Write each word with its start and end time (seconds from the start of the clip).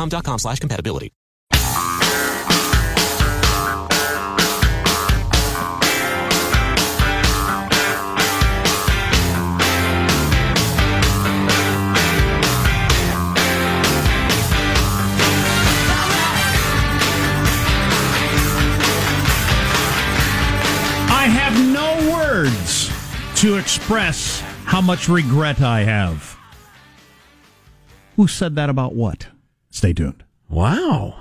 dexcom.com 0.00 0.38
slash 0.38 0.58
compatibility. 0.60 1.12
I 21.12 21.26
have 21.26 21.54
no 21.72 22.12
words 22.12 22.90
to 23.40 23.56
express 23.56 24.40
how 24.64 24.80
much 24.80 25.08
regret 25.08 25.60
I 25.60 25.82
have. 25.84 26.36
Who 28.16 28.26
said 28.26 28.56
that 28.56 28.68
about 28.70 28.94
what? 28.94 29.28
Stay 29.70 29.92
tuned. 29.92 30.24
Wow. 30.48 31.16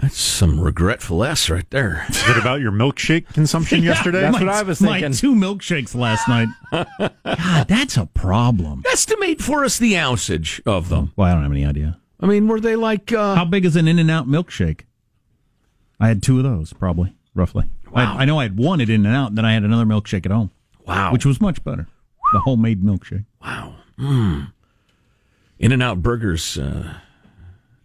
That's 0.00 0.18
some 0.18 0.58
regretful 0.60 1.22
S 1.22 1.48
right 1.48 1.68
there. 1.70 2.04
Is 2.08 2.28
it 2.28 2.36
about 2.36 2.60
your 2.60 2.72
milkshake 2.72 3.28
consumption 3.32 3.82
Yeah, 3.84 3.90
yesterday? 3.92 4.22
my- 4.22 4.32
That's 4.32 4.40
what 4.40 4.48
I 4.48 4.62
was 4.62 4.78
thinking. 4.80 5.10
My 5.10 5.16
two 5.16 5.34
milkshakes 5.34 5.94
last 5.94 6.26
night. 6.28 6.48
God, 6.72 7.68
that's 7.68 7.96
a 7.96 8.06
problem. 8.06 8.82
Estimate 8.90 9.40
for 9.40 9.64
us 9.64 9.78
the 9.78 9.92
ounceage 9.92 10.60
of 10.66 10.88
them. 10.88 11.12
Well, 11.14 11.28
I 11.28 11.34
don't 11.34 11.42
have 11.44 11.52
any 11.52 11.64
idea. 11.64 11.98
I 12.18 12.26
mean, 12.26 12.48
were 12.48 12.58
they 12.58 12.74
like 12.74 13.12
uh, 13.12 13.36
How 13.36 13.44
big 13.44 13.64
is 13.64 13.76
an 13.76 13.86
In 13.86 13.98
and 14.00 14.10
Out 14.10 14.26
milkshake? 14.26 14.80
I 16.00 16.08
had 16.08 16.22
two 16.24 16.38
of 16.38 16.42
those, 16.44 16.72
probably, 16.72 17.14
roughly. 17.34 17.66
Wow. 17.92 18.16
I, 18.16 18.22
I 18.22 18.24
know 18.24 18.40
I 18.40 18.44
had 18.44 18.56
one 18.58 18.80
at 18.80 18.88
In 18.90 19.06
and 19.06 19.14
Out, 19.14 19.28
and 19.28 19.38
then 19.38 19.44
I 19.44 19.52
had 19.52 19.62
another 19.62 19.84
milkshake 19.84 20.26
at 20.26 20.32
home. 20.32 20.50
Wow. 20.86 21.12
Which 21.12 21.24
was 21.24 21.40
much 21.40 21.62
better. 21.62 21.86
The 22.32 22.40
homemade 22.40 22.82
milkshake. 22.82 23.26
Wow. 23.40 23.76
Mm. 23.98 24.52
In 25.58 25.72
and 25.72 25.82
Out 25.82 26.02
Burgers 26.02 26.58
uh, 26.58 26.94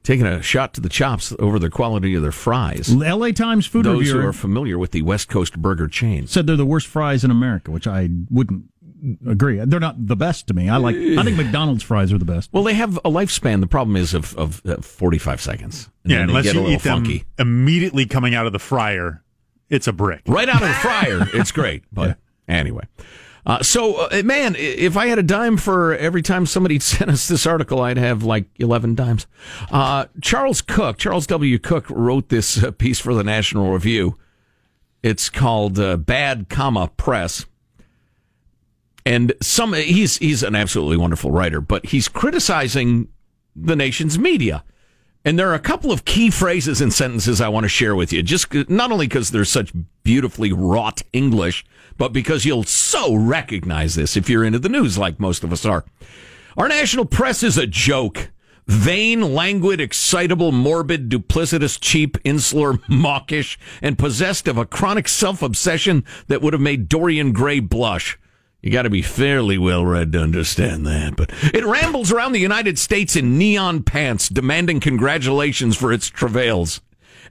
taking 0.04 0.26
a 0.26 0.42
shot 0.42 0.74
to 0.74 0.82
the 0.82 0.90
chops 0.90 1.34
over 1.40 1.60
the 1.60 1.70
quality 1.70 2.16
of 2.16 2.22
their 2.22 2.32
fries. 2.32 2.94
LA 2.94 3.32
Times 3.32 3.66
food 3.68 3.86
Those 3.86 4.00
reviewer 4.00 4.22
who 4.22 4.28
are 4.28 4.34
familiar 4.34 4.78
with 4.78 4.92
the 4.92 5.02
West 5.04 5.30
Coast 5.30 5.62
burger 5.62 5.88
chain. 5.88 6.28
said 6.28 6.48
they're 6.48 6.56
the 6.56 6.66
worst 6.66 6.88
fries 6.88 7.24
in 7.24 7.32
America, 7.32 7.72
which 7.72 7.88
I 7.88 8.10
wouldn't 8.30 8.66
agree. 9.28 9.62
They're 9.66 9.80
not 9.80 10.08
the 10.08 10.16
best 10.16 10.48
to 10.48 10.54
me. 10.54 10.68
I 10.68 10.78
like. 10.78 10.96
I 10.96 11.24
think 11.24 11.38
McDonald's 11.38 11.84
fries 11.84 12.12
are 12.12 12.18
the 12.18 12.26
best. 12.26 12.50
Well, 12.52 12.64
they 12.64 12.74
have 12.74 12.98
a 12.98 13.10
lifespan. 13.10 13.62
The 13.62 13.68
problem 13.68 13.96
is 13.96 14.14
of, 14.14 14.36
of 14.38 14.62
uh, 14.66 14.78
45 14.82 15.40
seconds. 15.42 15.90
And 16.04 16.12
yeah, 16.12 16.22
unless 16.24 16.46
get 16.46 16.56
you 16.56 16.60
a 16.60 16.64
little 16.64 16.76
eat 16.76 16.82
them 16.82 16.98
funky. 17.04 17.24
immediately 17.38 18.06
coming 18.06 18.34
out 18.36 18.46
of 18.46 18.52
the 18.52 18.60
fryer, 18.60 19.24
it's 19.70 19.88
a 19.88 19.94
brick. 19.94 20.22
Right 20.28 20.50
out 20.50 20.62
of 20.62 20.68
the 20.68 20.74
fryer. 20.74 21.28
It's 21.34 21.52
great. 21.52 21.84
But 21.94 22.18
anyway. 22.48 22.88
Uh, 23.46 23.64
so, 23.64 24.08
uh, 24.08 24.22
man, 24.24 24.56
if 24.58 24.98
I 24.98 25.08
had 25.08 25.20
a 25.20 25.24
dime 25.24 25.58
for 25.58 25.96
every 25.96 26.22
time 26.22 26.46
somebody 26.46 26.80
sent 26.80 27.10
us 27.10 27.28
this 27.28 27.46
article, 27.46 27.82
I'd 27.82 27.98
have 27.98 28.24
like 28.24 28.46
11 28.58 28.96
dimes. 28.96 29.28
Uh, 29.72 30.06
Charles 30.22 30.62
Cooke, 30.62 30.98
Charles 30.98 31.28
W. 31.28 31.58
Cooke, 31.60 31.90
wrote 31.90 32.30
this 32.30 32.64
uh, 32.64 32.72
piece 32.72 33.00
for 33.00 33.14
the 33.14 33.24
National 33.24 33.72
Review. 33.72 34.18
It's 35.02 35.30
called 35.30 35.80
uh, 35.80 35.98
Bad, 35.98 36.50
Comma 36.50 36.90
Press. 36.98 37.46
And 39.06 39.34
some 39.42 39.74
he's 39.74 40.18
he's 40.18 40.44
an 40.44 40.56
absolutely 40.56 40.98
wonderful 40.98 41.32
writer, 41.32 41.62
but 41.62 41.88
he's 41.88 42.08
criticizing 42.08 43.08
the 43.56 43.76
nation's 43.76 44.20
media. 44.20 44.64
And 45.26 45.38
there 45.38 45.50
are 45.50 45.56
a 45.56 45.60
couple 45.60 45.92
of 45.92 46.06
key 46.06 46.30
phrases 46.30 46.80
and 46.80 46.94
sentences 46.94 47.42
I 47.42 47.50
want 47.50 47.66
to 47.66 47.70
share 47.70 47.96
with 47.96 48.14
you, 48.14 48.24
just 48.24 48.54
not 48.70 48.92
only 48.92 49.08
because 49.08 49.32
they're 49.32 49.46
such 49.46 49.74
beautifully 50.04 50.54
wrought 50.54 51.02
English, 51.12 51.66
but 52.00 52.14
because 52.14 52.46
you'll 52.46 52.64
so 52.64 53.14
recognize 53.14 53.94
this 53.94 54.18
if 54.18 54.28
you're 54.28 54.44
into 54.44 54.58
the 54.58 54.70
news 54.70 54.98
like 54.98 55.20
most 55.20 55.44
of 55.44 55.54
us 55.54 55.66
are. 55.66 55.86
Our 56.58 56.68
national 56.68 57.06
press 57.06 57.44
is 57.44 57.58
a 57.58 57.68
joke. 57.68 58.32
Vain, 58.66 59.34
languid, 59.34 59.82
excitable, 59.82 60.52
morbid, 60.52 61.10
duplicitous, 61.10 61.78
cheap, 61.80 62.18
insular, 62.24 62.80
mawkish, 62.88 63.60
and 63.82 63.98
possessed 63.98 64.48
of 64.48 64.58
a 64.58 64.66
chronic 64.66 65.08
self-obsession 65.08 66.04
that 66.28 66.42
would 66.42 66.54
have 66.54 66.62
made 66.62 66.88
Dorian 66.88 67.34
Gray 67.34 67.60
blush. 67.60 68.18
You 68.62 68.72
got 68.72 68.84
to 68.84 68.90
be 68.90 69.02
fairly 69.02 69.58
well 69.58 69.86
read 69.86 70.12
to 70.14 70.22
understand 70.22 70.86
that. 70.86 71.16
But 71.16 71.32
it 71.54 71.66
rambles 71.66 72.12
around 72.12 72.32
the 72.32 72.40
United 72.40 72.78
States 72.80 73.16
in 73.16 73.38
neon 73.38 73.84
pants, 73.84 74.30
demanding 74.30 74.80
congratulations 74.80 75.76
for 75.76 75.92
its 75.92 76.08
travails. 76.08 76.80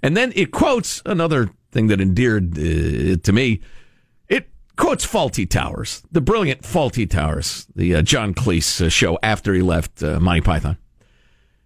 And 0.02 0.16
then 0.16 0.32
it 0.34 0.50
quotes 0.50 1.02
another 1.06 1.50
thing 1.70 1.86
that 1.88 2.00
endeared 2.00 2.58
uh, 2.58 3.16
to 3.22 3.32
me. 3.32 3.60
Quotes 4.78 5.04
Fawlty 5.04 5.50
Towers, 5.50 6.04
the 6.12 6.20
brilliant 6.20 6.62
Fawlty 6.62 7.10
Towers, 7.10 7.66
the 7.74 7.96
uh, 7.96 8.02
John 8.02 8.32
Cleese 8.32 8.86
uh, 8.86 8.88
show 8.88 9.18
after 9.24 9.52
he 9.52 9.60
left 9.60 10.04
uh, 10.04 10.20
Monty 10.20 10.40
Python. 10.40 10.78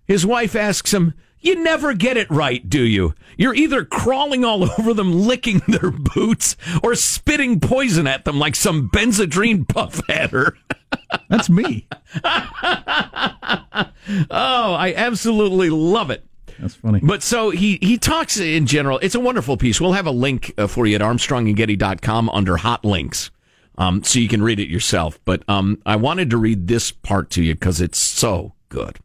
His 0.06 0.24
wife 0.24 0.56
asks 0.56 0.94
him, 0.94 1.12
You 1.38 1.62
never 1.62 1.92
get 1.92 2.16
it 2.16 2.30
right, 2.30 2.66
do 2.66 2.82
you? 2.82 3.14
You're 3.36 3.54
either 3.54 3.84
crawling 3.84 4.46
all 4.46 4.64
over 4.78 4.94
them, 4.94 5.12
licking 5.12 5.60
their 5.68 5.90
boots, 5.90 6.56
or 6.82 6.94
spitting 6.94 7.60
poison 7.60 8.06
at 8.06 8.24
them 8.24 8.38
like 8.38 8.56
some 8.56 8.88
Benzedrine 8.88 9.68
puff 9.68 10.00
adder. 10.08 10.56
That's 11.28 11.50
me. 11.50 11.86
oh, 12.24 12.24
I 14.30 14.94
absolutely 14.96 15.68
love 15.68 16.10
it. 16.10 16.24
That's 16.62 16.76
funny. 16.76 17.00
But 17.02 17.24
so 17.24 17.50
he, 17.50 17.78
he 17.82 17.98
talks 17.98 18.38
in 18.38 18.66
general. 18.66 19.00
It's 19.02 19.16
a 19.16 19.20
wonderful 19.20 19.56
piece. 19.56 19.80
We'll 19.80 19.94
have 19.94 20.06
a 20.06 20.12
link 20.12 20.54
uh, 20.56 20.68
for 20.68 20.86
you 20.86 20.94
at 20.94 21.00
armstrongandgetty.com 21.00 22.30
under 22.30 22.56
hot 22.56 22.84
links. 22.84 23.32
Um, 23.76 24.04
so 24.04 24.20
you 24.20 24.28
can 24.28 24.42
read 24.42 24.60
it 24.60 24.68
yourself. 24.68 25.18
But 25.24 25.42
um, 25.48 25.82
I 25.84 25.96
wanted 25.96 26.30
to 26.30 26.36
read 26.36 26.68
this 26.68 26.92
part 26.92 27.30
to 27.30 27.42
you 27.42 27.54
because 27.54 27.80
it's 27.80 27.98
so 27.98 28.54
good. 28.68 28.98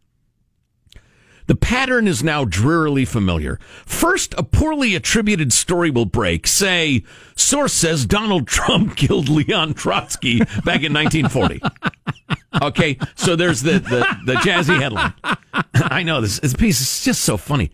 The 1.47 1.55
pattern 1.55 2.07
is 2.07 2.23
now 2.23 2.45
drearily 2.45 3.05
familiar. 3.05 3.59
First, 3.85 4.33
a 4.38 4.44
poorly 4.44 4.95
attributed 4.95 5.53
story 5.53 5.89
will 5.89 6.05
break. 6.05 6.45
Say, 6.45 7.03
source 7.35 7.73
says 7.73 8.05
Donald 8.05 8.47
Trump 8.47 8.95
killed 8.95 9.29
Leon 9.29 9.73
Trotsky 9.73 10.39
back 10.39 10.83
in 10.83 10.94
1940. 10.94 11.61
Okay, 12.61 12.97
so 13.15 13.35
there's 13.35 13.61
the, 13.61 13.73
the, 13.73 14.05
the 14.25 14.33
jazzy 14.39 14.79
headline. 14.79 15.13
I 15.73 16.03
know 16.03 16.21
this, 16.21 16.39
this 16.39 16.53
piece 16.53 16.81
is 16.81 17.03
just 17.03 17.21
so 17.21 17.38
funny. 17.38 17.71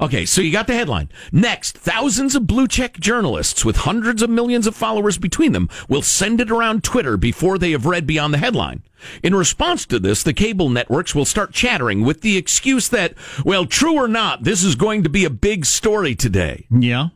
Okay, 0.00 0.24
so 0.26 0.40
you 0.40 0.50
got 0.50 0.66
the 0.66 0.74
headline. 0.74 1.08
Next, 1.30 1.78
thousands 1.78 2.34
of 2.34 2.46
blue 2.46 2.66
check 2.66 2.98
journalists 2.98 3.64
with 3.64 3.76
hundreds 3.76 4.22
of 4.22 4.30
millions 4.30 4.66
of 4.66 4.74
followers 4.74 5.18
between 5.18 5.52
them 5.52 5.68
will 5.88 6.02
send 6.02 6.40
it 6.40 6.50
around 6.50 6.82
Twitter 6.82 7.16
before 7.16 7.58
they 7.58 7.70
have 7.72 7.86
read 7.86 8.06
beyond 8.06 8.34
the 8.34 8.38
headline. 8.38 8.82
In 9.22 9.34
response 9.34 9.86
to 9.86 9.98
this, 9.98 10.22
the 10.22 10.32
cable 10.32 10.68
networks 10.68 11.14
will 11.14 11.24
start 11.26 11.52
chattering 11.52 12.02
with 12.02 12.22
the 12.22 12.36
excuse 12.36 12.88
that, 12.88 13.14
well, 13.44 13.66
true 13.66 13.94
or 13.94 14.08
not, 14.08 14.44
this 14.44 14.64
is 14.64 14.74
going 14.74 15.02
to 15.04 15.10
be 15.10 15.24
a 15.24 15.30
big 15.30 15.64
story 15.66 16.14
today. 16.14 16.66
Yeah. 16.70 17.08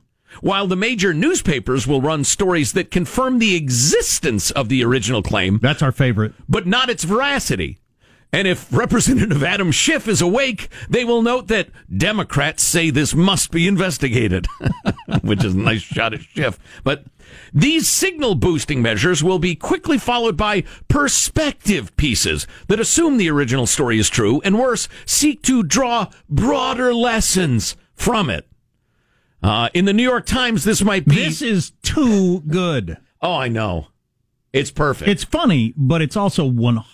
While 0.43 0.67
the 0.69 0.77
major 0.77 1.13
newspapers 1.15 1.87
will 1.87 2.03
run 2.03 2.23
stories 2.23 2.73
that 2.75 2.91
confirm 2.91 3.39
the 3.39 3.57
existence 3.57 4.51
of 4.53 4.69
the 4.69 4.85
original 4.85 5.23
claim, 5.23 5.59
That's 5.61 5.83
our 5.83 5.91
favorite. 5.91 6.35
but 6.49 6.67
not 6.67 6.91
its 6.91 7.03
veracity. 7.05 7.79
And 8.33 8.47
if 8.47 8.71
Representative 8.71 9.43
Adam 9.43 9.73
Schiff 9.73 10.07
is 10.07 10.21
awake, 10.21 10.69
they 10.89 11.03
will 11.05 11.23
note 11.23 11.49
that 11.49 11.71
Democrats 11.95 12.63
say 12.63 12.91
this 12.91 13.15
must 13.15 13.51
be 13.51 13.67
investigated, 13.67 14.47
which 15.23 15.43
is 15.45 15.55
a 15.55 15.59
nice 15.59 15.81
shot 15.81 16.13
at 16.13 16.21
Schiff. 16.21 16.59
But 16.85 17.05
these 17.55 17.89
signal 17.89 18.35
boosting 18.35 18.83
measures 18.83 19.25
will 19.25 19.39
be 19.39 19.55
quickly 19.55 19.97
followed 19.97 20.37
by 20.37 20.65
perspective 20.89 21.97
pieces 21.97 22.47
that 22.69 22.79
assume 22.81 23.17
the 23.17 23.31
original 23.31 23.67
story 23.67 23.99
is 23.99 24.11
true 24.11 24.43
and 24.45 24.59
worse, 24.59 24.89
seek 25.07 25.43
to 25.43 25.63
draw 25.63 26.09
broader 26.29 26.93
lessons 26.95 27.77
from 27.95 28.29
it. 28.29 28.47
Uh, 29.43 29.71
in 29.73 29.87
the 29.87 29.93
New 29.95 30.03
York 30.03 30.27
Times, 30.27 30.65
this 30.65 30.83
might 30.83 31.07
be. 31.07 31.15
This 31.15 31.41
is 31.41 31.71
too 31.83 32.41
good. 32.41 32.99
oh, 33.23 33.37
I 33.37 33.49
know. 33.49 33.89
It's 34.53 34.71
perfect. 34.71 35.09
It's 35.11 35.25
funny, 35.25 35.75
but 35.77 36.03
it's 36.03 36.17
also 36.17 36.51
100% 36.51 36.85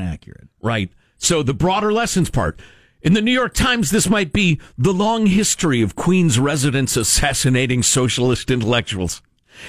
accurate. 0.00 0.48
Right. 0.62 0.90
So 1.18 1.42
the 1.42 1.54
broader 1.54 1.92
lessons 1.92 2.30
part. 2.30 2.60
In 3.02 3.12
the 3.12 3.22
New 3.22 3.32
York 3.32 3.54
Times, 3.54 3.90
this 3.90 4.08
might 4.08 4.32
be 4.32 4.60
the 4.76 4.92
long 4.92 5.26
history 5.26 5.80
of 5.82 5.94
Queens 5.94 6.38
residents 6.38 6.96
assassinating 6.96 7.82
socialist 7.82 8.50
intellectuals. 8.50 9.22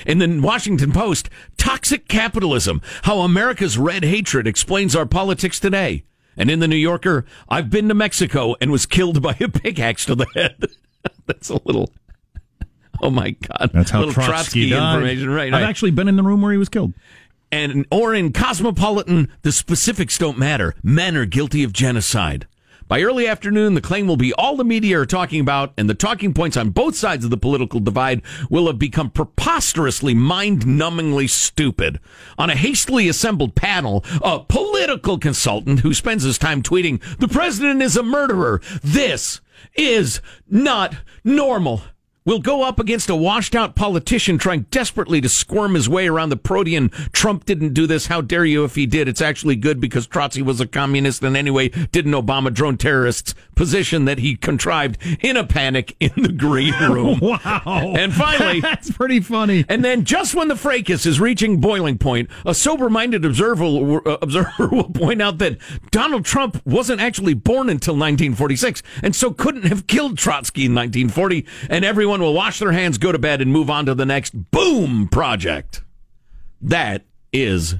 In 0.05 0.17
the 0.19 0.39
Washington 0.41 0.91
Post, 0.91 1.29
toxic 1.57 2.07
capitalism, 2.07 2.81
how 3.03 3.19
America's 3.19 3.77
red 3.77 4.03
hatred 4.03 4.47
explains 4.47 4.95
our 4.95 5.05
politics 5.05 5.59
today. 5.59 6.03
And 6.35 6.51
in 6.51 6.59
the 6.59 6.67
New 6.67 6.75
Yorker, 6.75 7.25
I've 7.49 7.69
been 7.69 7.87
to 7.87 7.93
Mexico 7.93 8.55
and 8.61 8.71
was 8.71 8.85
killed 8.85 9.21
by 9.21 9.35
a 9.39 9.47
pickaxe 9.49 10.05
to 10.05 10.15
the 10.15 10.27
head. 10.35 10.65
That's 11.25 11.49
a 11.49 11.59
little. 11.65 11.91
Oh 13.01 13.11
my 13.11 13.31
God! 13.31 13.69
That's 13.73 13.91
how 13.91 13.99
little 13.99 14.13
Trotsky, 14.13 14.69
died. 14.71 14.95
information, 14.95 15.29
right? 15.29 15.53
I've 15.53 15.63
actually 15.63 15.91
been 15.91 16.07
in 16.07 16.15
the 16.15 16.23
room 16.23 16.41
where 16.41 16.51
he 16.51 16.57
was 16.57 16.69
killed. 16.69 16.93
And 17.51 17.85
or 17.91 18.13
in 18.13 18.33
Cosmopolitan, 18.33 19.31
the 19.41 19.51
specifics 19.51 20.17
don't 20.17 20.37
matter. 20.37 20.75
Men 20.83 21.15
are 21.15 21.25
guilty 21.25 21.63
of 21.63 21.73
genocide. 21.73 22.47
By 22.87 23.01
early 23.01 23.27
afternoon, 23.27 23.73
the 23.73 23.81
claim 23.81 24.07
will 24.07 24.15
be 24.15 24.31
all 24.31 24.55
the 24.55 24.63
media 24.63 24.97
are 25.01 25.05
talking 25.05 25.41
about, 25.41 25.73
and 25.77 25.89
the 25.89 25.93
talking 25.93 26.33
points 26.33 26.55
on 26.55 26.69
both 26.69 26.95
sides 26.95 27.25
of 27.25 27.31
the 27.31 27.35
political 27.35 27.81
divide 27.81 28.21
will 28.49 28.67
have 28.67 28.79
become 28.79 29.09
preposterously, 29.09 30.13
mind-numbingly 30.13 31.29
stupid. 31.29 31.99
On 32.37 32.49
a 32.49 32.55
hastily 32.55 33.09
assembled 33.09 33.55
panel, 33.55 34.05
a 34.21 34.39
political 34.39 35.17
consultant 35.17 35.81
who 35.81 35.93
spends 35.93 36.23
his 36.23 36.37
time 36.37 36.63
tweeting, 36.63 37.01
"The 37.19 37.27
president 37.27 37.81
is 37.81 37.97
a 37.97 38.03
murderer. 38.03 38.61
This 38.81 39.41
is 39.75 40.21
not 40.49 40.95
normal." 41.25 41.83
Will 42.27 42.39
go 42.39 42.61
up 42.61 42.77
against 42.79 43.09
a 43.09 43.15
washed 43.15 43.55
out 43.55 43.75
politician 43.75 44.37
trying 44.37 44.63
desperately 44.69 45.21
to 45.21 45.29
squirm 45.29 45.73
his 45.73 45.87
way 45.89 46.07
around 46.07 46.29
the 46.29 46.37
protean 46.37 46.89
Trump 47.13 47.45
didn't 47.45 47.73
do 47.73 47.87
this. 47.87 48.07
How 48.07 48.21
dare 48.21 48.45
you 48.45 48.63
if 48.65 48.75
he 48.75 48.85
did? 48.85 49.07
It's 49.07 49.21
actually 49.21 49.55
good 49.55 49.79
because 49.79 50.05
Trotsky 50.05 50.41
was 50.41 50.59
a 50.59 50.67
communist 50.67 51.23
and 51.23 51.37
anyway 51.37 51.69
didn't 51.69 52.11
Obama 52.11 52.53
drone 52.53 52.77
terrorists 52.77 53.33
position 53.55 54.05
that 54.05 54.19
he 54.19 54.35
contrived 54.35 54.97
in 55.21 55.37
a 55.37 55.43
panic 55.45 55.95
in 55.99 56.11
the 56.17 56.31
green 56.31 56.73
room. 56.81 57.19
Wow. 57.21 57.93
And 57.97 58.13
finally, 58.13 58.59
That's 58.67 58.91
pretty 58.91 59.21
funny. 59.21 59.65
and 59.69 59.83
then, 59.83 60.03
just 60.03 60.35
when 60.35 60.49
the 60.49 60.55
fracas 60.55 61.05
is 61.05 61.19
reaching 61.19 61.61
boiling 61.61 61.97
point, 61.97 62.29
a 62.45 62.53
sober-minded 62.53 63.23
observer, 63.23 63.65
uh, 64.07 64.17
observer 64.21 64.67
will 64.71 64.89
point 64.89 65.21
out 65.21 65.37
that 65.37 65.57
Donald 65.91 66.25
Trump 66.25 66.61
wasn't 66.65 66.99
actually 66.99 67.33
born 67.33 67.69
until 67.69 67.93
1946, 67.93 68.83
and 69.01 69.15
so 69.15 69.31
couldn't 69.31 69.63
have 69.63 69.87
killed 69.87 70.17
Trotsky 70.17 70.65
in 70.65 70.75
1940. 70.75 71.45
And 71.69 71.85
everyone 71.85 72.16
will 72.21 72.33
wash 72.33 72.59
their 72.59 72.71
hands, 72.71 72.97
go 72.97 73.11
to 73.11 73.19
bed, 73.19 73.41
and 73.41 73.51
move 73.51 73.69
on 73.69 73.85
to 73.87 73.95
the 73.95 74.05
next 74.05 74.31
boom 74.51 75.07
project. 75.07 75.81
That 76.61 77.03
is 77.33 77.75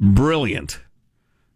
brilliant. 0.00 0.80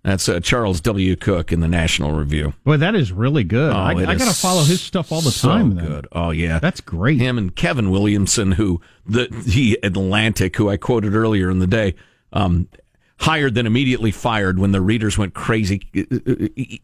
That's 0.03 0.29
uh, 0.29 0.39
Charles 0.39 0.81
W. 0.83 1.17
Cooke 1.17 1.51
in 1.51 1.59
the 1.61 1.67
National 1.67 2.13
Review. 2.13 2.55
Boy, 2.65 2.77
that 2.77 2.95
is 2.95 3.11
really 3.11 3.43
good. 3.43 3.73
I, 3.73 3.93
Oh, 3.95 3.99
it 3.99 4.09
I 4.09 4.15
got 4.15 4.29
to 4.33 4.41
follow 4.41 4.63
his 4.63 4.81
stuff 4.81 5.11
all 5.11 5.21
the 5.21 5.33
so 5.33 5.49
time. 5.49 5.75
then. 5.75 5.85
Good. 5.85 6.07
Oh 6.13 6.31
yeah, 6.31 6.61
That's 6.61 6.81
great. 6.81 7.19
him 7.21 7.39
and 7.39 7.55
Kevin 7.57 7.91
Williamson, 7.91 8.53
who 8.53 8.81
the 9.05 9.27
the 9.31 9.81
Atlantic, 9.83 10.57
who 10.57 10.69
I 10.71 10.77
quoted 10.77 11.15
earlier 11.17 11.51
in 11.51 11.59
the 11.59 11.67
day, 11.67 11.97
um, 12.33 12.69
hired 13.19 13.55
then 13.55 13.67
immediately 13.67 14.11
fired 14.11 14.59
when 14.59 14.73
the 14.73 14.81
readers 14.81 15.17
went 15.17 15.35
crazy. 15.35 15.81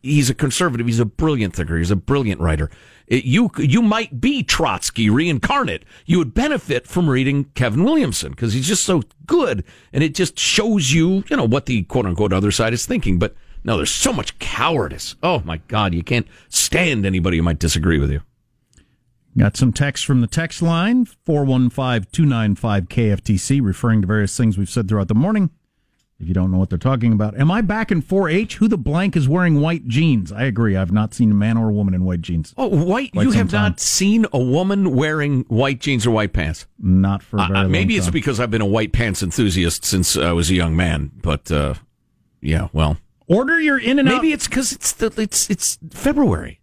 He's 0.02 0.30
a 0.30 0.34
conservative. 0.34 0.86
He's 0.86 1.00
a 1.00 1.04
brilliant 1.04 1.54
thinker. 1.54 1.76
He's 1.76 1.90
a 1.90 1.96
brilliant 1.96 2.40
writer. 2.40 2.70
You 3.08 3.50
you 3.58 3.82
might 3.82 4.20
be 4.20 4.42
Trotsky 4.42 5.10
reincarnate. 5.10 5.84
You 6.06 6.18
would 6.18 6.34
benefit 6.34 6.86
from 6.86 7.10
reading 7.10 7.44
Kevin 7.54 7.84
Williamson 7.84 8.30
because 8.30 8.54
he's 8.54 8.66
just 8.66 8.84
so 8.84 9.02
good, 9.26 9.64
and 9.92 10.02
it 10.02 10.14
just 10.14 10.38
shows 10.38 10.92
you 10.92 11.24
you 11.28 11.36
know 11.36 11.46
what 11.46 11.66
the 11.66 11.82
quote 11.84 12.06
unquote 12.06 12.32
other 12.32 12.50
side 12.50 12.72
is 12.72 12.86
thinking. 12.86 13.18
But 13.18 13.34
no, 13.64 13.76
there's 13.76 13.90
so 13.90 14.12
much 14.12 14.38
cowardice. 14.38 15.16
Oh 15.22 15.40
my 15.44 15.58
God, 15.68 15.94
you 15.94 16.02
can't 16.02 16.26
stand 16.48 17.04
anybody 17.04 17.36
who 17.36 17.42
might 17.42 17.58
disagree 17.58 17.98
with 17.98 18.10
you. 18.10 18.22
Got 19.36 19.56
some 19.56 19.72
text 19.72 20.04
from 20.04 20.20
the 20.20 20.26
text 20.26 20.60
line 20.60 21.06
415 21.06 22.08
295 22.12 22.88
KFTC 22.88 23.62
referring 23.62 24.02
to 24.02 24.06
various 24.06 24.36
things 24.36 24.58
we've 24.58 24.68
said 24.68 24.88
throughout 24.88 25.08
the 25.08 25.14
morning. 25.14 25.50
If 26.22 26.28
you 26.28 26.34
don't 26.34 26.52
know 26.52 26.58
what 26.58 26.70
they're 26.70 26.78
talking 26.78 27.12
about, 27.12 27.36
am 27.36 27.50
I 27.50 27.62
back 27.62 27.90
in 27.90 28.00
4-H? 28.00 28.54
Who 28.58 28.68
the 28.68 28.78
blank 28.78 29.16
is 29.16 29.28
wearing 29.28 29.60
white 29.60 29.88
jeans? 29.88 30.30
I 30.30 30.44
agree. 30.44 30.76
I've 30.76 30.92
not 30.92 31.12
seen 31.14 31.32
a 31.32 31.34
man 31.34 31.56
or 31.58 31.68
a 31.68 31.72
woman 31.72 31.94
in 31.94 32.04
white 32.04 32.20
jeans. 32.20 32.54
Oh, 32.56 32.68
white! 32.68 33.10
You 33.12 33.32
have 33.32 33.50
time. 33.50 33.62
not 33.62 33.80
seen 33.80 34.26
a 34.32 34.38
woman 34.38 34.94
wearing 34.94 35.40
white 35.48 35.80
jeans 35.80 36.06
or 36.06 36.12
white 36.12 36.32
pants. 36.32 36.66
Not 36.78 37.24
for 37.24 37.40
Uh, 37.40 37.48
long 37.48 37.70
maybe 37.72 37.96
it's 37.96 38.06
time. 38.06 38.12
because 38.12 38.38
I've 38.38 38.52
been 38.52 38.60
a 38.62 38.66
white 38.66 38.92
pants 38.92 39.20
enthusiast 39.20 39.84
since 39.84 40.16
I 40.16 40.30
was 40.30 40.48
a 40.48 40.54
young 40.54 40.76
man. 40.76 41.10
But 41.20 41.50
uh, 41.50 41.74
yeah, 42.40 42.68
well, 42.72 42.98
Order 43.26 43.60
your 43.60 43.78
in 43.78 43.98
and 43.98 44.08
out. 44.08 44.14
maybe 44.16 44.32
it's 44.32 44.46
because 44.46 44.70
it's 44.72 44.92
the 44.92 45.12
it's 45.20 45.50
it's 45.50 45.78
February. 45.90 46.60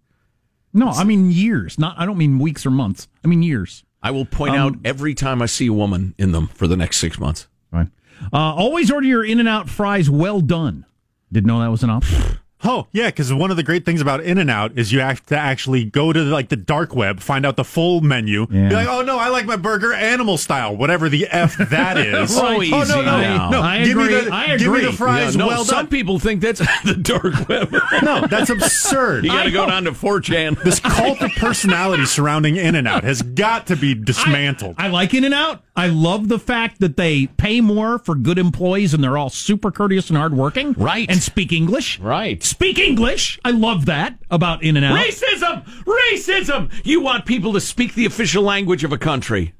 No, 0.73 0.87
I 0.87 1.03
mean 1.03 1.31
years. 1.31 1.77
Not. 1.77 1.95
I 1.99 2.05
don't 2.05 2.17
mean 2.17 2.39
weeks 2.39 2.65
or 2.65 2.71
months. 2.71 3.09
I 3.25 3.27
mean 3.27 3.43
years. 3.43 3.83
I 4.01 4.11
will 4.11 4.25
point 4.25 4.55
Um, 4.55 4.59
out 4.61 4.75
every 4.85 5.13
time 5.15 5.41
I 5.41 5.47
see 5.47 5.67
a 5.67 5.73
woman 5.73 6.15
in 6.17 6.31
them 6.31 6.47
for 6.47 6.65
the 6.65 6.77
next 6.77 6.97
six 6.99 7.19
months. 7.19 7.47
Fine. 7.71 7.91
Uh, 8.31 8.53
always 8.55 8.91
order 8.91 9.07
your 9.07 9.23
in 9.23 9.39
and 9.39 9.47
out 9.49 9.69
fries 9.69 10.09
well 10.09 10.41
done. 10.41 10.85
Didn't 11.31 11.47
know 11.47 11.59
that 11.59 11.71
was 11.71 11.83
an 11.83 11.89
option. 11.89 12.39
Oh, 12.63 12.87
yeah, 12.91 13.07
because 13.07 13.33
one 13.33 13.51
of 13.51 13.57
the 13.57 13.63
great 13.63 13.85
things 13.85 14.01
about 14.01 14.21
In 14.21 14.37
and 14.37 14.49
Out 14.49 14.77
is 14.77 14.91
you 14.91 14.99
have 14.99 15.25
to 15.27 15.37
actually 15.37 15.85
go 15.85 16.11
to 16.11 16.19
like 16.23 16.49
the 16.49 16.57
dark 16.57 16.93
web, 16.93 17.21
find 17.21 17.45
out 17.45 17.55
the 17.55 17.63
full 17.63 18.01
menu. 18.01 18.47
Yeah. 18.51 18.67
Be 18.69 18.75
like, 18.75 18.87
oh 18.89 19.01
no, 19.01 19.17
I 19.17 19.29
like 19.29 19.45
my 19.45 19.55
burger 19.55 19.93
animal 19.93 20.37
style, 20.37 20.75
whatever 20.75 21.07
the 21.07 21.27
f 21.27 21.55
that 21.69 21.97
is. 21.97 22.35
So 22.35 22.47
oh, 22.57 22.61
easy 22.61 22.71
no, 22.71 22.83
no, 23.01 23.21
now. 23.21 23.49
no. 23.49 23.61
I 23.61 23.85
give 23.85 23.95
me 23.95 24.03
agree. 24.03 24.21
the 24.25 24.33
I 24.33 24.57
give 24.57 24.67
me 24.71 24.79
agree. 24.79 24.85
the 24.91 24.91
fries 24.91 25.35
Yeah, 25.35 25.39
no, 25.39 25.47
well 25.47 25.63
some 25.63 25.85
done. 25.85 25.87
people 25.87 26.19
think 26.19 26.41
that's 26.41 26.59
the 26.83 26.95
dark 26.95 27.47
web. 27.47 27.71
no, 28.03 28.27
that's 28.27 28.49
absurd. 28.49 29.23
you 29.23 29.29
got 29.31 29.43
to 29.43 29.51
go 29.51 29.65
down 29.65 29.85
to 29.85 29.91
4chan. 29.93 30.61
this 30.63 30.81
cult 30.81 31.21
of 31.21 31.31
personality 31.37 32.05
surrounding 32.05 32.57
In 32.57 32.75
and 32.75 32.87
Out 32.89 33.05
has 33.05 33.21
got 33.21 33.67
to 33.67 33.77
be 33.77 33.93
dismantled. 33.95 34.75
I 34.77 34.89
like 34.89 35.13
in 35.13 35.23
and 35.23 35.33
out. 35.33 35.63
I 35.77 35.87
love 35.87 36.27
the 36.27 36.39
fact 36.39 36.81
that 36.81 36.97
they 36.97 37.27
pay 37.27 37.61
more 37.61 37.99
for 37.99 38.15
good 38.15 38.37
employees 38.37 38.93
and 38.93 39.01
they're 39.01 39.17
all 39.17 39.29
super 39.29 39.71
courteous 39.71 40.09
and 40.09 40.17
hardworking. 40.17 40.73
Right. 40.73 41.09
And 41.09 41.23
speak 41.23 41.53
English. 41.53 41.99
Right. 41.99 42.43
Speak 42.49 42.79
English. 42.79 43.39
I 43.45 43.51
love 43.51 43.85
that 43.85 44.17
about 44.31 44.63
In 44.63 44.75
and 44.75 44.83
Out. 44.83 44.97
Racism! 44.97 45.63
Racism! 45.83 46.71
You 46.83 46.99
want 46.99 47.27
people 47.27 47.53
to 47.53 47.61
speak 47.61 47.93
the 47.93 48.07
official 48.07 48.41
language 48.41 48.83
of 48.83 48.91
a 48.91 48.97
country. 48.97 49.53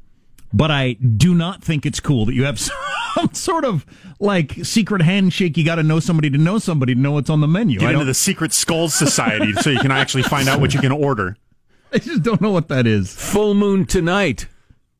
But 0.52 0.72
I 0.72 0.94
do 0.94 1.36
not 1.36 1.64
think 1.64 1.86
it's 1.86 2.00
cool 2.00 2.26
that 2.26 2.34
you 2.34 2.46
have 2.46 2.60
some 3.16 3.32
sort 3.34 3.64
of 3.64 3.86
like 4.20 4.54
secret 4.66 5.04
handshake. 5.04 5.56
You 5.56 5.64
got 5.64 5.76
to 5.76 5.84
know 5.84 6.00
somebody 6.00 6.32
to 6.32 6.40
know 6.40 6.58
somebody 6.58 6.96
to 6.96 7.00
know 7.00 7.12
what's 7.12 7.30
on 7.30 7.42
the 7.42 7.48
menu. 7.48 7.78
Get 7.78 7.90
I 7.90 7.94
into 7.94 8.06
the 8.06 8.16
secret 8.16 8.54
skulls 8.54 8.96
society 8.96 9.54
so 9.54 9.70
you 9.70 9.80
can 9.80 9.92
actually 9.92 10.24
find 10.24 10.50
out 10.50 10.60
what 10.60 10.74
you 10.74 10.80
can 10.80 10.92
order. 10.92 11.38
I 11.94 12.00
just 12.00 12.24
don't 12.24 12.42
know 12.42 12.52
what 12.52 12.70
that 12.70 12.88
is. 12.88 13.14
Full 13.14 13.54
moon 13.54 13.86
tonight, 13.86 14.48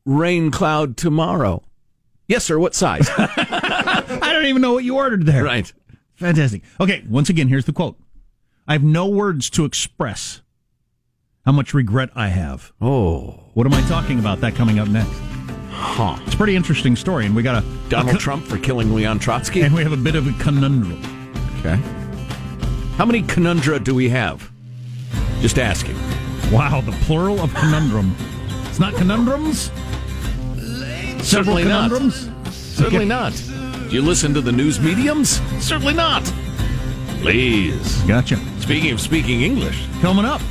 rain 0.06 0.52
cloud 0.52 0.96
tomorrow. 0.96 1.64
Yes, 2.28 2.46
sir. 2.46 2.60
What 2.60 2.76
size? 2.76 3.10
I 3.18 4.30
don't 4.32 4.46
even 4.46 4.62
know 4.62 4.74
what 4.74 4.84
you 4.84 4.96
ordered 4.96 5.26
there. 5.26 5.44
right. 5.44 5.74
Fantastic. 6.20 6.62
Okay, 6.80 7.04
once 7.10 7.30
again, 7.30 7.48
here's 7.48 7.66
the 7.66 7.74
quote. 7.74 7.98
I 8.68 8.74
have 8.74 8.84
no 8.84 9.08
words 9.08 9.50
to 9.52 9.66
express 9.66 10.42
how 11.46 11.52
much 11.54 11.74
regret 11.74 12.10
I 12.16 12.28
have. 12.28 12.72
Oh, 12.82 13.46
What 13.54 13.66
am 13.66 13.74
I 13.74 13.82
talking 13.88 14.20
about? 14.20 14.42
That 14.42 14.54
coming 14.56 14.78
up 14.80 14.88
next. 14.90 15.10
huh. 15.72 16.18
It's 16.26 16.34
a 16.36 16.38
pretty 16.38 16.56
interesting 16.56 16.96
story, 16.96 17.26
and 17.26 17.36
we 17.36 17.42
got 17.42 17.64
a 17.64 17.66
Donald 17.90 18.18
a, 18.18 18.20
Trump 18.20 18.46
for 18.46 18.58
killing 18.58 18.94
Leon 18.94 19.20
Trotsky. 19.20 19.62
and 19.62 19.74
we 19.74 19.82
have 19.82 19.94
a 19.94 19.98
bit 19.98 20.16
of 20.16 20.28
a 20.28 20.44
conundrum. 20.44 21.02
Okay. 21.60 21.76
How 22.98 23.06
many 23.06 23.24
conundra 23.24 23.80
do 23.84 23.96
we 23.96 24.10
have? 24.10 24.52
Just 25.40 25.58
asking. 25.58 25.96
Wow, 26.52 26.82
the 26.82 26.92
plural 27.06 27.40
of 27.40 27.54
conundrum. 27.54 28.14
It's 28.68 28.80
not 28.80 28.94
conundrums. 28.96 29.72
Several 31.24 31.56
Certainly 31.58 31.64
not. 31.66 31.90
conundrums. 31.92 32.30
Certainly 32.54 33.06
not. 33.06 33.34
Do 33.90 33.96
you 33.96 34.04
listen 34.04 34.36
to 34.36 34.42
the 34.42 34.52
news 34.52 34.80
mediums? 34.80 35.42
Certainly 35.60 35.96
not. 35.96 36.24
Please. 37.22 37.96
Gotcha. 38.04 38.36
Speaking 38.60 38.92
of 38.92 39.02
speaking 39.02 39.42
English, 39.42 39.88
Coming 40.02 40.26
up 40.26 40.42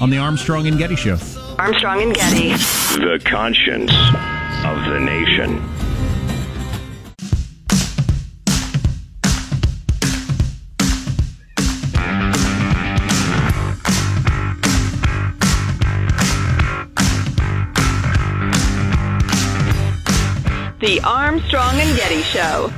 on 0.00 0.10
the 0.10 0.18
Armstrong 0.18 0.68
and 0.68 0.78
Getty 0.78 0.94
Show. 0.94 1.18
Armstrong 1.58 2.02
and 2.02 2.14
Getty. 2.14 2.50
The 2.50 3.20
conscience 3.24 3.90
of 3.90 4.92
the 4.92 5.00
nation. 5.00 5.60
The 20.80 21.00
Armstrong 21.02 21.80
and 21.80 21.96
Getty 21.96 22.22
Show. 22.22 22.70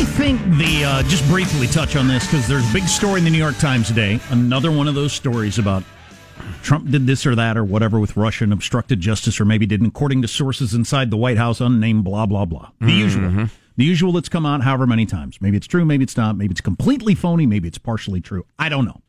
I 0.00 0.04
think 0.04 0.40
the 0.56 0.82
uh, 0.82 1.02
just 1.02 1.28
briefly 1.28 1.66
touch 1.66 1.94
on 1.94 2.08
this 2.08 2.24
because 2.24 2.48
there's 2.48 2.66
a 2.70 2.72
big 2.72 2.84
story 2.84 3.18
in 3.18 3.24
the 3.24 3.30
New 3.30 3.36
York 3.36 3.58
Times 3.58 3.86
today. 3.86 4.18
Another 4.30 4.72
one 4.72 4.88
of 4.88 4.94
those 4.94 5.12
stories 5.12 5.58
about 5.58 5.84
Trump 6.62 6.90
did 6.90 7.06
this 7.06 7.26
or 7.26 7.34
that 7.34 7.58
or 7.58 7.64
whatever 7.64 8.00
with 8.00 8.16
Russia 8.16 8.44
and 8.44 8.52
obstructed 8.54 8.98
justice 8.98 9.38
or 9.38 9.44
maybe 9.44 9.66
didn't, 9.66 9.88
according 9.88 10.22
to 10.22 10.28
sources 10.28 10.72
inside 10.72 11.10
the 11.10 11.18
White 11.18 11.36
House, 11.36 11.60
unnamed 11.60 12.04
blah 12.04 12.24
blah 12.24 12.46
blah. 12.46 12.70
The 12.80 12.92
usual, 12.92 13.48
the 13.76 13.84
usual 13.84 14.12
that's 14.12 14.30
come 14.30 14.46
out 14.46 14.62
however 14.62 14.86
many 14.86 15.04
times. 15.04 15.38
Maybe 15.42 15.58
it's 15.58 15.66
true, 15.66 15.84
maybe 15.84 16.04
it's 16.04 16.16
not, 16.16 16.34
maybe 16.34 16.52
it's 16.52 16.62
completely 16.62 17.14
phony, 17.14 17.44
maybe 17.44 17.68
it's 17.68 17.76
partially 17.76 18.22
true. 18.22 18.46
I 18.58 18.70
don't 18.70 18.86
know. 18.86 19.02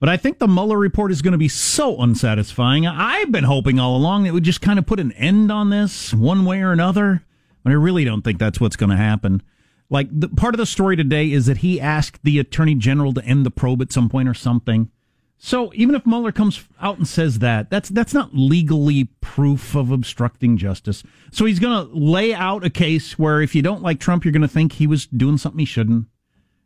But 0.00 0.08
I 0.08 0.16
think 0.16 0.38
the 0.38 0.48
Mueller 0.48 0.78
report 0.78 1.12
is 1.12 1.20
going 1.20 1.32
to 1.32 1.38
be 1.38 1.48
so 1.48 2.00
unsatisfying. 2.00 2.86
I've 2.86 3.30
been 3.30 3.44
hoping 3.44 3.78
all 3.78 3.94
along 3.94 4.22
that 4.22 4.30
it 4.30 4.32
would 4.32 4.44
just 4.44 4.62
kind 4.62 4.78
of 4.78 4.86
put 4.86 5.00
an 5.00 5.12
end 5.12 5.52
on 5.52 5.68
this 5.68 6.14
one 6.14 6.46
way 6.46 6.62
or 6.62 6.72
another. 6.72 7.22
But 7.62 7.72
I 7.72 7.74
really 7.74 8.06
don't 8.06 8.22
think 8.22 8.38
that's 8.38 8.58
what's 8.58 8.76
going 8.76 8.88
to 8.88 8.96
happen. 8.96 9.42
Like 9.90 10.08
the 10.10 10.28
part 10.28 10.54
of 10.54 10.58
the 10.58 10.66
story 10.66 10.96
today 10.96 11.30
is 11.30 11.46
that 11.46 11.58
he 11.58 11.80
asked 11.80 12.22
the 12.24 12.38
attorney 12.38 12.74
general 12.74 13.12
to 13.14 13.24
end 13.24 13.44
the 13.44 13.50
probe 13.50 13.82
at 13.82 13.92
some 13.92 14.08
point 14.08 14.28
or 14.28 14.34
something. 14.34 14.90
So 15.36 15.72
even 15.74 15.94
if 15.94 16.06
Mueller 16.06 16.32
comes 16.32 16.64
out 16.80 16.96
and 16.96 17.06
says 17.06 17.40
that, 17.40 17.68
that's 17.68 17.90
that's 17.90 18.14
not 18.14 18.34
legally 18.34 19.04
proof 19.20 19.74
of 19.74 19.90
obstructing 19.90 20.56
justice. 20.56 21.02
So 21.32 21.44
he's 21.44 21.58
going 21.58 21.86
to 21.86 21.94
lay 21.94 22.32
out 22.32 22.64
a 22.64 22.70
case 22.70 23.18
where 23.18 23.42
if 23.42 23.54
you 23.54 23.60
don't 23.60 23.82
like 23.82 24.00
Trump, 24.00 24.24
you're 24.24 24.32
going 24.32 24.42
to 24.42 24.48
think 24.48 24.72
he 24.72 24.86
was 24.86 25.06
doing 25.06 25.36
something 25.36 25.58
he 25.58 25.66
shouldn't. 25.66 26.06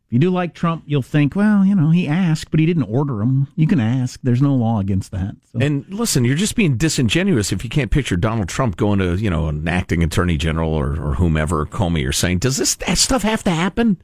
If 0.09 0.15
you 0.15 0.21
do 0.21 0.31
like 0.31 0.55
Trump, 0.55 0.85
you'll 0.87 1.03
think, 1.03 1.37
well, 1.37 1.67
you 1.67 1.75
know, 1.75 1.91
he 1.91 2.09
asked, 2.09 2.50
but 2.50 2.59
he 2.61 2.65
didn't 2.65 2.85
order 2.85 3.21
him. 3.21 3.49
You 3.57 3.67
can 3.67 3.79
ask. 3.79 4.19
There's 4.23 4.41
no 4.41 4.55
law 4.55 4.81
against 4.81 5.12
that. 5.12 5.37
So. 5.53 5.59
and 5.61 5.87
listen, 5.93 6.25
you're 6.25 6.35
just 6.35 6.57
being 6.57 6.79
disingenuous 6.79 7.53
if 7.53 7.62
you 7.62 7.69
can't 7.69 7.91
picture 7.91 8.17
Donald 8.17 8.49
Trump 8.49 8.79
going 8.79 9.00
to, 9.00 9.17
you 9.17 9.29
know, 9.29 9.49
an 9.49 9.69
acting 9.69 10.03
attorney 10.03 10.38
general 10.38 10.73
or, 10.73 10.93
or 10.93 11.15
whomever, 11.17 11.67
Comey, 11.67 12.09
or 12.09 12.12
saying, 12.12 12.38
does 12.38 12.57
this 12.57 12.75
that 12.77 12.97
stuff 12.97 13.21
have 13.21 13.45
to 13.45 13.50
happen? 13.50 14.00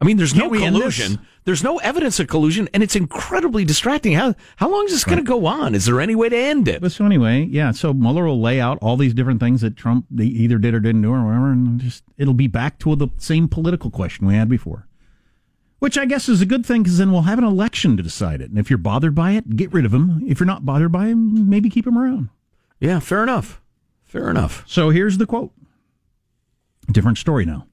I 0.00 0.04
mean, 0.04 0.16
there's 0.16 0.32
no 0.34 0.48
collusion. 0.48 1.18
There's 1.44 1.64
no 1.64 1.78
evidence 1.78 2.20
of 2.20 2.28
collusion, 2.28 2.68
and 2.72 2.84
it's 2.84 2.94
incredibly 2.94 3.64
distracting. 3.64 4.12
How 4.12 4.34
how 4.56 4.70
long 4.70 4.84
is 4.84 4.92
this 4.92 5.02
going 5.02 5.18
to 5.18 5.24
go 5.24 5.46
on? 5.46 5.74
Is 5.74 5.86
there 5.86 6.00
any 6.00 6.14
way 6.14 6.28
to 6.28 6.36
end 6.36 6.68
it? 6.68 6.80
But 6.80 6.92
so 6.92 7.04
anyway, 7.04 7.44
yeah. 7.50 7.72
So 7.72 7.92
Mueller 7.92 8.26
will 8.26 8.40
lay 8.40 8.60
out 8.60 8.78
all 8.80 8.96
these 8.96 9.14
different 9.14 9.40
things 9.40 9.60
that 9.62 9.76
Trump 9.76 10.06
either 10.16 10.58
did 10.58 10.74
or 10.74 10.78
didn't 10.78 11.02
do 11.02 11.10
or 11.10 11.24
whatever, 11.24 11.50
and 11.50 11.80
just 11.80 12.04
it'll 12.16 12.34
be 12.34 12.46
back 12.46 12.78
to 12.80 12.94
the 12.94 13.08
same 13.16 13.48
political 13.48 13.90
question 13.90 14.28
we 14.28 14.34
had 14.34 14.48
before. 14.48 14.87
Which 15.78 15.96
I 15.96 16.06
guess 16.06 16.28
is 16.28 16.40
a 16.40 16.46
good 16.46 16.66
thing 16.66 16.82
because 16.82 16.98
then 16.98 17.12
we'll 17.12 17.22
have 17.22 17.38
an 17.38 17.44
election 17.44 17.96
to 17.96 18.02
decide 18.02 18.40
it. 18.40 18.50
And 18.50 18.58
if 18.58 18.68
you're 18.68 18.78
bothered 18.78 19.14
by 19.14 19.32
it, 19.32 19.56
get 19.56 19.72
rid 19.72 19.84
of 19.84 19.94
him. 19.94 20.24
If 20.26 20.40
you're 20.40 20.46
not 20.46 20.66
bothered 20.66 20.90
by 20.90 21.06
him, 21.06 21.48
maybe 21.48 21.70
keep 21.70 21.86
him 21.86 21.96
around. 21.96 22.30
Yeah, 22.80 22.98
fair 22.98 23.22
enough. 23.22 23.60
Fair 24.04 24.28
enough. 24.28 24.64
So 24.66 24.90
here's 24.90 25.18
the 25.18 25.26
quote. 25.26 25.52
Different 26.90 27.18
story 27.18 27.44
now. 27.44 27.66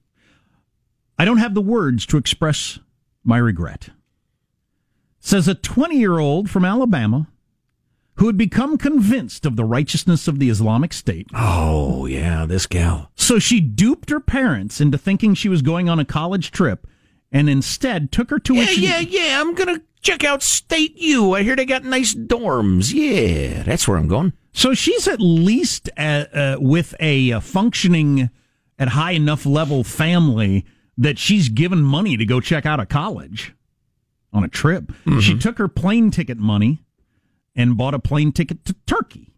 I 1.17 1.25
don't 1.25 1.38
have 1.38 1.53
the 1.53 1.62
words 1.62 2.05
to 2.07 2.17
express 2.17 2.79
my 3.24 3.38
regret. 3.38 3.89
Says 5.19 5.47
a 5.47 5.55
20 5.55 5.97
year 5.97 6.19
old 6.19 6.50
from 6.50 6.65
Alabama 6.65 7.27
who 8.15 8.27
had 8.27 8.38
become 8.38 8.77
convinced 8.77 9.45
of 9.45 9.55
the 9.55 9.65
righteousness 9.65 10.27
of 10.27 10.39
the 10.39 10.50
Islamic 10.50 10.93
State. 10.93 11.27
Oh 11.33 12.05
yeah, 12.05 12.45
this 12.45 12.67
gal. 12.67 13.12
So 13.15 13.39
she 13.39 13.59
duped 13.59 14.09
her 14.09 14.19
parents 14.19 14.79
into 14.79 14.97
thinking 14.97 15.33
she 15.33 15.50
was 15.50 15.62
going 15.62 15.89
on 15.89 16.00
a 16.00 16.05
college 16.05 16.51
trip 16.51 16.88
and 17.36 17.50
instead 17.50 18.13
took 18.13 18.30
her 18.30 18.39
tuition. 18.39 18.82
Yeah, 18.82 19.00
yeah, 19.00 19.25
yeah. 19.27 19.42
I'm 19.42 19.54
gonna 19.56 19.82
check 20.01 20.24
out 20.24 20.42
State 20.42 20.96
U. 20.96 21.34
I 21.34 21.44
hear 21.44 21.58
they 21.58 21.65
got 21.65 21.84
nice 21.84 22.15
dorms. 22.15 22.94
Yeah, 22.94 23.62
that's 23.63 23.88
where 23.89 23.98
I'm 23.98 24.08
going. 24.08 24.32
So 24.54 24.74
she's 24.74 25.06
at 25.06 25.20
least 25.20 25.89
uh, 25.98 26.25
uh, 26.34 26.56
with 26.60 26.96
a 27.01 27.34
uh, 27.34 27.42
functioning 27.42 28.30
at 28.80 28.88
high 28.88 29.12
enough 29.12 29.46
level 29.46 29.84
family 29.84 30.65
that 30.98 31.20
she's 31.20 31.50
given 31.50 31.82
money 31.82 32.15
to 32.15 32.25
go 32.25 32.39
check 32.39 32.65
out 32.65 32.80
a 32.80 32.86
college 32.86 33.54
on 34.32 34.46
a 34.46 34.48
trip. 34.48 34.94
She 35.20 35.38
took 35.38 35.58
her 35.58 35.68
plane 35.68 36.12
ticket 36.12 36.38
money 36.38 36.86
and 37.54 37.77
bought 37.77 37.94
a 37.94 38.00
plane 38.00 38.32
ticket 38.32 38.63
to 38.63 38.75
Turkey. 38.86 39.34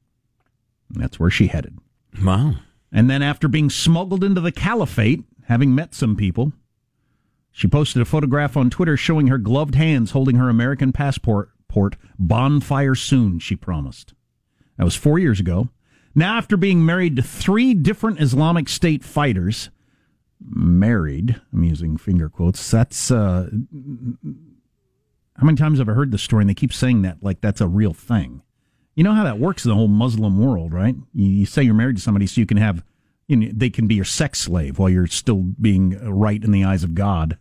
And 0.94 1.02
that's 1.02 1.20
where 1.20 1.32
she 1.32 1.48
headed. 1.48 1.80
Wow. 2.24 2.56
And 2.92 3.10
then 3.10 3.24
after 3.24 3.48
being 3.48 3.72
smuggled 3.72 4.24
into 4.24 4.42
the 4.42 4.52
caliphate, 4.52 5.24
having 5.46 5.74
met 5.74 5.96
some 5.96 6.16
people, 6.16 6.54
she 7.58 7.68
posted 7.68 8.04
a 8.04 8.06
photograph 8.06 8.56
on 8.56 8.70
Twitter 8.70 8.96
showing 8.96 9.26
her 9.28 9.40
gloved 9.40 9.74
hands 9.74 10.12
holding 10.12 10.36
her 10.36 10.48
American 10.48 10.94
passport. 10.94 11.50
Port 11.68 11.96
bonfire 12.20 12.94
soon, 12.94 13.40
she 13.40 13.56
promised. 13.56 14.14
That 14.78 14.84
was 14.84 14.96
four 14.96 15.18
years 15.18 15.40
ago. 15.40 15.70
Now, 16.14 16.38
after 16.38 16.56
being 16.56 16.86
married 16.86 17.16
to 17.16 17.24
three 17.24 17.74
different 17.74 18.22
Islamic 18.22 18.70
State 18.70 19.04
fighters, 19.04 19.72
married, 20.40 21.42
I'm 21.52 21.64
using 21.64 21.98
finger 21.98 22.30
quotes, 22.30 22.70
that's, 22.70 23.10
uh, 23.10 23.50
how 25.36 25.46
many 25.46 25.58
times 25.58 25.80
have 25.80 25.90
I 25.90 25.94
heard 25.94 26.12
this 26.12 26.22
story 26.22 26.44
and 26.44 26.50
they 26.52 26.54
keep 26.54 26.72
saying 26.72 27.02
that 27.02 27.24
like 27.24 27.42
that's 27.42 27.60
a 27.60 27.68
real 27.68 27.94
thing? 27.94 28.44
You 28.94 29.04
know 29.04 29.14
how 29.14 29.24
that 29.24 29.40
works 29.40 29.66
in 29.66 29.70
the 29.70 29.76
whole 29.76 29.88
Muslim 29.88 30.38
world, 30.38 30.74
right? 30.74 30.96
You, 31.12 31.26
you 31.26 31.46
say 31.48 31.64
you're 31.64 31.74
married 31.74 31.96
to 31.96 32.04
somebody 32.04 32.28
so 32.28 32.40
you 32.40 32.46
can 32.46 32.58
have, 32.58 32.84
you 33.28 33.36
know, 33.36 33.50
they 33.52 33.72
can 33.72 33.88
be 33.88 33.96
your 33.96 34.06
sex 34.06 34.42
slave 34.42 34.78
while 34.78 34.92
you're 34.92 35.08
still 35.08 35.42
being 35.42 35.98
right 36.08 36.44
in 36.44 36.52
the 36.52 36.64
eyes 36.64 36.84
of 36.84 36.94
God. 36.94 37.40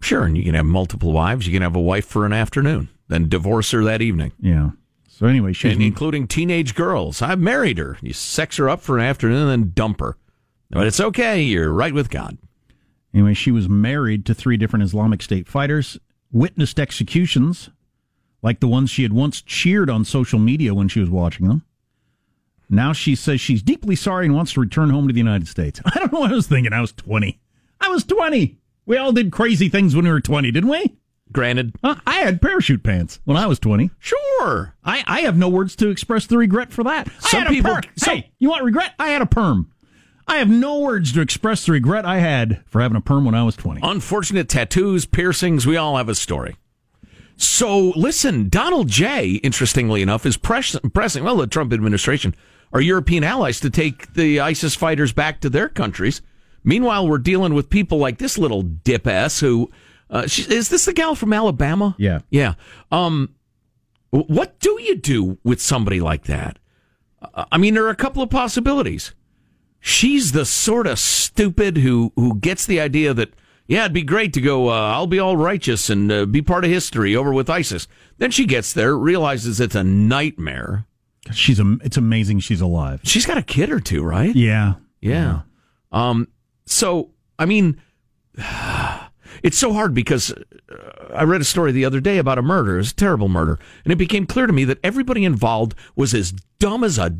Sure, 0.00 0.24
and 0.24 0.36
you 0.36 0.44
can 0.44 0.54
have 0.54 0.66
multiple 0.66 1.12
wives. 1.12 1.46
You 1.46 1.52
can 1.52 1.62
have 1.62 1.76
a 1.76 1.80
wife 1.80 2.04
for 2.06 2.26
an 2.26 2.32
afternoon, 2.32 2.88
then 3.08 3.28
divorce 3.28 3.70
her 3.72 3.82
that 3.84 4.02
evening, 4.02 4.32
Yeah. 4.40 4.70
So 5.08 5.26
anyway, 5.26 5.54
she's 5.54 5.72
and 5.72 5.82
including 5.82 6.28
teenage 6.28 6.74
girls. 6.74 7.22
I've 7.22 7.38
married 7.38 7.78
her. 7.78 7.96
You 8.02 8.12
sex 8.12 8.58
her 8.58 8.68
up 8.68 8.82
for 8.82 8.98
an 8.98 9.04
afternoon, 9.04 9.48
and 9.48 9.50
then 9.50 9.72
dump 9.74 10.00
her. 10.00 10.18
But 10.68 10.86
it's 10.86 11.00
okay. 11.00 11.40
You're 11.40 11.72
right 11.72 11.94
with 11.94 12.10
God. 12.10 12.36
Anyway, 13.14 13.32
she 13.32 13.50
was 13.50 13.66
married 13.66 14.26
to 14.26 14.34
three 14.34 14.58
different 14.58 14.82
Islamic 14.82 15.22
State 15.22 15.48
fighters, 15.48 15.98
witnessed 16.30 16.78
executions 16.78 17.70
like 18.42 18.60
the 18.60 18.68
ones 18.68 18.90
she 18.90 19.02
had 19.02 19.12
once 19.12 19.40
cheered 19.40 19.88
on 19.88 20.04
social 20.04 20.38
media 20.38 20.74
when 20.74 20.88
she 20.88 21.00
was 21.00 21.08
watching 21.10 21.48
them. 21.48 21.64
Now 22.68 22.92
she 22.92 23.14
says 23.14 23.40
she's 23.40 23.62
deeply 23.62 23.96
sorry 23.96 24.26
and 24.26 24.34
wants 24.34 24.52
to 24.52 24.60
return 24.60 24.90
home 24.90 25.06
to 25.08 25.12
the 25.14 25.18
United 25.18 25.48
States. 25.48 25.80
I 25.86 25.98
don't 25.98 26.12
know 26.12 26.20
what 26.20 26.32
I 26.32 26.34
was 26.34 26.46
thinking. 26.46 26.72
I 26.72 26.80
was 26.80 26.92
20. 26.92 27.40
I 27.80 27.88
was 27.88 28.04
20. 28.04 28.58
We 28.86 28.96
all 28.96 29.12
did 29.12 29.32
crazy 29.32 29.68
things 29.68 29.94
when 29.94 30.04
we 30.04 30.10
were 30.10 30.20
20, 30.20 30.50
didn't 30.50 30.70
we? 30.70 30.96
granted. 31.32 31.74
Uh, 31.82 31.96
I 32.06 32.20
had 32.20 32.40
parachute 32.40 32.82
pants 32.84 33.20
when 33.24 33.36
I 33.36 33.46
was 33.46 33.58
20. 33.58 33.90
Sure. 33.98 34.74
I, 34.84 35.02
I 35.06 35.20
have 35.22 35.36
no 35.36 35.48
words 35.50 35.76
to 35.76 35.88
express 35.90 36.24
the 36.26 36.38
regret 36.38 36.72
for 36.72 36.82
that. 36.84 37.10
Some 37.20 37.40
I 37.40 37.42
had 37.44 37.50
people- 37.50 37.72
a 37.72 37.74
perm. 37.82 37.82
some- 37.96 38.16
hey, 38.16 38.30
you 38.38 38.48
want 38.48 38.62
regret? 38.64 38.94
I 38.98 39.08
had 39.08 39.20
a 39.20 39.26
perm. 39.26 39.70
I 40.28 40.36
have 40.36 40.48
no 40.48 40.80
words 40.80 41.12
to 41.12 41.20
express 41.20 41.66
the 41.66 41.72
regret 41.72 42.06
I 42.06 42.18
had 42.20 42.62
for 42.66 42.80
having 42.80 42.96
a 42.96 43.00
perm 43.02 43.24
when 43.26 43.34
I 43.34 43.42
was 43.42 43.54
20. 43.56 43.80
Unfortunate 43.82 44.48
tattoos, 44.48 45.04
piercings, 45.04 45.66
we 45.66 45.76
all 45.76 45.96
have 45.98 46.08
a 46.08 46.14
story. 46.14 46.56
So 47.36 47.90
listen, 47.96 48.48
Donald 48.48 48.88
J, 48.88 49.32
interestingly 49.42 50.00
enough, 50.02 50.24
is 50.24 50.36
press- 50.36 50.76
pressing, 50.94 51.22
well, 51.24 51.36
the 51.36 51.46
Trump 51.46 51.72
administration, 51.72 52.34
our 52.72 52.80
European 52.80 53.24
allies 53.24 53.60
to 53.60 53.68
take 53.68 54.14
the 54.14 54.40
ISIS 54.40 54.74
fighters 54.74 55.12
back 55.12 55.40
to 55.42 55.50
their 55.50 55.68
countries. 55.68 56.22
Meanwhile, 56.66 57.06
we're 57.08 57.18
dealing 57.18 57.54
with 57.54 57.70
people 57.70 57.98
like 57.98 58.18
this 58.18 58.36
little 58.36 58.62
dip 58.62 59.06
ass 59.06 59.38
who, 59.38 59.70
uh, 60.10 60.26
she, 60.26 60.42
is 60.42 60.68
this 60.68 60.84
the 60.84 60.92
gal 60.92 61.14
from 61.14 61.32
Alabama? 61.32 61.94
Yeah. 61.96 62.18
Yeah. 62.28 62.54
Um, 62.90 63.34
what 64.10 64.58
do 64.58 64.78
you 64.82 64.96
do 64.96 65.38
with 65.44 65.62
somebody 65.62 66.00
like 66.00 66.24
that? 66.24 66.58
Uh, 67.22 67.44
I 67.52 67.56
mean, 67.56 67.74
there 67.74 67.86
are 67.86 67.90
a 67.90 67.96
couple 67.96 68.20
of 68.20 68.30
possibilities. 68.30 69.14
She's 69.78 70.32
the 70.32 70.44
sort 70.44 70.88
of 70.88 70.98
stupid 70.98 71.78
who 71.78 72.12
who 72.16 72.34
gets 72.34 72.66
the 72.66 72.80
idea 72.80 73.14
that 73.14 73.32
yeah, 73.68 73.82
it'd 73.82 73.92
be 73.92 74.02
great 74.02 74.32
to 74.32 74.40
go. 74.40 74.68
Uh, 74.68 74.90
I'll 74.92 75.06
be 75.06 75.20
all 75.20 75.36
righteous 75.36 75.88
and 75.88 76.10
uh, 76.10 76.26
be 76.26 76.42
part 76.42 76.64
of 76.64 76.70
history 76.70 77.14
over 77.14 77.32
with 77.32 77.48
ISIS. 77.48 77.86
Then 78.18 78.32
she 78.32 78.44
gets 78.46 78.72
there, 78.72 78.96
realizes 78.96 79.60
it's 79.60 79.74
a 79.74 79.84
nightmare. 79.84 80.86
She's 81.32 81.60
a, 81.60 81.76
it's 81.82 81.96
amazing 81.96 82.40
she's 82.40 82.60
alive. 82.60 83.00
She's 83.04 83.26
got 83.26 83.38
a 83.38 83.42
kid 83.42 83.70
or 83.70 83.80
two, 83.80 84.02
right? 84.02 84.34
Yeah. 84.34 84.74
Yeah. 85.00 85.42
Um. 85.92 86.26
So 86.66 87.10
I 87.38 87.46
mean, 87.46 87.80
it's 89.42 89.58
so 89.58 89.72
hard 89.72 89.94
because 89.94 90.32
uh, 90.32 91.12
I 91.14 91.24
read 91.24 91.40
a 91.40 91.44
story 91.44 91.72
the 91.72 91.84
other 91.84 92.00
day 92.00 92.18
about 92.18 92.38
a 92.38 92.42
murder. 92.42 92.74
It 92.74 92.78
was 92.78 92.92
a 92.92 92.96
terrible 92.96 93.28
murder, 93.28 93.58
and 93.84 93.92
it 93.92 93.96
became 93.96 94.26
clear 94.26 94.46
to 94.46 94.52
me 94.52 94.64
that 94.64 94.80
everybody 94.82 95.24
involved 95.24 95.74
was 95.94 96.14
as 96.14 96.32
dumb 96.58 96.84
as 96.84 96.98
a 96.98 97.16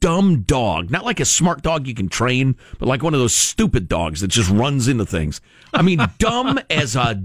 dumb 0.00 0.42
dog. 0.42 0.90
Not 0.90 1.04
like 1.04 1.20
a 1.20 1.24
smart 1.24 1.62
dog 1.62 1.86
you 1.86 1.94
can 1.94 2.08
train, 2.08 2.56
but 2.78 2.88
like 2.88 3.02
one 3.02 3.14
of 3.14 3.20
those 3.20 3.34
stupid 3.34 3.88
dogs 3.88 4.20
that 4.20 4.28
just 4.28 4.50
runs 4.50 4.88
into 4.88 5.06
things. 5.06 5.40
I 5.72 5.82
mean, 5.82 6.00
dumb 6.18 6.58
as 6.70 6.96
a 6.96 7.22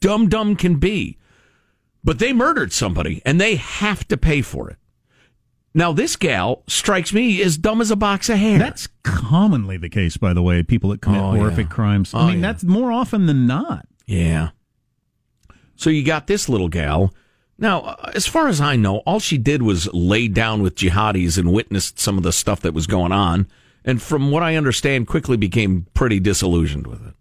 dumb 0.00 0.28
dumb 0.28 0.56
can 0.56 0.76
be. 0.76 1.18
But 2.02 2.18
they 2.18 2.32
murdered 2.32 2.72
somebody, 2.72 3.20
and 3.26 3.38
they 3.38 3.56
have 3.56 4.08
to 4.08 4.16
pay 4.16 4.40
for 4.40 4.70
it. 4.70 4.78
Now, 5.72 5.92
this 5.92 6.16
gal 6.16 6.64
strikes 6.66 7.12
me 7.12 7.40
as 7.42 7.56
dumb 7.56 7.80
as 7.80 7.90
a 7.92 7.96
box 7.96 8.28
of 8.28 8.38
hair. 8.38 8.58
That's 8.58 8.88
commonly 9.04 9.76
the 9.76 9.88
case, 9.88 10.16
by 10.16 10.32
the 10.32 10.42
way, 10.42 10.62
people 10.64 10.90
that 10.90 11.00
commit 11.00 11.20
Oh, 11.20 11.32
yeah. 11.34 11.38
horrific 11.40 11.68
crimes. 11.70 12.12
Oh, 12.12 12.18
I 12.18 12.26
mean, 12.32 12.40
yeah. 12.40 12.52
that's 12.52 12.64
more 12.64 12.90
often 12.90 13.26
than 13.26 13.46
not. 13.46 13.86
Yeah. 14.06 14.50
So 15.76 15.88
you 15.90 16.04
got 16.04 16.26
this 16.26 16.48
little 16.48 16.68
gal. 16.68 17.14
Now, 17.58 17.80
uh, 17.82 18.10
as 18.14 18.26
far 18.26 18.48
as 18.48 18.60
I 18.60 18.76
know, 18.76 18.98
all 18.98 19.20
she 19.20 19.38
did 19.38 19.62
was 19.62 19.88
lay 19.94 20.28
down 20.28 20.62
with 20.62 20.74
jihadis 20.74 21.38
and 21.38 21.52
witnessed 21.52 21.98
some 21.98 22.16
of 22.16 22.24
the 22.24 22.32
stuff 22.32 22.60
that 22.62 22.74
was 22.74 22.86
going 22.86 23.12
on. 23.12 23.46
And 23.84 24.02
from 24.02 24.30
what 24.30 24.42
I 24.42 24.56
understand, 24.56 25.06
quickly 25.06 25.36
became 25.36 25.86
pretty 25.94 26.20
disillusioned 26.20 26.86
with 26.86 27.06
it. 27.06 27.14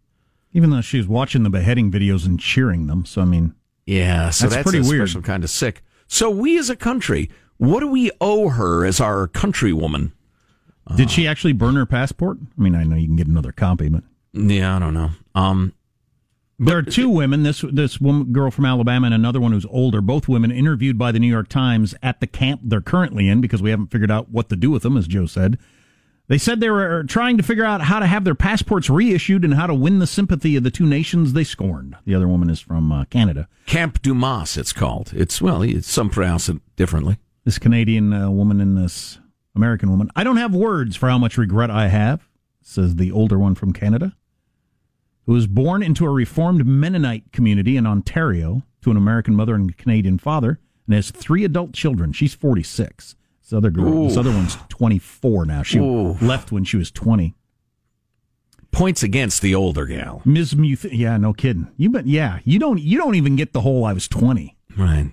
Even 0.54 0.72
though 0.72 0.82
she 0.82 0.98
was 0.98 1.08
watching 1.08 1.44
the 1.44 1.50
beheading 1.50 1.92
videos 1.92 2.26
and 2.26 2.40
cheering 2.40 2.88
them. 2.88 3.06
So, 3.06 3.22
I 3.22 3.26
mean, 3.26 3.54
Yeah, 3.86 4.30
so 4.32 4.46
That's 4.46 4.56
that's, 4.56 4.64
pretty 4.72 4.86
a 4.86 4.90
weird. 4.90 5.08
special 5.10 5.22
kind 5.22 5.44
of 5.44 5.50
sick. 5.50 5.84
So 6.08 6.30
we 6.30 6.58
as 6.58 6.70
a 6.72 6.76
country, 6.76 7.30
what 7.60 7.82
do 7.82 7.88
we 7.88 8.10
owe 8.20 8.50
her 8.50 8.86
as 8.86 9.00
our 9.00 9.28
countrywoman? 9.28 10.12
did 10.96 11.12
she 11.12 11.28
actually 11.28 11.54
burn 11.54 11.76
her 11.76 11.86
passport? 11.86 12.40
I 12.58 12.62
mean, 12.62 12.74
I 12.74 12.84
know 12.84 12.96
you 12.96 13.06
can 13.06 13.16
get 13.16 13.28
another 13.28 13.52
copy, 13.52 13.90
but 13.90 14.04
Yeah, 14.34 14.76
I 14.76 14.80
don't 14.80 14.96
know. 14.96 15.12
Um, 15.36 15.74
there 16.58 16.78
are 16.78 16.84
two 16.84 17.10
women. 17.10 17.44
This 17.44 17.64
this 17.72 18.02
woman, 18.02 18.34
girl 18.34 18.50
from 18.50 18.66
Alabama 18.66 19.06
and 19.06 19.14
another 19.14 19.40
one 19.40 19.52
who's 19.52 19.68
older. 19.68 20.02
Both 20.02 20.28
women 20.28 20.52
interviewed 20.52 20.98
by 20.98 21.12
the 21.12 21.20
New 21.20 21.28
York 21.28 21.48
Times 21.48 21.94
at 22.02 22.20
the 22.20 22.28
camp 22.28 22.62
they're 22.64 22.82
currently 22.82 23.30
in 23.30 23.40
because 23.40 23.62
we 23.62 23.70
haven't 23.70 23.92
figured 23.92 24.12
out 24.12 24.30
what 24.30 24.50
to 24.50 24.56
do 24.56 24.72
with 24.72 24.84
them, 24.84 24.98
as 24.98 25.08
Joe 25.08 25.26
said. 25.26 25.58
They 26.28 26.38
said 26.38 26.60
they 26.60 26.70
were 26.70 27.04
trying 27.06 27.38
to 27.38 27.44
figure 27.44 27.66
out 27.66 27.82
how 27.82 28.00
to 28.00 28.06
have 28.06 28.24
their 28.24 28.36
passports 28.36 28.90
reissued 28.90 29.44
and 29.44 29.56
how 29.56 29.68
to 29.68 29.74
win 29.74 30.00
the 30.00 30.06
sympathy 30.06 30.56
of 30.56 30.64
the 30.64 30.70
two 30.70 30.86
nations 30.86 31.34
they 31.34 31.44
scorned. 31.44 31.96
The 32.06 32.14
other 32.14 32.28
woman 32.28 32.50
is 32.50 32.60
from 32.60 32.92
uh, 32.92 33.06
Canada. 33.06 33.48
Camp 33.66 34.02
Dumas, 34.02 34.56
it's 34.56 34.74
called. 34.74 35.12
It's 35.16 35.42
well, 35.42 35.62
it's, 35.62 35.90
some 35.90 36.10
pronounce 36.10 36.50
it 36.50 36.58
differently. 36.76 37.18
This 37.46 37.58
Canadian 37.58 38.14
uh, 38.14 38.30
woman 38.30 38.62
and 38.62 38.78
this 38.78 39.20
American 39.56 39.90
woman. 39.90 40.10
I 40.16 40.24
don't 40.24 40.38
have 40.38 40.54
words 40.54 40.96
for 40.96 41.10
how 41.10 41.18
much 41.18 41.38
regret 41.38 41.72
I 41.72 41.88
have, 41.88 42.28
says 42.62 42.96
the 42.96 43.12
older 43.12 43.40
one 43.40 43.56
from 43.56 43.74
Canada, 43.74 44.16
who 45.26 45.34
was 45.34 45.48
born 45.48 45.82
into 45.82 46.06
a 46.06 46.10
Reformed 46.10 46.66
Mennonite 46.66 47.32
community 47.32 47.78
in 47.78 47.88
Ontario 47.88 48.64
to 48.82 48.92
an 48.92 48.98
American 48.98 49.36
mother 49.36 49.56
and 49.56 49.76
Canadian 49.78 50.18
father, 50.18 50.60
and 50.86 50.96
has 50.96 51.12
three 51.12 51.44
adult 51.44 51.74
children. 51.74 52.14
She's 52.14 52.34
46. 52.34 53.16
This 53.42 53.54
other 53.54 53.72
girl, 53.72 54.08
this 54.08 54.18
other 54.18 54.32
one's 54.32 54.58
24 54.70 55.46
now. 55.46 55.64
She 55.64 55.80
left 55.80 56.52
when 56.52 56.64
she 56.64 56.78
was 56.78 56.92
20. 56.92 57.34
Points 58.72 59.02
against 59.02 59.42
the 59.42 59.56
older 59.56 59.88
gal. 59.88 60.22
Ms. 60.26 60.56
Muth, 60.56 60.86
yeah, 60.86 61.18
no 61.18 61.34
kidding. 61.34 61.68
You 61.76 61.90
but 61.90 62.06
yeah, 62.06 62.40
you 62.44 62.60
don't 62.60 62.80
you 62.80 63.00
don't 63.00 63.16
even 63.16 63.36
get 63.36 63.52
the 63.52 63.62
whole 63.62 63.84
I 63.84 63.94
was 63.94 64.08
20 64.08 64.56
Right. 64.78 65.12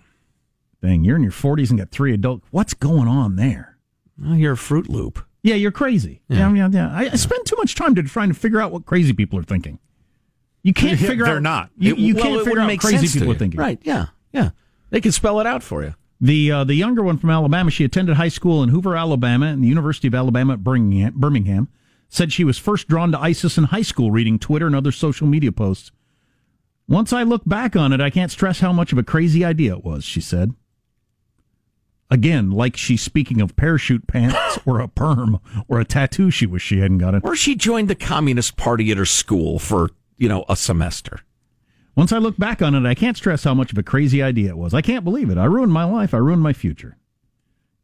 Thing. 0.87 1.05
You're 1.05 1.17
in 1.17 1.23
your 1.23 1.33
40s 1.33 1.71
and 1.71 1.79
got 1.79 1.91
three 1.91 2.15
adult. 2.15 2.43
What's 2.51 2.75
going 2.75 3.09
on 3.09 3.37
there? 3.37 3.77
Well, 4.19 4.35
you're 4.37 4.53
a 4.53 4.57
Fruit 4.57 4.89
Loop. 4.89 5.25
Yeah, 5.43 5.55
you're 5.55 5.73
crazy. 5.73 6.23
Yeah, 6.29 6.53
yeah, 6.53 6.69
yeah. 6.73 6.91
I, 6.91 7.11
I 7.13 7.17
spend 7.17 7.47
too 7.47 7.57
much 7.57 7.75
time 7.75 7.95
to 7.95 8.03
trying 8.03 8.29
to 8.29 8.35
figure 8.35 8.61
out 8.61 8.73
what 8.73 8.87
crazy 8.87 9.13
people 9.13 9.39
are 9.39 9.45
thinking. 9.45 9.79
You 10.63 10.73
can't 10.73 11.01
Yeah, 11.01 11.09
figure 11.09 11.25
they're 11.25 11.37
out. 11.37 11.43
not. 11.43 11.71
You, 11.77 11.95
you 11.95 12.15
well, 12.15 12.25
can't 12.25 12.45
figure 12.45 12.61
out 12.61 12.67
make 12.67 12.81
crazy 12.81 13.19
people 13.19 13.33
are 13.33 13.39
thinking. 13.39 13.61
Right? 13.61 13.79
Yeah, 13.83 14.07
yeah. 14.33 14.51
They 14.91 15.01
can 15.01 15.13
spell 15.13 15.41
it 15.41 15.47
out 15.47 15.63
for 15.63 15.83
you. 15.85 15.95
The 16.21 16.51
uh, 16.51 16.65
the 16.65 16.75
younger 16.75 17.03
one 17.03 17.19
from 17.19 17.31
Alabama, 17.31 17.71
she 17.71 17.85
attended 17.85 18.17
high 18.17 18.29
school 18.29 18.63
in 18.63 18.71
Hoover, 18.71 18.97
Alabama, 18.97 19.47
and 19.47 19.63
the 19.63 19.69
University 19.69 20.09
of 20.09 20.15
Alabama 20.15 20.55
at 20.55 20.65
Birmingham. 20.65 21.13
Birmingham 21.15 21.69
said 22.09 22.33
she 22.33 22.45
was 22.45 22.57
first 22.59 22.89
drawn 22.89 23.13
to 23.13 23.21
ISIS 23.21 23.59
in 23.59 23.65
high 23.65 23.83
school, 23.83 24.11
reading 24.11 24.39
Twitter 24.39 24.67
and 24.67 24.75
other 24.75 24.93
social 24.93 25.27
media 25.27 25.53
posts. 25.53 25.93
Once 26.89 27.13
I 27.13 27.23
look 27.25 27.43
back 27.45 27.77
on 27.77 27.93
it, 27.93 28.01
I 28.01 28.11
can't 28.11 28.31
stress 28.31 28.61
how 28.61 28.73
much 28.73 28.93
of 28.93 28.99
a 28.99 29.03
crazy 29.03 29.45
idea 29.45 29.75
it 29.77 29.85
was. 29.85 30.05
She 30.05 30.21
said. 30.21 30.55
Again, 32.11 32.51
like 32.51 32.77
she's 32.77 33.03
speaking 33.03 33.41
of 33.41 33.57
parachute 33.57 34.07
pants 34.07 34.59
or 34.67 34.81
a 34.81 34.89
perm 34.89 35.41
or 35.67 35.81
a 35.81 35.85
tattoo 35.85 36.31
she 36.31 36.47
wished 36.47 36.67
she 36.67 36.79
hadn't 36.79 36.99
gotten. 36.99 37.21
Or 37.25 37.35
she 37.35 37.57
joined 37.57 37.89
the 37.89 37.97
Communist 37.97 38.57
Party 38.57 38.91
at 38.91 38.97
her 38.97 39.07
school 39.07 39.59
for 39.59 39.91
you 40.17 40.29
know 40.29 40.45
a 40.49 40.57
semester. 40.57 41.21
Once 41.97 42.13
I 42.13 42.19
look 42.19 42.37
back 42.37 42.61
on 42.61 42.75
it, 42.75 42.87
I 42.87 42.95
can't 42.95 43.17
stress 43.17 43.45
how 43.45 43.55
much 43.55 43.73
of 43.73 43.79
a 43.79 43.83
crazy 43.83 44.23
idea 44.23 44.51
it 44.51 44.59
was. 44.59 44.75
I 44.75 44.83
can't 44.83 45.05
believe 45.05 45.31
it. 45.31 45.39
I 45.39 45.47
ruined 45.47 45.73
my 45.73 45.85
life. 45.85 46.13
I 46.13 46.19
ruined 46.19 46.43
my 46.43 46.53
future. 46.53 46.99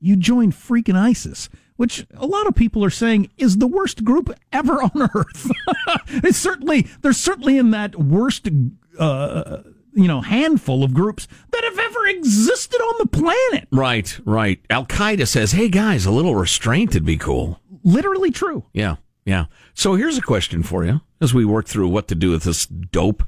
You 0.00 0.16
joined 0.16 0.52
freaking 0.52 0.96
ISIS, 0.96 1.48
which 1.76 2.06
a 2.14 2.26
lot 2.26 2.46
of 2.46 2.54
people 2.54 2.84
are 2.84 2.90
saying 2.90 3.30
is 3.38 3.56
the 3.56 3.66
worst 3.66 4.04
group 4.04 4.32
ever 4.52 4.82
on 4.82 5.10
earth. 5.14 5.50
it's 6.08 6.38
certainly 6.38 6.86
they're 7.00 7.12
certainly 7.12 7.56
in 7.56 7.70
that 7.70 7.96
worst, 7.98 8.48
uh, 8.98 9.58
you 9.94 10.08
know, 10.08 10.20
handful 10.20 10.84
of 10.84 10.94
groups 10.94 11.28
that 11.50 11.64
have 11.64 11.78
ever 11.78 12.06
existed 12.08 12.80
on 12.80 12.94
the 12.98 13.06
planet. 13.06 13.68
Right, 13.70 14.18
right. 14.24 14.60
Al 14.70 14.86
Qaeda 14.86 15.26
says, 15.26 15.52
"Hey 15.52 15.68
guys, 15.68 16.06
a 16.06 16.10
little 16.10 16.34
restraint 16.34 16.94
would 16.94 17.04
be 17.04 17.16
cool." 17.16 17.60
Literally 17.84 18.30
true. 18.30 18.64
Yeah, 18.72 18.96
yeah. 19.24 19.46
So 19.74 19.94
here's 19.94 20.18
a 20.18 20.22
question 20.22 20.62
for 20.62 20.84
you 20.84 21.00
as 21.20 21.34
we 21.34 21.44
work 21.44 21.66
through 21.66 21.88
what 21.88 22.08
to 22.08 22.14
do 22.14 22.30
with 22.30 22.44
this 22.44 22.66
dope. 22.66 23.24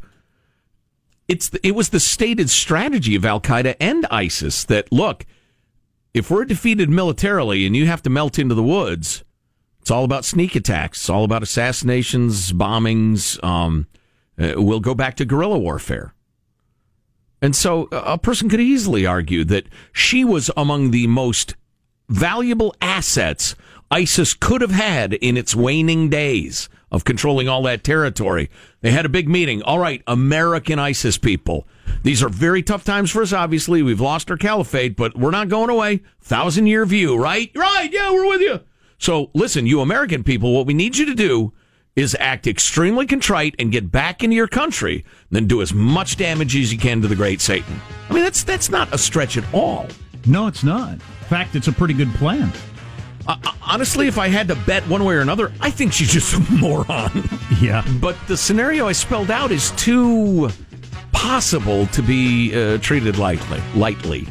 It's 1.26 1.48
the, 1.48 1.66
it 1.66 1.74
was 1.74 1.88
the 1.88 2.00
stated 2.00 2.50
strategy 2.50 3.14
of 3.14 3.24
Al 3.24 3.40
Qaeda 3.40 3.76
and 3.80 4.06
ISIS 4.10 4.64
that 4.64 4.92
look, 4.92 5.24
if 6.12 6.30
we're 6.30 6.44
defeated 6.44 6.90
militarily 6.90 7.66
and 7.66 7.74
you 7.74 7.86
have 7.86 8.02
to 8.02 8.10
melt 8.10 8.38
into 8.38 8.54
the 8.54 8.62
woods, 8.62 9.24
it's 9.80 9.90
all 9.90 10.04
about 10.04 10.24
sneak 10.24 10.54
attacks. 10.54 11.00
It's 11.00 11.10
all 11.10 11.24
about 11.24 11.42
assassinations, 11.42 12.52
bombings. 12.52 13.42
Um, 13.44 13.86
uh, 14.38 14.54
we'll 14.56 14.80
go 14.80 14.94
back 14.94 15.16
to 15.16 15.24
guerrilla 15.24 15.58
warfare. 15.58 16.13
And 17.44 17.54
so 17.54 17.90
uh, 17.92 18.02
a 18.06 18.16
person 18.16 18.48
could 18.48 18.58
easily 18.58 19.04
argue 19.04 19.44
that 19.44 19.66
she 19.92 20.24
was 20.24 20.50
among 20.56 20.92
the 20.92 21.06
most 21.06 21.56
valuable 22.08 22.74
assets 22.80 23.54
ISIS 23.90 24.32
could 24.32 24.62
have 24.62 24.70
had 24.70 25.12
in 25.12 25.36
its 25.36 25.54
waning 25.54 26.08
days 26.08 26.70
of 26.90 27.04
controlling 27.04 27.46
all 27.46 27.62
that 27.64 27.84
territory. 27.84 28.48
They 28.80 28.92
had 28.92 29.04
a 29.04 29.10
big 29.10 29.28
meeting. 29.28 29.62
All 29.62 29.78
right, 29.78 30.02
American 30.06 30.78
ISIS 30.78 31.18
people. 31.18 31.68
These 32.02 32.22
are 32.22 32.30
very 32.30 32.62
tough 32.62 32.82
times 32.82 33.10
for 33.10 33.20
us, 33.20 33.34
obviously. 33.34 33.82
We've 33.82 34.00
lost 34.00 34.30
our 34.30 34.38
caliphate, 34.38 34.96
but 34.96 35.14
we're 35.14 35.30
not 35.30 35.50
going 35.50 35.68
away. 35.68 36.00
Thousand 36.22 36.66
year 36.66 36.86
view, 36.86 37.14
right? 37.14 37.50
Right, 37.54 37.90
yeah, 37.92 38.10
we're 38.10 38.26
with 38.26 38.40
you. 38.40 38.60
So 38.96 39.30
listen, 39.34 39.66
you 39.66 39.82
American 39.82 40.24
people, 40.24 40.54
what 40.54 40.64
we 40.64 40.72
need 40.72 40.96
you 40.96 41.04
to 41.04 41.14
do 41.14 41.52
is 41.96 42.16
act 42.18 42.46
extremely 42.46 43.06
contrite 43.06 43.54
and 43.58 43.70
get 43.70 43.90
back 43.90 44.24
into 44.24 44.34
your 44.36 44.48
country, 44.48 45.04
then 45.30 45.46
do 45.46 45.62
as 45.62 45.72
much 45.72 46.16
damage 46.16 46.56
as 46.56 46.72
you 46.72 46.78
can 46.78 47.00
to 47.02 47.08
the 47.08 47.16
great 47.16 47.40
Satan. 47.40 47.80
I 48.10 48.14
mean, 48.14 48.24
that's 48.24 48.42
that's 48.44 48.70
not 48.70 48.92
a 48.92 48.98
stretch 48.98 49.36
at 49.36 49.44
all. 49.54 49.86
No, 50.26 50.46
it's 50.46 50.64
not. 50.64 50.92
In 50.94 50.98
fact, 51.28 51.54
it's 51.54 51.68
a 51.68 51.72
pretty 51.72 51.94
good 51.94 52.12
plan. 52.14 52.50
Uh, 53.26 53.36
honestly, 53.62 54.06
if 54.06 54.18
I 54.18 54.28
had 54.28 54.48
to 54.48 54.54
bet 54.54 54.86
one 54.88 55.04
way 55.04 55.14
or 55.14 55.20
another, 55.20 55.52
I 55.60 55.70
think 55.70 55.92
she's 55.92 56.12
just 56.12 56.34
a 56.34 56.52
moron. 56.52 57.28
Yeah. 57.60 57.86
But 58.00 58.16
the 58.26 58.36
scenario 58.36 58.86
I 58.86 58.92
spelled 58.92 59.30
out 59.30 59.50
is 59.50 59.70
too 59.72 60.50
possible 61.12 61.86
to 61.88 62.02
be 62.02 62.54
uh, 62.54 62.78
treated 62.78 63.16
lightly. 63.18 63.62
Lightly. 63.74 64.26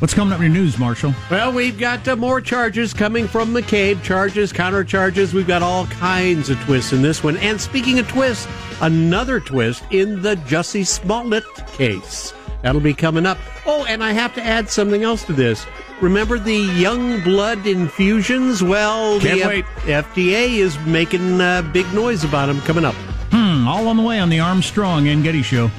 What's 0.00 0.14
coming 0.14 0.32
up 0.32 0.38
in 0.38 0.52
your 0.52 0.62
news, 0.62 0.78
Marshall? 0.78 1.12
Well, 1.28 1.52
we've 1.52 1.76
got 1.76 2.06
uh, 2.06 2.14
more 2.14 2.40
charges 2.40 2.94
coming 2.94 3.26
from 3.26 3.52
McCabe. 3.52 4.00
Charges, 4.04 4.52
counter 4.52 4.84
charges. 4.84 5.34
We've 5.34 5.46
got 5.46 5.60
all 5.60 5.86
kinds 5.86 6.50
of 6.50 6.60
twists 6.60 6.92
in 6.92 7.02
this 7.02 7.24
one. 7.24 7.36
And 7.38 7.60
speaking 7.60 7.98
of 7.98 8.06
twists, 8.06 8.46
another 8.80 9.40
twist 9.40 9.82
in 9.90 10.22
the 10.22 10.36
Jussie 10.36 10.86
Smollett 10.86 11.42
case. 11.72 12.32
That'll 12.62 12.80
be 12.80 12.94
coming 12.94 13.26
up. 13.26 13.38
Oh, 13.66 13.84
and 13.86 14.04
I 14.04 14.12
have 14.12 14.34
to 14.36 14.42
add 14.42 14.68
something 14.70 15.02
else 15.02 15.24
to 15.24 15.32
this. 15.32 15.66
Remember 16.00 16.38
the 16.38 16.54
young 16.56 17.20
blood 17.24 17.66
infusions? 17.66 18.62
Well, 18.62 19.18
Can't 19.18 19.40
the 19.40 19.46
wait. 19.48 19.64
FDA 19.86 20.58
is 20.58 20.78
making 20.86 21.40
uh, 21.40 21.62
big 21.72 21.92
noise 21.92 22.22
about 22.22 22.46
them 22.46 22.60
coming 22.60 22.84
up. 22.84 22.94
Hmm, 23.32 23.66
all 23.66 23.88
on 23.88 23.96
the 23.96 24.02
way 24.04 24.20
on 24.20 24.28
the 24.28 24.38
Armstrong 24.38 25.08
and 25.08 25.24
Getty 25.24 25.42
Show. 25.42 25.72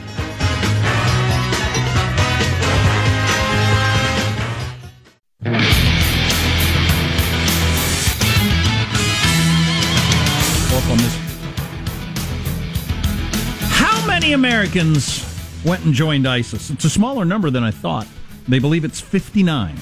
Americans 14.59 15.25
went 15.63 15.85
and 15.85 15.93
joined 15.93 16.27
ISIS? 16.27 16.69
It's 16.69 16.83
a 16.83 16.89
smaller 16.89 17.23
number 17.23 17.49
than 17.49 17.63
I 17.63 17.71
thought. 17.71 18.05
They 18.45 18.59
believe 18.59 18.83
it's 18.83 18.99
59. 18.99 19.77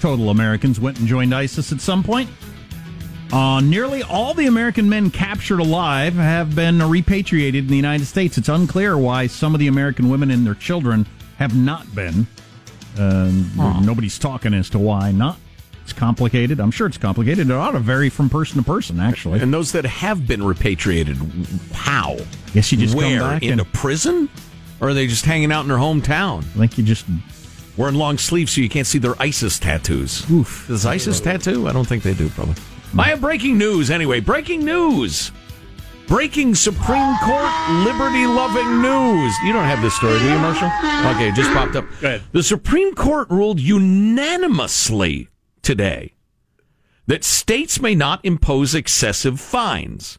Total 0.00 0.30
Americans 0.30 0.80
went 0.80 0.98
and 0.98 1.06
joined 1.06 1.32
ISIS 1.32 1.70
at 1.70 1.80
some 1.80 2.02
point. 2.02 2.28
Uh, 3.32 3.60
nearly 3.60 4.02
all 4.02 4.34
the 4.34 4.46
American 4.46 4.88
men 4.88 5.08
captured 5.08 5.60
alive 5.60 6.14
have 6.14 6.56
been 6.56 6.82
repatriated 6.82 7.62
in 7.62 7.70
the 7.70 7.76
United 7.76 8.06
States. 8.06 8.36
It's 8.36 8.48
unclear 8.48 8.98
why 8.98 9.28
some 9.28 9.54
of 9.54 9.60
the 9.60 9.68
American 9.68 10.08
women 10.08 10.32
and 10.32 10.44
their 10.44 10.56
children 10.56 11.06
have 11.38 11.56
not 11.56 11.94
been. 11.94 12.26
Uh, 12.98 13.30
Nobody's 13.84 14.18
talking 14.18 14.52
as 14.52 14.68
to 14.70 14.80
why 14.80 15.12
not. 15.12 15.38
It's 15.82 15.92
complicated. 15.92 16.60
I'm 16.60 16.70
sure 16.70 16.86
it's 16.86 16.98
complicated. 16.98 17.50
It 17.50 17.52
ought 17.52 17.72
to 17.72 17.80
vary 17.80 18.08
from 18.08 18.28
person 18.28 18.58
to 18.58 18.62
person, 18.64 19.00
actually. 19.00 19.40
And 19.40 19.52
those 19.52 19.72
that 19.72 19.84
have 19.84 20.26
been 20.26 20.42
repatriated, 20.42 21.16
how? 21.72 22.16
Guess 22.54 22.72
you 22.72 22.78
just 22.78 22.94
Where? 22.94 23.20
come 23.20 23.30
back 23.30 23.42
into 23.42 23.64
and 23.64 23.72
prison? 23.72 24.28
Or 24.80 24.88
are 24.88 24.94
they 24.94 25.06
just 25.06 25.24
hanging 25.24 25.52
out 25.52 25.62
in 25.62 25.68
their 25.68 25.78
hometown? 25.78 26.38
I 26.40 26.66
think 26.66 26.78
you 26.78 26.84
just 26.84 27.06
Wearing 27.76 27.94
long 27.94 28.18
sleeves 28.18 28.52
so 28.52 28.60
you 28.60 28.68
can't 28.68 28.86
see 28.86 28.98
their 28.98 29.20
ISIS 29.20 29.58
tattoos. 29.58 30.28
Oof. 30.30 30.66
Does 30.68 30.84
ISIS 30.84 31.20
tattoo? 31.20 31.68
I 31.68 31.72
don't 31.72 31.86
think 31.86 32.02
they 32.02 32.12
do, 32.12 32.28
probably. 32.28 32.54
Hmm. 32.54 33.00
I 33.00 33.04
have 33.04 33.20
breaking 33.22 33.56
news 33.56 33.90
anyway. 33.90 34.20
Breaking 34.20 34.64
news. 34.64 35.32
Breaking 36.06 36.54
Supreme 36.54 37.16
Court 37.24 37.50
liberty 37.84 38.26
loving 38.26 38.82
news. 38.82 39.34
You 39.46 39.54
don't 39.54 39.64
have 39.64 39.80
this 39.80 39.94
story, 39.94 40.18
do 40.18 40.24
you, 40.26 40.38
Marshall? 40.38 40.66
Uh-huh. 40.66 41.14
Okay, 41.14 41.28
it 41.28 41.34
just 41.34 41.50
popped 41.52 41.74
up. 41.74 41.86
Go 42.02 42.08
ahead. 42.08 42.22
The 42.32 42.42
Supreme 42.42 42.94
Court 42.94 43.30
ruled 43.30 43.58
unanimously 43.58 45.28
today 45.62 46.14
that 47.06 47.24
states 47.24 47.80
may 47.80 47.94
not 47.94 48.24
impose 48.24 48.74
excessive 48.74 49.40
fines, 49.40 50.18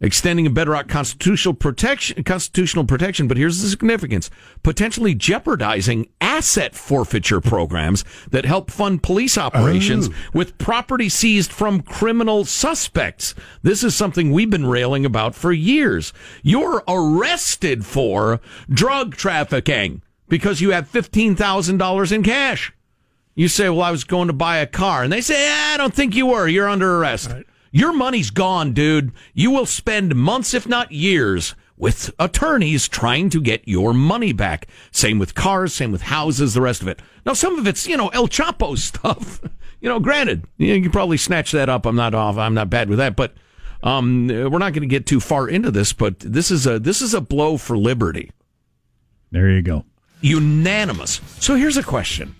extending 0.00 0.46
a 0.46 0.50
bedrock 0.50 0.88
constitutional 0.88 1.54
protection. 1.54 2.24
Constitutional 2.24 2.84
protection, 2.84 3.28
but 3.28 3.36
here's 3.36 3.62
the 3.62 3.68
significance: 3.68 4.30
potentially 4.64 5.14
jeopardizing 5.14 6.08
asset 6.20 6.74
forfeiture 6.74 7.40
programs 7.40 8.04
that 8.30 8.44
help 8.44 8.70
fund 8.70 9.02
police 9.02 9.38
operations 9.38 10.08
oh. 10.08 10.14
with 10.34 10.58
property 10.58 11.08
seized 11.08 11.52
from 11.52 11.82
criminal 11.82 12.44
suspects. 12.44 13.34
This 13.62 13.84
is 13.84 13.94
something 13.94 14.32
we've 14.32 14.50
been 14.50 14.66
railing 14.66 15.06
about 15.06 15.36
for 15.36 15.52
years. 15.52 16.12
You're 16.42 16.82
arrested 16.88 17.86
for 17.86 18.40
drug 18.68 19.14
trafficking 19.14 20.02
because 20.28 20.60
you 20.60 20.70
have 20.70 20.88
fifteen 20.88 21.36
thousand 21.36 21.78
dollars 21.78 22.10
in 22.10 22.24
cash. 22.24 22.72
You 23.34 23.48
say, 23.48 23.68
"Well, 23.68 23.82
I 23.82 23.90
was 23.90 24.04
going 24.04 24.28
to 24.28 24.34
buy 24.34 24.58
a 24.58 24.66
car," 24.66 25.02
and 25.02 25.12
they 25.12 25.20
say, 25.20 25.50
"I 25.50 25.76
don't 25.76 25.94
think 25.94 26.14
you 26.14 26.26
were. 26.26 26.46
You're 26.48 26.68
under 26.68 26.98
arrest." 26.98 27.30
Your 27.74 27.92
money's 27.94 28.30
gone, 28.30 28.72
dude. 28.74 29.12
You 29.32 29.50
will 29.50 29.64
spend 29.64 30.14
months, 30.14 30.52
if 30.52 30.68
not 30.68 30.92
years, 30.92 31.54
with 31.78 32.12
attorneys 32.18 32.86
trying 32.86 33.30
to 33.30 33.40
get 33.40 33.66
your 33.66 33.94
money 33.94 34.34
back. 34.34 34.66
Same 34.90 35.18
with 35.18 35.34
cars, 35.34 35.72
same 35.72 35.90
with 35.90 36.02
houses, 36.02 36.52
the 36.52 36.60
rest 36.60 36.82
of 36.82 36.88
it. 36.88 37.00
Now, 37.24 37.32
some 37.32 37.58
of 37.58 37.66
it's, 37.66 37.86
you 37.88 37.96
know, 37.96 38.08
El 38.08 38.28
Chapo 38.28 38.76
stuff. 38.78 39.40
you 39.80 39.88
know, 39.88 39.98
granted, 40.00 40.44
you, 40.58 40.74
you 40.74 40.82
can 40.82 40.92
probably 40.92 41.16
snatch 41.16 41.50
that 41.52 41.70
up. 41.70 41.86
I'm 41.86 41.96
not 41.96 42.14
off. 42.14 42.36
I'm 42.36 42.52
not 42.52 42.68
bad 42.68 42.90
with 42.90 42.98
that, 42.98 43.16
but 43.16 43.32
um, 43.82 44.28
we're 44.28 44.58
not 44.58 44.74
going 44.74 44.82
to 44.82 44.86
get 44.86 45.06
too 45.06 45.18
far 45.18 45.48
into 45.48 45.70
this. 45.70 45.94
But 45.94 46.20
this 46.20 46.50
is 46.50 46.66
a 46.66 46.78
this 46.78 47.00
is 47.00 47.14
a 47.14 47.22
blow 47.22 47.56
for 47.56 47.78
liberty. 47.78 48.30
there 49.30 49.50
you 49.50 49.62
go. 49.62 49.86
Unanimous. 50.20 51.22
So 51.40 51.56
here's 51.56 51.78
a 51.78 51.82
question: 51.82 52.36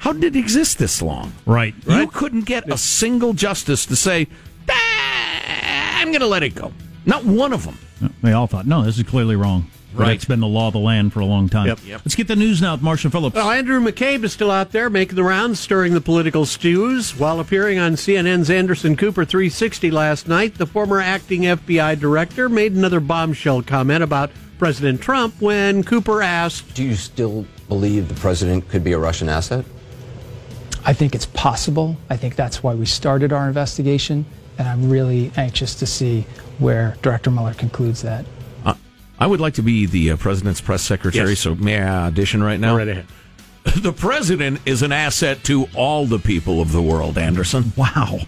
How 0.00 0.12
did 0.14 0.24
it 0.24 0.36
exist 0.36 0.78
this 0.78 1.02
long? 1.02 1.32
Right. 1.44 1.74
You 1.86 2.06
couldn't 2.06 2.46
get 2.46 2.70
a 2.72 2.78
single 2.78 3.34
justice 3.34 3.84
to 3.86 3.96
say, 3.96 4.28
"Ah, 4.68 6.00
I'm 6.00 6.08
going 6.08 6.20
to 6.20 6.26
let 6.26 6.42
it 6.42 6.54
go. 6.54 6.72
Not 7.04 7.24
one 7.24 7.52
of 7.52 7.64
them. 7.64 7.78
They 8.22 8.32
all 8.32 8.46
thought, 8.46 8.66
no, 8.66 8.82
this 8.82 8.96
is 8.96 9.04
clearly 9.04 9.36
wrong. 9.36 9.70
But 9.94 10.02
Right. 10.02 10.14
It's 10.14 10.24
been 10.24 10.40
the 10.40 10.46
law 10.46 10.68
of 10.68 10.72
the 10.72 10.78
land 10.78 11.12
for 11.12 11.20
a 11.20 11.26
long 11.26 11.48
time. 11.48 11.66
Yep. 11.66 11.80
Yep. 11.84 12.00
Let's 12.04 12.14
get 12.14 12.28
the 12.28 12.36
news 12.36 12.62
now 12.62 12.72
with 12.74 12.82
Marshall 12.82 13.10
Phillips. 13.10 13.34
Well, 13.36 13.50
Andrew 13.50 13.80
McCabe 13.80 14.24
is 14.24 14.32
still 14.32 14.50
out 14.50 14.72
there 14.72 14.88
making 14.88 15.16
the 15.16 15.24
rounds, 15.24 15.58
stirring 15.60 15.92
the 15.94 16.00
political 16.00 16.46
stews. 16.46 17.18
While 17.18 17.40
appearing 17.40 17.78
on 17.78 17.94
CNN's 17.94 18.48
Anderson 18.50 18.96
Cooper 18.96 19.24
360 19.24 19.90
last 19.90 20.28
night, 20.28 20.54
the 20.56 20.66
former 20.66 21.00
acting 21.00 21.42
FBI 21.42 21.98
director 21.98 22.48
made 22.48 22.72
another 22.72 23.00
bombshell 23.00 23.62
comment 23.62 24.02
about 24.02 24.30
President 24.58 25.00
Trump 25.02 25.34
when 25.40 25.82
Cooper 25.82 26.22
asked, 26.22 26.72
Do 26.74 26.84
you 26.84 26.94
still 26.94 27.44
believe 27.68 28.08
the 28.08 28.14
president 28.14 28.68
could 28.68 28.84
be 28.84 28.92
a 28.92 28.98
Russian 28.98 29.28
asset? 29.28 29.64
I 30.84 30.92
think 30.92 31.14
it's 31.14 31.26
possible. 31.26 31.96
I 32.08 32.16
think 32.16 32.36
that's 32.36 32.62
why 32.62 32.74
we 32.74 32.86
started 32.86 33.32
our 33.32 33.46
investigation, 33.48 34.24
and 34.58 34.66
I'm 34.68 34.88
really 34.90 35.30
anxious 35.36 35.74
to 35.76 35.86
see 35.86 36.22
where 36.58 36.96
Director 37.02 37.30
Mueller 37.30 37.54
concludes 37.54 38.02
that. 38.02 38.24
Uh, 38.64 38.74
I 39.18 39.26
would 39.26 39.40
like 39.40 39.54
to 39.54 39.62
be 39.62 39.86
the 39.86 40.12
uh, 40.12 40.16
president's 40.16 40.60
press 40.60 40.82
secretary, 40.82 41.30
Yes. 41.30 41.40
so 41.40 41.54
may 41.54 41.80
I 41.80 42.06
audition 42.06 42.42
right 42.42 42.58
now? 42.58 42.72
Go 42.72 42.78
right 42.78 42.88
ahead. 42.88 43.06
The 43.76 43.92
president 43.92 44.60
is 44.64 44.82
an 44.82 44.90
asset 44.90 45.44
to 45.44 45.68
all 45.74 46.06
the 46.06 46.18
people 46.18 46.62
of 46.62 46.72
the 46.72 46.80
world, 46.80 47.18
Anderson. 47.18 47.72
Wow. 47.76 48.20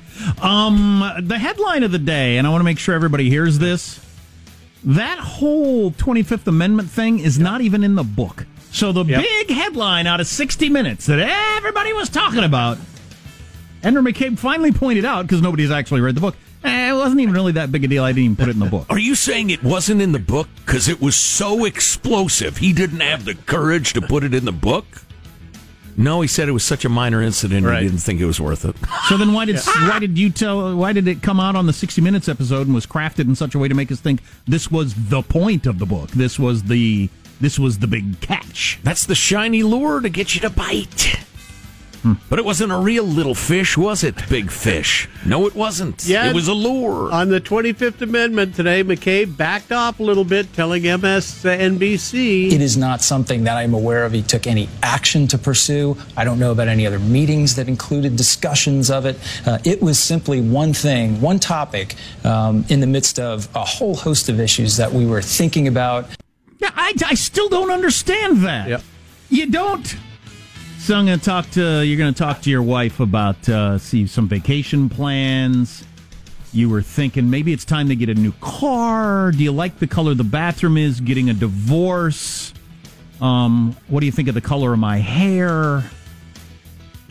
Um, 0.43 1.03
the 1.23 1.39
headline 1.39 1.83
of 1.85 1.91
the 1.91 1.99
day, 1.99 2.37
and 2.37 2.47
I 2.47 2.51
want 2.51 2.61
to 2.61 2.65
make 2.65 2.79
sure 2.79 2.95
everybody 2.95 3.31
hears 3.31 3.59
this. 3.59 3.99
That 4.85 5.19
whole 5.19 5.91
25th 5.91 6.47
Amendment 6.47 6.91
thing 6.91 7.19
is 7.19 7.39
not 7.39 7.63
even 7.63 7.83
in 7.83 7.95
the 7.95 8.03
book. 8.03 8.45
So 8.73 8.91
the 8.93 9.05
Yep. 9.05 9.23
big 9.23 9.51
headline 9.57 10.07
out 10.07 10.21
of 10.21 10.27
60 10.27 10.69
Minutes 10.69 11.07
that 11.07 11.19
everybody 11.21 11.93
was 11.93 12.09
talking 12.09 12.43
about, 12.45 12.79
Andrew 13.83 14.03
McCabe 14.03 14.39
finally 14.39 14.73
pointed 14.73 15.05
out, 15.05 15.27
because 15.27 15.43
nobody's 15.43 15.71
actually 15.71 16.01
read 16.01 16.15
the 16.15 16.21
book, 16.21 16.37
eh, 16.65 16.91
it 16.91 16.95
wasn't 16.95 17.21
even 17.21 17.35
really 17.35 17.53
that 17.53 17.71
big 17.71 17.85
a 17.85 17.89
deal. 17.89 18.03
I 18.05 18.11
didn't 18.13 18.25
even 18.25 18.37
put 18.37 18.49
it 18.49 18.53
in 18.53 18.61
the 18.61 18.67
book. 18.67 18.87
Are 18.89 18.99
you 18.99 19.15
saying 19.15 19.51
it 19.51 19.63
wasn't 19.63 20.01
in 20.01 20.13
the 20.13 20.19
book 20.19 20.49
because 20.65 20.89
it 20.89 21.01
was 21.03 21.17
so 21.17 21.65
explosive? 21.65 22.59
He 22.59 22.73
didn't 22.73 23.01
have 23.01 23.25
the 23.25 23.35
courage 23.35 23.93
to 23.95 24.01
put 24.01 24.25
it 24.25 24.33
in 24.35 24.45
the 24.47 24.53
book? 24.53 24.87
No, 25.95 26.23
he 26.23 26.29
said 26.29 26.49
it 26.49 26.53
was 26.53 26.65
such 26.65 26.87
a 26.87 26.89
minor 26.89 27.21
incident 27.21 27.67
Right. 27.67 27.83
he 27.83 27.89
didn't 27.89 28.01
think 28.01 28.19
it 28.21 28.25
was 28.25 28.41
worth 28.41 28.65
it. 28.65 28.75
So 29.09 29.19
then 29.19 29.35
why 29.35 29.45
did 29.45 29.59
why 29.61 29.99
did 29.99 30.17
you 30.17 30.31
tell 30.31 30.75
why 30.75 30.95
did 30.95 31.07
it 31.07 31.21
come 31.21 31.39
out 31.39 31.55
on 31.55 31.67
the 31.67 31.73
60 31.75 32.01
minutes 32.01 32.31
episode 32.31 32.67
and 32.67 32.75
was 32.75 32.87
crafted 32.87 33.27
in 33.27 33.35
such 33.35 33.55
a 33.55 33.59
way 33.59 33.69
to 33.69 33.75
make 33.75 33.93
us 33.93 34.01
think 34.01 34.23
this 34.49 34.71
was 34.71 34.95
the 34.95 35.21
point 35.21 35.67
of 35.67 35.79
the 35.79 35.85
book. 35.85 36.11
This 36.13 36.39
was 36.39 36.63
the 36.63 37.11
this 37.43 37.59
was 37.59 37.81
the 37.81 37.89
big 37.89 38.21
catch. 38.21 38.79
That's 38.85 39.05
the 39.05 39.17
shiny 39.17 39.65
lure 39.65 40.01
to 40.01 40.09
get 40.09 40.37
you 40.37 40.41
to 40.43 40.51
bite. 40.51 41.19
Hmm. 42.03 42.15
But 42.29 42.39
it 42.41 42.45
wasn't 42.45 42.73
a 42.73 42.77
real 42.77 43.05
little 43.05 43.35
fish, 43.35 43.77
was 43.77 44.03
it, 44.03 44.17
big 44.29 44.51
fish? 44.51 45.09
No, 45.25 45.47
it 45.47 45.55
wasn't. 45.55 46.05
Yeah. 46.05 46.29
It 46.29 46.35
was 46.35 46.49
a 46.49 46.55
lure. 46.55 47.13
On 47.13 47.29
the 47.29 47.41
25th 47.41 48.01
Amendment 48.01 48.57
today, 48.57 48.83
McCabe 48.83 49.37
backed 49.37 49.71
off 49.71 50.01
a 50.01 50.03
little 50.03 50.25
bit, 50.25 50.53
telling 50.53 50.83
MSNBC. 50.83 52.53
It 52.53 52.61
is 52.61 52.77
not 52.77 53.03
something 53.03 53.45
that 53.45 53.57
I'm 53.57 53.75
aware 53.75 54.05
of 54.05 54.13
he 54.13 54.23
took 54.23 54.49
any 54.49 54.69
action 54.83 55.29
to 55.29 55.39
pursue. 55.39 55.97
I 56.17 56.25
don't 56.25 56.41
know 56.41 56.53
about 56.53 56.69
any 56.69 56.87
other 56.87 56.99
meetings 56.99 57.55
that 57.57 57.69
included 57.69 58.17
discussions 58.17 58.91
of 58.91 59.07
it. 59.07 59.17
Uh, 59.47 59.59
it 59.65 59.81
was 59.81 59.99
simply 59.99 60.41
one 60.41 60.73
thing, 60.73 61.21
one 61.21 61.39
topic 61.39 61.95
um, 62.25 62.65
in 62.69 62.81
the 62.81 62.89
midst 62.89 63.21
of 63.21 63.49
a 63.55 63.65
whole 63.65 63.95
host 63.95 64.29
of 64.29 64.41
issues 64.41 64.77
that 64.77 64.93
we 64.93 65.07
were 65.07 65.23
thinking 65.23 65.69
about. 65.69 66.07
Yeah, 66.63 66.71
I, 66.75 66.95
I 67.07 67.15
still 67.15 67.49
don't 67.49 67.71
understand 67.71 68.39
that. 68.39 68.69
Yep. 68.69 68.83
You 69.31 69.51
don't. 69.51 69.97
So 70.79 70.97
I'm 70.97 71.07
going 71.07 71.19
to 71.19 71.25
talk 71.25 71.51
to 71.53 71.85
you're 71.85 71.99
going 71.99 72.13
to 72.15 72.19
talk 72.19 72.43
to 72.43 72.51
your 72.51 72.63
wife 72.63 73.01
about 73.01 73.49
uh, 73.49 73.79
see 73.79 74.07
some 74.07 74.29
vacation 74.29 74.89
plans. 74.89 75.85
You 76.53 76.69
were 76.69 76.83
thinking 76.83 77.31
maybe 77.31 77.53
it's 77.53 77.65
time 77.65 77.89
to 77.89 77.97
get 77.97 78.09
a 78.09 78.15
new 78.15 78.33
car. 78.41 79.33
Do 79.33 79.43
you 79.43 79.53
like 79.53 79.79
the 79.79 79.87
color 79.87 80.15
the 80.15 80.25
bathroom 80.25 80.77
is? 80.77 81.01
Getting 81.01 81.31
a 81.31 81.35
divorce. 81.35 82.53
Um, 83.21 83.77
what 83.89 84.01
do 84.01 84.07
you 84.07 84.13
think 84.13 84.29
of 84.29 84.35
the 84.35 84.41
color 84.41 84.73
of 84.73 84.79
my 84.79 84.99
hair? 84.99 85.85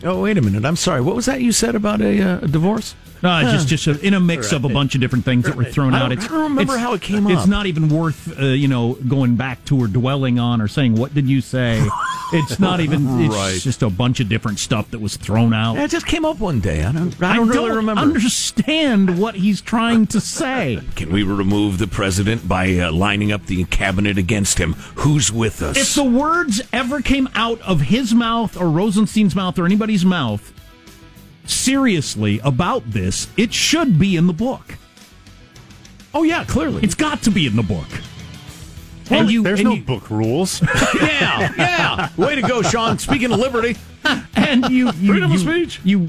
oh, 0.04 0.22
wait 0.22 0.36
a 0.36 0.42
minute. 0.42 0.64
I'm 0.64 0.76
sorry. 0.76 1.00
What 1.00 1.14
was 1.14 1.26
that 1.26 1.42
you 1.42 1.52
said 1.52 1.74
about 1.74 2.00
a, 2.00 2.20
uh, 2.20 2.38
a 2.42 2.48
divorce? 2.48 2.94
No, 3.22 3.38
it's 3.40 3.64
just 3.64 3.68
just 3.84 3.86
a, 4.02 4.06
in 4.06 4.14
a 4.14 4.20
mix 4.20 4.50
of 4.52 4.64
a 4.64 4.68
bunch 4.68 4.94
of 4.94 5.00
different 5.00 5.24
things 5.24 5.44
that 5.44 5.54
were 5.54 5.64
thrown 5.64 5.94
I 5.94 5.98
out. 6.00 6.08
don't- 6.08 6.12
It's, 6.18 6.24
I 6.24 6.28
don't 6.28 6.42
remember 6.42 6.72
it's- 6.74 6.78
how 6.80 6.92
it 6.94 7.00
came 7.02 7.26
It's 7.28 7.42
up. 7.42 7.48
not 7.48 7.66
even 7.66 7.88
worth 7.88 8.38
uh, 8.40 8.46
you 8.46 8.68
know 8.68 8.94
going 9.08 9.36
back 9.36 9.64
to 9.66 9.78
or 9.80 9.86
dwelling 9.86 10.38
on 10.38 10.60
or 10.60 10.68
saying 10.68 10.96
what 10.96 11.14
did 11.14 11.28
you 11.28 11.40
say. 11.40 11.86
It's 12.34 12.58
not 12.58 12.80
even. 12.80 13.20
It's 13.20 13.34
Right. 13.34 13.60
just 13.60 13.82
a 13.82 13.90
bunch 13.90 14.18
of 14.20 14.26
different 14.26 14.58
stuff 14.58 14.90
that 14.92 15.00
was 15.00 15.18
thrown 15.18 15.52
out. 15.52 15.74
Yeah, 15.74 15.84
it 15.84 15.90
just 15.90 16.06
came 16.06 16.24
up 16.24 16.38
one 16.40 16.60
day. 16.60 16.82
I 16.82 16.90
don't. 16.90 17.22
I 17.22 17.36
don't 17.36 17.46
really 17.50 17.72
remember. 17.72 18.00
understand 18.00 19.18
what 19.18 19.34
he's 19.34 19.60
trying 19.60 20.06
to 20.06 20.18
say. 20.18 20.80
Can 20.96 21.12
we 21.12 21.22
remove 21.24 21.76
the 21.76 21.86
president 21.86 22.48
by 22.48 22.74
uh, 22.78 22.90
lining 22.90 23.32
up 23.32 23.44
the 23.44 23.64
cabinet 23.64 24.16
against 24.16 24.56
him? 24.58 24.72
Who's 24.96 25.30
with 25.30 25.60
us? 25.60 25.76
If 25.76 25.94
the 25.94 26.04
words 26.04 26.62
ever 26.72 27.02
came 27.02 27.28
out 27.34 27.60
of 27.60 27.82
his 27.82 28.14
mouth 28.14 28.56
or 28.58 28.70
Rosenstein's 28.70 29.36
mouth 29.36 29.58
or 29.58 29.66
anybody's 29.66 30.06
mouth 30.06 30.54
seriously 31.46 32.40
about 32.44 32.90
this, 32.90 33.28
it 33.36 33.52
should 33.52 33.98
be 33.98 34.16
in 34.16 34.26
the 34.26 34.32
book. 34.32 34.76
oh 36.14 36.22
yeah, 36.22 36.44
clearly. 36.44 36.82
It's 36.82 36.94
got 36.94 37.22
to 37.22 37.30
be 37.30 37.46
in 37.46 37.56
the 37.56 37.62
book. 37.62 37.86
Well, 39.10 39.20
And 39.20 39.30
you- 39.30 39.42
there's 39.42 39.62
no 39.62 39.74
you- 39.74 39.82
book 39.82 40.10
rules. 40.10 40.62
yeah, 41.00 41.52
yeah. 41.56 42.08
Way 42.16 42.36
to 42.36 42.42
go, 42.42 42.62
Sean. 42.62 42.98
Speaking 42.98 43.32
of 43.32 43.38
liberty, 43.40 43.76
and 44.34 44.68
you 44.70 44.86
you, 44.92 45.12
Freedom 45.12 45.30
you, 45.30 45.36
of 45.36 45.40
speech. 45.40 45.80
you 45.84 46.06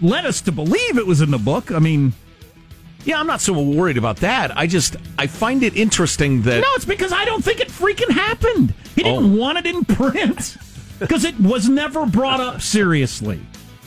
led 0.00 0.26
us 0.26 0.40
to 0.42 0.52
believe 0.52 0.98
it 0.98 1.06
was 1.06 1.20
in 1.20 1.30
the 1.30 1.38
book. 1.38 1.70
I 1.70 1.78
mean, 1.78 2.12
yeah, 3.04 3.18
I'm 3.20 3.26
not 3.26 3.40
so 3.40 3.52
worried 3.60 3.96
about 3.96 4.16
that. 4.18 4.56
I 4.56 4.66
just 4.66 4.96
I 5.18 5.26
find 5.28 5.62
it 5.62 5.76
interesting 5.76 6.42
that 6.42 6.60
no, 6.60 6.66
it's 6.74 6.84
because 6.84 7.12
I 7.12 7.24
don't 7.24 7.42
think 7.44 7.60
it 7.60 7.68
freaking 7.68 8.10
happened. 8.10 8.74
He 8.96 9.02
oh. 9.02 9.20
didn't 9.20 9.34
Oh. 9.34 9.40
want 9.40 9.58
it 9.58 9.66
in 9.66 9.84
print 9.84 10.56
because 10.98 11.24
it 11.24 11.38
was 11.40 11.68
never 11.68 12.04
brought 12.06 12.40
up 12.40 12.60
seriously. 12.60 13.40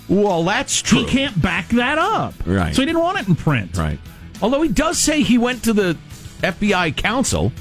Well, 0.08 0.44
that's 0.44 0.82
true. 0.82 1.00
He 1.00 1.06
can't 1.06 1.41
back 1.41 1.68
that 1.70 1.98
up. 1.98 2.34
Right. 2.46 2.76
So 2.76 2.82
he 2.82 2.86
didn't 2.86 3.02
want 3.02 3.20
it 3.20 3.28
in 3.28 3.36
print. 3.36 3.78
Right. 3.78 4.00
Although 4.41 4.62
he 4.62 4.70
does 4.70 4.98
say 5.00 5.22
he 5.24 5.38
went 5.38 5.63
to 5.63 5.74
the 5.74 5.98
FBI 6.41 6.96
counsel 6.96 7.52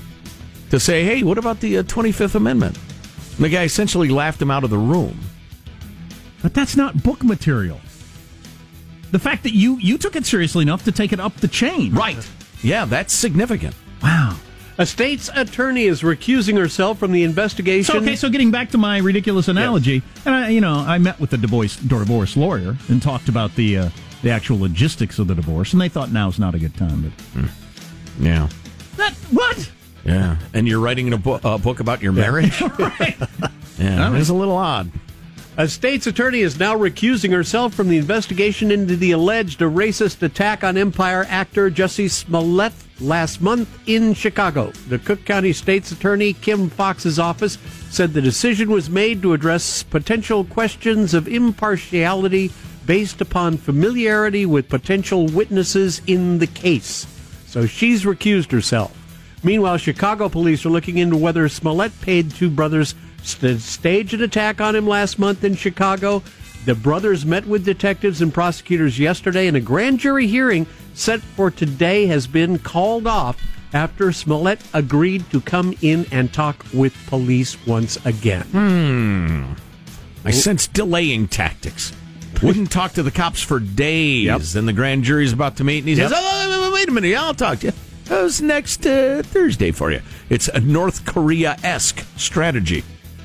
to 0.71 0.79
say, 0.81 1.05
"Hey, 1.05 1.23
what 1.23 1.39
about 1.39 1.61
the 1.61 1.79
uh, 1.79 1.83
25th 1.85 2.35
Amendment?" 2.35 2.77
And 3.37 3.45
the 3.45 3.49
guy 3.49 3.65
essentially 3.65 4.09
laughed 4.09 4.43
him 4.43 4.51
out 4.51 4.65
of 4.65 4.71
the 4.71 4.79
room. 4.79 5.19
But 6.43 6.53
that's 6.53 6.77
not 6.77 7.03
book 7.03 7.25
material. 7.25 7.81
The 9.11 9.19
fact 9.19 9.45
that 9.45 9.55
you 9.55 9.79
you 9.79 9.97
took 9.97 10.17
it 10.17 10.27
seriously 10.27 10.63
enough 10.63 10.85
to 10.85 10.93
take 10.93 11.13
it 11.13 11.21
up 11.21 11.37
the 11.37 11.49
chain. 11.49 11.95
Right. 11.95 12.17
Yeah, 12.63 12.85
that's 12.85 13.15
significant. 13.15 13.75
Wow. 14.03 14.37
A 14.77 14.85
state's 14.87 15.31
attorney 15.35 15.85
is 15.85 16.03
recusing 16.03 16.59
herself 16.59 16.99
from 16.99 17.13
the 17.13 17.23
investigation. 17.23 17.93
So, 17.93 18.01
okay, 18.01 18.17
so 18.17 18.29
getting 18.29 18.51
back 18.51 18.71
to 18.71 18.79
my 18.79 18.99
ridiculous 18.99 19.47
analogy, 19.47 20.03
and 20.27 20.35
I, 20.35 20.49
you 20.49 20.61
know, 20.61 20.75
I 20.75 20.99
met 20.99 21.21
with 21.21 21.31
the 21.31 21.39
divorce 21.39 21.77
divorce 21.77 22.37
lawyer 22.37 22.77
and 22.89 23.01
talked 23.01 23.29
about 23.29 23.55
the 23.55 23.79
uh, 23.79 23.91
the 24.23 24.31
actual 24.31 24.59
logistics 24.59 25.19
of 25.21 25.29
the 25.29 25.35
divorce, 25.35 25.73
and 25.75 25.81
they 25.81 25.89
thought 25.89 26.11
now's 26.11 26.39
not 26.41 26.55
a 26.57 26.59
good 26.59 26.77
time. 26.77 27.13
But 27.35 27.45
Yeah. 28.21 28.49
that 28.97 29.13
what? 29.31 29.71
Yeah. 30.05 30.37
And 30.53 30.67
you're 30.67 30.81
writing 30.81 31.13
a, 31.13 31.19
bo- 31.19 31.41
a 31.45 31.57
book 31.59 31.79
about 31.81 32.03
your 32.03 32.13
marriage? 32.13 32.61
right. 32.79 33.17
Yeah, 33.79 34.17
it's 34.17 34.29
a 34.29 34.35
little 34.35 34.57
odd. 34.57 34.91
A 35.57 35.69
state's 35.69 36.09
attorney 36.09 36.41
is 36.41 36.59
now 36.59 36.77
recusing 36.77 37.31
herself 37.31 37.75
from 37.75 37.89
the 37.89 37.97
investigation 37.97 38.73
into 38.73 38.97
the 38.97 39.13
alleged 39.13 39.61
racist 39.61 40.21
attack 40.21 40.65
on 40.65 40.77
Empire 40.77 41.25
actor 41.29 41.71
Jussie 41.71 42.11
Smollett 42.11 42.73
last 42.99 43.41
month 43.41 43.69
in 43.87 44.15
Chicago. 44.15 44.73
The 44.89 44.99
Cook 44.99 45.25
County 45.25 45.53
State's 45.53 45.93
Attorney 45.93 46.33
Kim 46.33 46.69
Foxx's 46.69 47.21
office 47.21 47.57
said 47.89 48.13
the 48.13 48.21
decision 48.21 48.69
was 48.69 48.91
made 48.91 49.23
to 49.23 49.33
address 49.33 49.85
potential 49.85 50.43
questions 50.43 51.15
of 51.15 51.29
impartiality 51.29 52.51
based 52.85 53.21
upon 53.21 53.57
familiarity 53.57 54.47
with 54.47 54.69
potential 54.69 55.29
witnesses 55.29 56.03
in 56.09 56.41
the 56.41 56.49
case. 56.49 57.07
So 57.47 57.65
she's 57.67 58.03
recused 58.03 58.51
herself. 58.51 58.93
Meanwhile, 59.45 59.77
Chicago 59.77 60.29
police 60.29 60.67
are 60.67 60.71
looking 60.71 60.99
into 60.99 61.17
whether 61.17 61.49
Smollett 61.49 62.01
paid 62.01 62.33
two 62.33 62.51
brothers 62.51 62.97
to 63.35 63.59
stage 63.59 64.13
an 64.13 64.23
attack 64.23 64.61
on 64.61 64.77
him 64.77 64.87
last 64.87 65.19
month 65.19 65.43
in 65.45 65.55
Chicago. 65.57 66.23
The 66.67 66.75
brothers 66.75 67.25
met 67.27 67.47
with 67.47 67.65
detectives 67.65 68.21
and 68.23 68.33
prosecutors 68.33 68.99
yesterday, 68.99 69.47
and 69.47 69.57
a 69.57 69.61
grand 69.61 69.99
jury 70.01 70.27
hearing 70.27 70.67
set 70.95 71.21
for 71.21 71.51
today 71.51 72.07
has 72.07 72.27
been 72.27 72.59
called 72.59 73.07
off 73.07 73.39
after 73.73 74.13
Smollett 74.13 74.61
agreed 74.73 75.29
to 75.31 75.41
come 75.41 75.75
in 75.83 76.07
and 76.13 76.33
talk 76.33 76.65
with 76.73 76.95
police 77.07 77.57
once 77.67 77.99
again. 78.07 78.43
Hmm. 78.53 79.53
I 80.27 80.31
sense 80.31 80.67
delaying 80.67 81.29
tactics. 81.29 81.93
Wouldn't 82.43 82.71
talk 82.71 82.93
to 82.95 83.03
the 83.03 83.11
cops 83.11 83.43
for 83.43 83.59
days. 83.61 84.53
Then 84.53 84.67
the 84.67 84.73
grand 84.73 85.05
jury's 85.05 85.33
about 85.33 85.57
to 85.57 85.65
meet, 85.65 85.79
and 85.81 85.89
he 85.89 85.95
Yep. 85.95 86.09
says, 86.11 86.19
oh, 86.19 86.71
wait 86.73 86.89
a 86.89 86.93
minute, 86.93 87.09
yeah, 87.09 87.25
I'll 87.25 87.35
talk 87.35 87.59
to 87.61 87.67
you. 87.69 87.73
How's 88.09 88.41
next 88.43 88.87
uh, 88.87 89.23
Thursday 89.25 89.71
for 89.71 89.91
you? 89.91 90.01
It's 90.29 90.49
a 90.49 90.61
North 90.61 91.05
Korea 91.07 91.57
esque 91.63 92.05
strategy. 92.17 92.85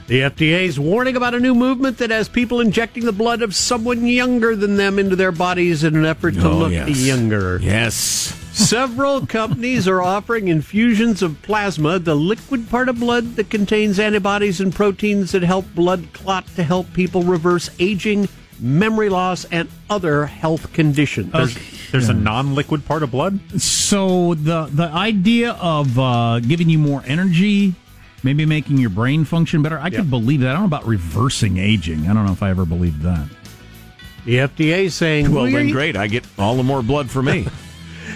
The 0.10 0.22
FDA's 0.22 0.80
warning 0.80 1.16
about 1.16 1.36
a 1.36 1.40
new 1.40 1.54
movement 1.54 2.00
that 2.00 2.10
has 2.10 2.28
people 2.28 2.62
injecting 2.62 3.06
the 3.06 3.12
blood 3.12 3.44
of 3.44 3.54
someone 3.56 4.08
younger 4.08 4.56
than 4.56 4.76
them 4.76 4.98
into 4.98 5.16
their 5.16 5.32
bodies 5.32 5.84
in 5.84 5.96
an 5.96 6.04
effort 6.04 6.34
to 6.34 6.48
Oh, 6.50 6.58
look 6.58 6.72
yes. 6.72 6.90
younger. 7.06 7.60
Yes. 7.62 7.94
Several 8.52 9.24
companies 9.28 9.88
are 9.88 10.02
offering 10.02 10.48
infusions 10.48 11.22
of 11.22 11.40
plasma, 11.44 12.00
the 12.00 12.16
liquid 12.16 12.68
part 12.72 12.90
of 12.90 13.00
blood 13.00 13.36
that 13.36 13.52
contains 13.52 14.00
antibodies 14.00 14.60
and 14.60 14.74
proteins 14.74 15.32
that 15.34 15.44
help 15.44 15.66
blood 15.76 16.08
clot 16.12 16.48
to 16.56 16.64
help 16.64 16.92
people 16.94 17.22
reverse 17.22 17.70
aging, 17.78 18.28
memory 18.60 19.10
loss, 19.10 19.46
and 19.46 19.70
other 19.92 20.26
health 20.26 20.74
conditions. 20.74 21.32
There's, 21.32 21.92
there's 21.92 22.10
a 22.10 22.16
non-liquid 22.16 22.84
part 22.88 23.04
of 23.04 23.12
blood. 23.12 23.40
So 23.62 24.34
the 24.34 24.66
the 24.74 24.88
idea 24.88 25.52
of 25.52 26.00
uh, 26.00 26.40
giving 26.40 26.68
you 26.68 26.80
more 26.80 27.04
energy, 27.06 27.76
maybe 28.24 28.46
making 28.46 28.78
your 28.78 28.90
brain 28.90 29.26
function 29.26 29.62
better, 29.62 29.80
I 29.80 29.90
could 29.90 30.10
believe 30.10 30.42
that. 30.42 30.50
I 30.50 30.54
don't 30.54 30.62
know 30.62 30.68
about 30.78 30.88
reversing 30.88 31.58
aging. 31.58 32.08
I 32.08 32.14
don't 32.14 32.26
know 32.26 32.32
if 32.32 32.44
I 32.44 32.50
ever 32.50 32.66
believed 32.66 33.02
that. 33.04 33.28
The 34.26 34.36
FDA 34.36 34.92
saying, 34.92 35.32
Well, 35.34 35.46
then 35.46 35.70
great. 35.72 35.96
I 35.96 36.08
get 36.08 36.26
all 36.38 36.56
the 36.56 36.64
more 36.64 36.82
blood 36.84 37.10
for 37.10 37.22
me. 37.24 37.48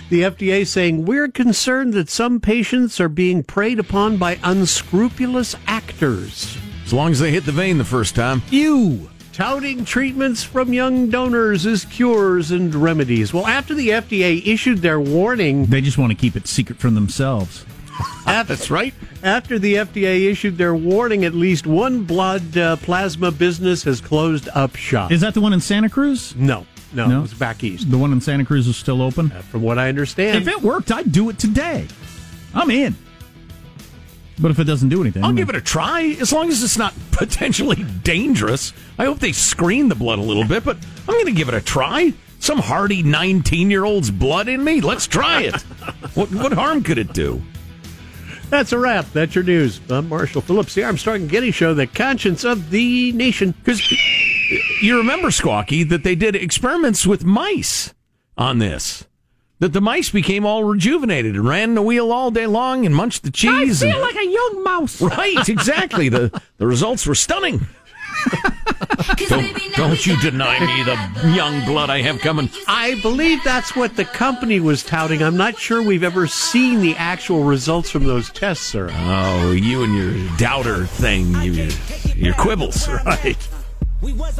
The 0.09 0.23
FDA 0.23 0.67
saying 0.67 1.05
we're 1.05 1.29
concerned 1.29 1.93
that 1.93 2.09
some 2.09 2.39
patients 2.39 2.99
are 2.99 3.09
being 3.09 3.41
preyed 3.41 3.79
upon 3.79 4.17
by 4.17 4.37
unscrupulous 4.43 5.55
actors. 5.65 6.55
as 6.85 6.93
long 6.93 7.11
as 7.11 7.19
they 7.19 7.31
hit 7.31 7.45
the 7.45 7.51
vein 7.51 7.77
the 7.77 7.85
first 7.85 8.13
time. 8.13 8.41
You. 8.51 9.09
touting 9.31 9.85
treatments 9.85 10.43
from 10.43 10.73
young 10.73 11.09
donors 11.09 11.65
as 11.65 11.85
cures 11.85 12.51
and 12.51 12.75
remedies. 12.75 13.33
Well, 13.33 13.47
after 13.47 13.73
the 13.73 13.89
FDA 13.89 14.45
issued 14.45 14.79
their 14.79 14.99
warning, 14.99 15.65
They 15.67 15.81
just 15.81 15.97
want 15.97 16.11
to 16.11 16.17
keep 16.17 16.35
it 16.35 16.47
secret 16.47 16.77
from 16.79 16.93
themselves. 16.95 17.65
That's 18.25 18.69
right. 18.69 18.93
after 19.23 19.57
the 19.59 19.75
FDA 19.75 20.29
issued 20.29 20.57
their 20.57 20.75
warning, 20.75 21.23
at 21.25 21.33
least 21.33 21.65
one 21.67 22.03
blood 22.03 22.57
uh, 22.57 22.75
plasma 22.77 23.31
business 23.31 23.83
has 23.83 24.01
closed 24.01 24.49
up 24.53 24.75
shop. 24.75 25.11
Is 25.11 25.21
that 25.21 25.33
the 25.33 25.41
one 25.41 25.53
in 25.53 25.61
Santa 25.61 25.89
Cruz? 25.89 26.35
no, 26.35 26.65
no, 26.93 27.07
No? 27.07 27.19
it 27.19 27.21
was 27.21 27.33
back 27.33 27.63
east. 27.63 27.89
The 27.89 27.97
one 27.97 28.11
in 28.11 28.19
Santa 28.21 28.43
Cruz 28.45 28.67
is 28.67 28.75
still 28.75 29.01
open? 29.01 29.29
From 29.29 29.61
what 29.61 29.77
I 29.79 29.89
understand, 29.89 30.37
If 30.37 30.47
it 30.47 30.61
worked, 30.61 30.91
I'd 30.91 31.11
do 31.11 31.29
it 31.29 31.39
today. 31.39 31.87
I'm 32.53 32.69
in. 32.69 32.95
But 34.39 34.49
if 34.51 34.59
it 34.59 34.63
doesn't 34.65 34.89
do 34.89 34.99
anything, 35.01 35.23
I'll 35.23 35.31
give 35.31 35.49
it 35.49 35.55
a 35.55 35.61
try 35.61 36.15
as 36.19 36.33
long 36.33 36.49
as 36.49 36.63
it's 36.63 36.77
not 36.77 36.93
potentially 37.11 37.83
dangerous. 38.03 38.73
I 38.97 39.05
hope 39.05 39.19
they 39.19 39.31
screen 39.31 39.89
the 39.89 39.95
blood 39.95 40.17
a 40.19 40.23
little 40.23 40.43
bit, 40.45 40.65
but 40.65 40.77
I'm 41.07 41.13
going 41.13 41.27
to 41.27 41.31
give 41.31 41.47
it 41.49 41.53
a 41.53 41.61
try. 41.61 42.13
Some 42.39 42.57
hardy 42.59 43.03
19 43.03 43.69
year 43.71 43.85
old's 43.85 44.11
blood 44.11 44.47
in 44.49 44.63
me. 44.63 44.81
Let's 44.81 45.07
try 45.07 45.43
it. 45.43 45.61
what, 46.15 46.31
what 46.31 46.51
harm 46.51 46.83
could 46.83 46.97
it 46.97 47.13
do? 47.13 47.41
That's 48.49 48.71
a 48.71 48.77
wrap. 48.77 49.05
That's 49.13 49.35
your 49.35 49.43
news. 49.43 49.79
I'm 49.89 50.09
Marshall 50.09 50.41
Phillips, 50.41 50.73
the 50.75 50.83
Armstrong 50.83 51.21
and 51.21 51.29
Getty 51.29 51.51
Show, 51.51 51.73
the 51.73 51.87
conscience 51.87 52.43
of 52.43 52.69
the 52.69 53.11
nation. 53.13 53.51
Because 53.51 53.81
you 54.81 54.97
remember, 54.97 55.29
Squawky, 55.29 55.87
that 55.89 56.03
they 56.03 56.15
did 56.15 56.35
experiments 56.35 57.05
with 57.07 57.23
mice 57.25 57.93
on 58.37 58.59
this. 58.59 59.05
That 59.59 59.71
the 59.73 59.81
mice 59.81 60.09
became 60.09 60.45
all 60.45 60.63
rejuvenated 60.65 61.35
and 61.35 61.47
ran 61.47 61.73
the 61.75 61.81
wheel 61.81 62.11
all 62.11 62.31
day 62.31 62.47
long 62.47 62.85
and 62.85 62.93
munched 62.93 63.23
the 63.23 63.31
cheese. 63.31 63.81
I 63.81 63.87
and- 63.87 64.01
like 64.01 64.15
a 64.15 64.25
young 64.29 64.63
mouse. 64.63 65.01
Right, 65.01 65.47
exactly. 65.47 66.09
the 66.09 66.41
The 66.57 66.67
results 66.67 67.05
were 67.07 67.15
stunning. 67.15 67.65
don't, 69.27 69.73
don't 69.75 70.05
you 70.05 70.19
deny 70.21 70.59
me 70.59 70.83
the 70.83 71.29
young 71.35 71.65
blood 71.65 71.89
I 71.89 72.01
have 72.01 72.19
coming. 72.19 72.49
I 72.67 72.99
believe 73.01 73.43
that's 73.43 73.75
what 73.75 73.95
the 73.95 74.05
company 74.05 74.59
was 74.59 74.83
touting. 74.83 75.21
I'm 75.21 75.37
not 75.37 75.57
sure 75.57 75.81
we've 75.81 76.03
ever 76.03 76.27
seen 76.27 76.81
the 76.81 76.95
actual 76.95 77.43
results 77.43 77.89
from 77.89 78.05
those 78.05 78.29
tests, 78.31 78.65
sir. 78.65 78.89
Oh, 78.91 79.51
you 79.51 79.83
and 79.83 79.95
your 79.95 80.37
doubter 80.37 80.85
thing, 80.85 81.33
you, 81.41 81.69
your 82.15 82.33
quibbles, 82.35 82.87
right? 83.05 83.37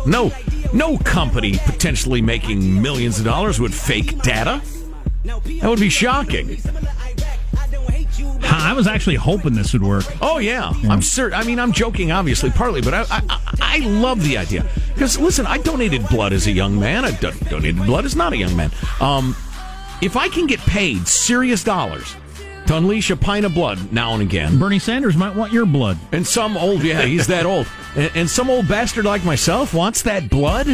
No, 0.06 0.32
no 0.74 0.98
company 0.98 1.58
potentially 1.66 2.22
making 2.22 2.82
millions 2.82 3.20
of 3.20 3.26
dollars 3.26 3.60
would 3.60 3.74
fake 3.74 4.22
data. 4.22 4.62
That 5.24 5.70
would 5.70 5.80
be 5.80 5.90
shocking. 5.90 6.58
I 8.62 8.74
was 8.74 8.88
actually 8.88 9.16
hoping 9.16 9.54
this 9.54 9.74
would 9.74 9.84
work. 9.84 10.06
Oh 10.22 10.38
yeah, 10.38 10.72
I'm 10.90 11.02
certain. 11.02 11.40
I 11.40 11.44
mean, 11.44 11.60
I'm 11.60 11.72
joking, 11.72 12.12
obviously, 12.12 12.50
partly, 12.52 12.82
but 12.82 12.94
I 12.94 13.06
I, 13.10 13.40
I 13.62 13.80
love 13.80 14.24
the 14.24 14.38
idea 14.38 14.66
because 14.94 15.18
listen, 15.20 15.46
I 15.46 15.58
donated 15.58 16.08
blood 16.08 16.34
as 16.34 16.48
a 16.48 16.52
young 16.52 16.80
man. 16.80 17.06
I 17.06 17.12
do- 17.12 17.32
donated 17.50 17.78
blood 17.86 18.06
as 18.06 18.16
not 18.16 18.34
a 18.34 18.38
young 18.38 18.56
man. 18.56 18.72
Um, 19.02 19.36
if 20.02 20.16
I 20.18 20.28
can 20.30 20.48
get 20.48 20.60
paid 20.62 21.08
serious 21.08 21.64
dollars 21.64 22.16
to 22.68 22.78
unleash 22.78 23.10
a 23.10 23.16
pint 23.18 23.46
of 23.46 23.54
blood 23.54 23.92
now 23.92 24.14
and 24.14 24.22
again, 24.22 24.58
Bernie 24.60 24.80
Sanders 24.80 25.16
might 25.18 25.36
want 25.36 25.52
your 25.54 25.66
blood. 25.66 25.98
and 26.12 26.26
some 26.26 26.56
old 26.58 26.84
yeah, 26.84 27.02
he's 27.04 27.28
that 27.28 27.46
old, 27.46 27.68
and, 27.96 28.12
and 28.16 28.30
some 28.30 28.50
old 28.50 28.68
bastard 28.68 29.06
like 29.06 29.24
myself 29.26 29.74
wants 29.74 30.02
that 30.04 30.30
blood, 30.30 30.68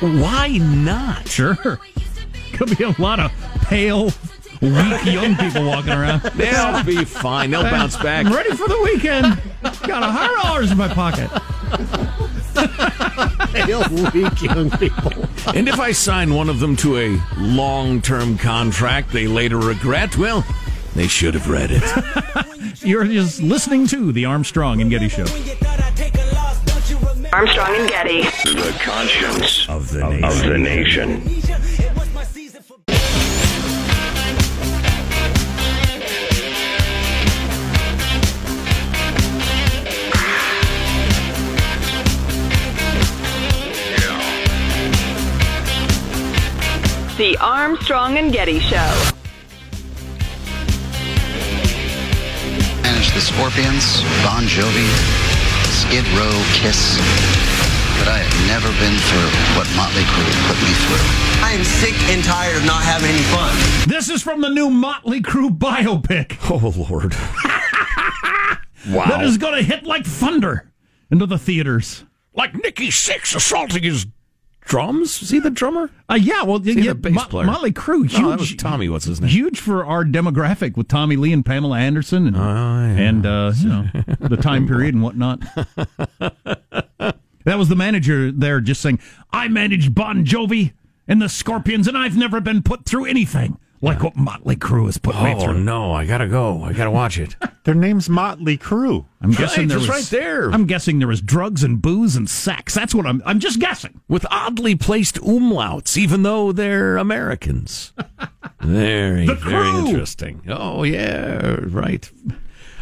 why 0.00 0.58
not? 0.58 1.28
Sure. 1.28 1.78
Could 2.54 2.76
be 2.76 2.84
a 2.84 2.94
lot 3.00 3.20
of 3.20 3.32
pale, 3.62 4.10
weak 4.60 5.04
young 5.04 5.36
people 5.36 5.64
walking 5.66 5.92
around. 5.92 6.22
They'll 6.34 6.84
be 6.84 7.04
fine. 7.04 7.50
They'll 7.50 7.62
bounce 7.62 7.96
back. 7.96 8.26
I'm 8.26 8.32
ready 8.32 8.50
for 8.50 8.68
the 8.68 8.80
weekend. 8.82 9.40
Got 9.62 10.02
a 10.02 10.10
hundred 10.10 10.42
dollars 10.42 10.70
in 10.70 10.78
my 10.78 10.88
pocket. 10.88 11.30
Pale, 13.52 13.88
weak 14.12 14.42
young 14.42 14.70
people. 14.70 15.12
And 15.54 15.68
if 15.68 15.78
I 15.80 15.92
sign 15.92 16.34
one 16.34 16.48
of 16.48 16.60
them 16.60 16.76
to 16.76 16.98
a 16.98 17.22
long 17.38 18.00
term 18.02 18.36
contract 18.38 19.12
they 19.12 19.26
later 19.26 19.58
regret, 19.58 20.16
well, 20.16 20.44
they 20.94 21.06
should 21.08 21.34
have 21.34 21.48
read 21.48 21.70
it. 21.72 22.82
You're 22.82 23.04
just 23.04 23.42
listening 23.42 23.86
to 23.88 24.12
the 24.12 24.24
Armstrong 24.24 24.80
and 24.80 24.90
Getty 24.90 25.08
Show. 25.08 25.26
Armstrong 27.32 27.76
and 27.76 27.88
Getty. 27.88 28.22
The 28.22 28.76
conscience 28.82 29.68
of 29.68 29.90
the 29.90 30.08
nation. 30.08 30.24
Of 30.24 30.42
the 30.42 30.58
nation. 30.58 31.22
The 47.20 47.36
Armstrong 47.36 48.16
and 48.16 48.32
Getty 48.32 48.60
Show. 48.60 49.10
Managed 52.80 53.14
the 53.14 53.20
Scorpions, 53.20 54.00
Bon 54.24 54.44
Jovi, 54.44 54.88
Skid 55.68 56.08
Row, 56.16 56.32
Kiss. 56.54 56.96
But 57.98 58.08
I 58.08 58.24
have 58.24 58.48
never 58.48 58.68
been 58.80 58.96
through 58.96 59.28
what 59.54 59.68
Motley 59.76 60.00
Crue 60.04 60.32
put 60.48 60.56
me 60.64 60.72
through. 60.88 61.44
I 61.44 61.52
am 61.52 61.62
sick 61.62 61.92
and 62.08 62.24
tired 62.24 62.56
of 62.56 62.64
not 62.64 62.82
having 62.82 63.10
any 63.10 63.22
fun. 63.24 63.54
This 63.86 64.08
is 64.08 64.22
from 64.22 64.40
the 64.40 64.48
new 64.48 64.70
Motley 64.70 65.20
Crue 65.20 65.50
biopic. 65.50 66.38
Oh, 66.50 66.72
Lord. 66.88 67.12
wow. 68.96 69.04
That 69.10 69.24
is 69.24 69.36
going 69.36 69.56
to 69.56 69.62
hit 69.62 69.84
like 69.84 70.06
thunder 70.06 70.72
into 71.10 71.26
the 71.26 71.36
theaters. 71.36 72.02
Like 72.32 72.54
Nikki 72.54 72.88
Sixx 72.88 73.36
assaulting 73.36 73.82
his 73.82 74.06
drums? 74.60 75.22
Is 75.22 75.30
he 75.30 75.40
the 75.40 75.50
drummer? 75.50 75.90
Uh, 76.08 76.14
yeah, 76.14 76.42
well, 76.42 76.60
yeah, 76.62 76.92
the 76.92 76.94
bass 76.94 77.14
Mo- 77.14 77.24
player? 77.24 77.46
Motley 77.46 77.72
Crue, 77.72 78.02
huge. 78.02 78.20
No, 78.20 78.30
that 78.30 78.40
was 78.40 78.54
Tommy. 78.54 78.88
What's 78.88 79.04
his 79.04 79.20
name? 79.20 79.30
Huge 79.30 79.60
for 79.60 79.84
our 79.84 80.04
demographic 80.04 80.76
with 80.76 80.88
Tommy 80.88 81.16
Lee 81.16 81.32
and 81.32 81.44
Pamela 81.44 81.78
Anderson, 81.78 82.34
and, 82.34 82.36
and 82.36 83.26
uh, 83.26 83.52
you 83.56 83.68
know 83.68 83.86
the 84.20 84.36
time 84.36 84.66
period 84.66 84.94
and 84.94 85.02
whatnot. 85.02 85.40
that 87.44 87.58
was 87.58 87.68
the 87.68 87.76
manager 87.76 88.30
there, 88.30 88.60
just 88.60 88.80
saying, 88.80 89.00
"I 89.32 89.48
managed 89.48 89.94
Bon 89.94 90.24
Jovi 90.24 90.72
and 91.08 91.20
the 91.20 91.28
Scorpions, 91.28 91.88
and 91.88 91.98
I've 91.98 92.16
never 92.16 92.40
been 92.40 92.62
put 92.62 92.84
through 92.84 93.06
anything 93.06 93.58
like 93.82 94.02
what 94.02 94.14
Motley 94.16 94.56
Crue 94.56 94.86
has 94.86 94.98
put 94.98 95.14
me 95.16 95.34
Oh, 95.34 95.40
through." 95.40 95.60
no. 95.60 95.92
I 95.92 96.04
got 96.06 96.18
to 96.18 96.28
go. 96.28 96.62
I 96.64 96.72
got 96.72 96.84
to 96.84 96.90
watch 96.90 97.18
it. 97.18 97.36
Their 97.64 97.74
name's 97.74 98.08
Motley 98.08 98.56
Crue. 98.58 99.06
I'm 99.20 99.30
guessing 99.32 99.62
Right, 99.64 99.68
there 99.68 99.78
just 99.78 99.88
was 99.88 100.12
right 100.12 100.20
there. 100.20 100.50
I'm 100.50 100.66
guessing 100.66 100.98
there 100.98 101.08
was 101.08 101.20
drugs 101.20 101.62
and 101.62 101.80
booze 101.80 102.16
and 102.16 102.28
sex. 102.28 102.74
That's 102.74 102.94
what 102.94 103.06
I'm. 103.06 103.22
I'm 103.26 103.38
just 103.38 103.58
guessing. 103.60 104.00
With 104.08 104.26
oddly 104.30 104.74
placed 104.74 105.16
umlauts, 105.16 105.96
even 105.96 106.22
though 106.22 106.52
they're 106.52 106.96
Americans. 106.96 107.92
Very, 108.60 109.24
The 109.26 109.34
very 109.36 109.70
Crew. 109.70 109.86
interesting. 109.86 110.42
Oh, 110.48 110.82
yeah, 110.82 111.56
right. 111.68 112.10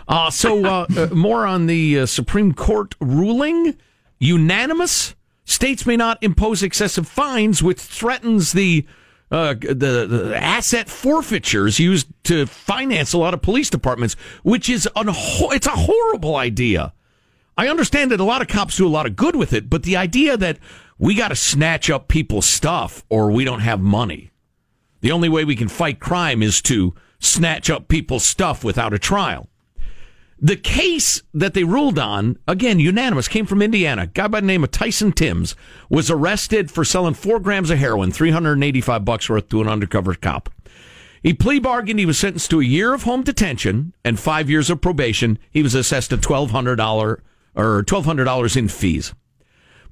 Uh, 0.08 0.28
so, 0.30 0.64
uh, 0.64 0.86
uh, 0.96 1.06
more 1.14 1.46
on 1.46 1.66
the 1.66 2.00
uh, 2.00 2.06
Supreme 2.06 2.52
Court 2.52 2.96
ruling. 3.00 3.76
Unanimous. 4.18 5.14
States 5.44 5.86
may 5.86 5.96
not 5.96 6.18
impose 6.22 6.62
excessive 6.64 7.06
fines, 7.06 7.62
which 7.62 7.78
threatens 7.80 8.52
the 8.52 8.84
uh, 9.30 9.54
the, 9.54 10.06
the 10.08 10.32
asset 10.36 10.88
forfeitures 10.88 11.78
used 11.78 12.08
to 12.24 12.46
finance 12.46 13.12
a 13.12 13.18
lot 13.18 13.34
of 13.34 13.42
police 13.42 13.70
departments, 13.70 14.14
which 14.42 14.68
is 14.70 14.88
an 14.96 15.08
ho- 15.08 15.50
it's 15.50 15.66
a 15.66 15.70
horrible 15.70 16.36
idea. 16.36 16.92
I 17.56 17.68
understand 17.68 18.10
that 18.12 18.20
a 18.20 18.24
lot 18.24 18.40
of 18.40 18.48
cops 18.48 18.76
do 18.76 18.86
a 18.86 18.88
lot 18.88 19.06
of 19.06 19.16
good 19.16 19.36
with 19.36 19.52
it, 19.52 19.68
but 19.68 19.82
the 19.82 19.96
idea 19.96 20.36
that 20.36 20.58
we 20.98 21.14
got 21.14 21.28
to 21.28 21.36
snatch 21.36 21.90
up 21.90 22.08
people's 22.08 22.46
stuff 22.46 23.04
or 23.08 23.30
we 23.30 23.44
don't 23.44 23.60
have 23.60 23.80
money. 23.80 24.30
The 25.00 25.12
only 25.12 25.28
way 25.28 25.44
we 25.44 25.56
can 25.56 25.68
fight 25.68 26.00
crime 26.00 26.42
is 26.42 26.62
to 26.62 26.94
snatch 27.20 27.70
up 27.70 27.88
people's 27.88 28.24
stuff 28.24 28.64
without 28.64 28.94
a 28.94 28.98
trial. 28.98 29.48
The 30.40 30.56
case 30.56 31.22
that 31.34 31.54
they 31.54 31.64
ruled 31.64 31.98
on, 31.98 32.38
again, 32.46 32.78
unanimous, 32.78 33.26
came 33.26 33.44
from 33.44 33.60
Indiana. 33.60 34.02
A 34.02 34.06
guy 34.06 34.28
by 34.28 34.40
the 34.40 34.46
name 34.46 34.62
of 34.62 34.70
Tyson 34.70 35.10
Timbs 35.10 35.56
was 35.90 36.10
arrested 36.10 36.70
for 36.70 36.84
selling 36.84 37.14
four 37.14 37.40
grams 37.40 37.70
of 37.70 37.78
heroin, 37.78 38.12
385 38.12 39.04
bucks 39.04 39.28
worth 39.28 39.48
to 39.48 39.60
an 39.60 39.68
undercover 39.68 40.14
cop. 40.14 40.48
He 41.24 41.34
plea 41.34 41.58
bargained. 41.58 41.98
He 41.98 42.06
was 42.06 42.18
sentenced 42.18 42.50
to 42.50 42.60
a 42.60 42.64
year 42.64 42.94
of 42.94 43.02
home 43.02 43.24
detention 43.24 43.94
and 44.04 44.20
five 44.20 44.48
years 44.48 44.70
of 44.70 44.80
probation. 44.80 45.40
He 45.50 45.64
was 45.64 45.74
assessed 45.74 46.12
a 46.12 46.16
$1,200 46.16 47.20
or 47.56 47.82
$1,200 47.82 48.56
in 48.56 48.68
fees. 48.68 49.14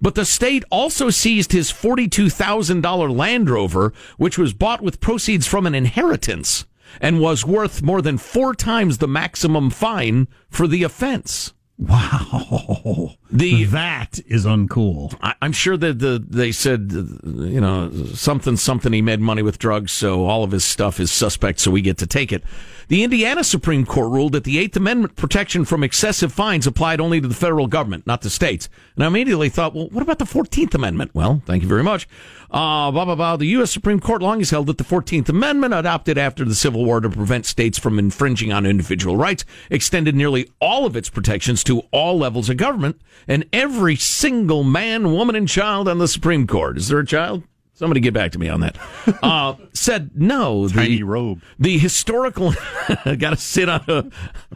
But 0.00 0.14
the 0.14 0.24
state 0.24 0.62
also 0.70 1.10
seized 1.10 1.50
his 1.50 1.72
$42,000 1.72 3.16
Land 3.16 3.50
Rover, 3.50 3.92
which 4.16 4.38
was 4.38 4.52
bought 4.52 4.82
with 4.82 5.00
proceeds 5.00 5.46
from 5.46 5.66
an 5.66 5.74
inheritance 5.74 6.66
and 7.00 7.20
was 7.20 7.44
worth 7.44 7.82
more 7.82 8.02
than 8.02 8.18
four 8.18 8.54
times 8.54 8.98
the 8.98 9.08
maximum 9.08 9.70
fine 9.70 10.28
for 10.48 10.66
the 10.66 10.82
offense. 10.82 11.52
Wow, 11.78 13.16
the 13.30 13.64
that 13.64 14.20
is 14.26 14.46
uncool. 14.46 15.16
I, 15.20 15.34
I'm 15.42 15.52
sure 15.52 15.76
that 15.76 15.98
the 15.98 16.24
they 16.26 16.52
said 16.52 16.92
you 16.92 17.60
know 17.60 17.90
something 18.14 18.56
something 18.56 18.92
he 18.92 19.02
made 19.02 19.20
money 19.20 19.42
with 19.42 19.58
drugs, 19.58 19.92
so 19.92 20.26
all 20.26 20.44
of 20.44 20.52
his 20.52 20.64
stuff 20.64 21.00
is 21.00 21.10
suspect, 21.10 21.60
so 21.60 21.70
we 21.70 21.82
get 21.82 21.98
to 21.98 22.06
take 22.06 22.32
it. 22.32 22.44
The 22.88 23.02
Indiana 23.02 23.42
Supreme 23.42 23.84
Court 23.84 24.12
ruled 24.12 24.32
that 24.32 24.44
the 24.44 24.58
Eighth 24.58 24.76
Amendment 24.76 25.16
protection 25.16 25.64
from 25.64 25.82
excessive 25.82 26.32
fines 26.32 26.68
applied 26.68 27.00
only 27.00 27.20
to 27.20 27.26
the 27.26 27.34
federal 27.34 27.66
government, 27.66 28.06
not 28.06 28.20
the 28.20 28.30
states. 28.30 28.68
And 28.94 29.02
I 29.02 29.08
immediately 29.08 29.48
thought, 29.48 29.74
well, 29.74 29.88
what 29.88 30.02
about 30.02 30.20
the 30.20 30.26
Fourteenth 30.26 30.72
Amendment? 30.72 31.10
Well, 31.12 31.42
thank 31.46 31.62
you 31.64 31.68
very 31.68 31.82
much. 31.82 32.08
Uh, 32.48 32.92
blah 32.92 33.04
blah 33.04 33.16
blah. 33.16 33.36
The 33.36 33.46
U.S. 33.46 33.72
Supreme 33.72 33.98
Court 33.98 34.22
long 34.22 34.38
has 34.38 34.50
held 34.50 34.68
that 34.68 34.78
the 34.78 34.84
Fourteenth 34.84 35.28
Amendment, 35.28 35.74
adopted 35.74 36.16
after 36.16 36.44
the 36.44 36.54
Civil 36.54 36.84
War 36.84 37.00
to 37.00 37.10
prevent 37.10 37.44
states 37.44 37.76
from 37.76 37.98
infringing 37.98 38.52
on 38.52 38.64
individual 38.64 39.16
rights, 39.16 39.44
extended 39.68 40.14
nearly 40.14 40.48
all 40.60 40.86
of 40.86 40.96
its 40.96 41.10
protections 41.10 41.64
to 41.64 41.80
all 41.90 42.16
levels 42.16 42.48
of 42.48 42.56
government 42.56 43.00
and 43.28 43.44
every 43.52 43.96
single 43.96 44.64
man, 44.64 45.12
woman, 45.12 45.36
and 45.36 45.48
child 45.48 45.88
on 45.88 45.98
the 45.98 46.08
Supreme 46.08 46.46
Court. 46.46 46.76
Is 46.76 46.88
there 46.88 46.98
a 46.98 47.06
child? 47.06 47.42
Somebody 47.76 48.00
get 48.00 48.14
back 48.14 48.32
to 48.32 48.38
me 48.38 48.48
on 48.48 48.60
that. 48.60 48.78
Uh, 49.22 49.54
said 49.72 50.10
no. 50.14 50.68
Tiny 50.68 50.98
the, 50.98 51.02
robe. 51.04 51.42
The 51.58 51.78
historical 51.78 52.52
got 53.04 53.30
to 53.30 53.36
sit 53.36 53.68
on 53.68 53.82
a 53.88 54.04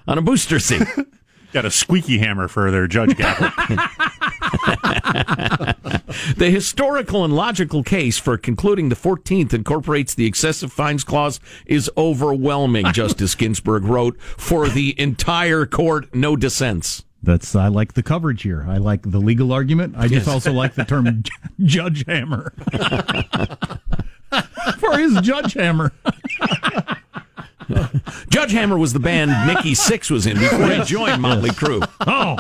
on 0.07 0.18
a 0.18 0.23
booster 0.23 0.59
seat. 0.59 0.83
Got 1.53 1.64
a 1.64 1.70
squeaky 1.70 2.18
hammer 2.18 2.46
for 2.46 2.70
their 2.70 2.87
judge 2.87 3.16
gavel. 3.16 3.49
the 6.37 6.49
historical 6.53 7.25
and 7.25 7.35
logical 7.35 7.83
case 7.83 8.18
for 8.18 8.38
concluding 8.38 8.88
the 8.88 8.94
14th 8.94 9.53
incorporates 9.53 10.14
the 10.14 10.27
excessive 10.27 10.73
fines 10.73 11.03
clause 11.03 11.40
is 11.66 11.90
overwhelming, 11.96 12.92
Justice 12.92 13.35
Ginsburg 13.35 13.83
wrote, 13.83 14.20
for 14.20 14.68
the 14.68 14.94
entire 15.01 15.66
court, 15.66 16.14
no 16.14 16.37
dissents. 16.37 17.05
That's 17.22 17.54
I 17.54 17.68
like 17.68 17.92
the 17.94 18.02
coverage 18.02 18.42
here. 18.42 18.64
I 18.68 18.78
like 18.78 19.02
the 19.11 19.18
legal 19.18 19.52
argument. 19.52 19.94
I 19.96 20.02
just 20.09 20.26
Yes. 20.26 20.28
also 20.28 20.52
like 20.52 20.74
the 20.74 20.85
term 20.85 21.22
j- 21.22 21.30
judge 21.64 22.04
hammer 22.06 22.52
for 24.78 24.98
his 24.98 25.20
judge 25.20 25.52
hammer. 25.54 25.92
Judge 28.30 28.50
Hammer 28.52 28.76
was 28.76 28.92
the 28.92 28.98
band 28.98 29.30
Nikki 29.46 29.72
Sixx 29.74 30.11
was 30.11 30.26
in 30.26 30.38
before 30.38 30.66
he 30.68 30.83
joined 30.85 31.22
Motley 31.22 31.50
Crue. 31.50 31.87
Oh, 32.06 32.37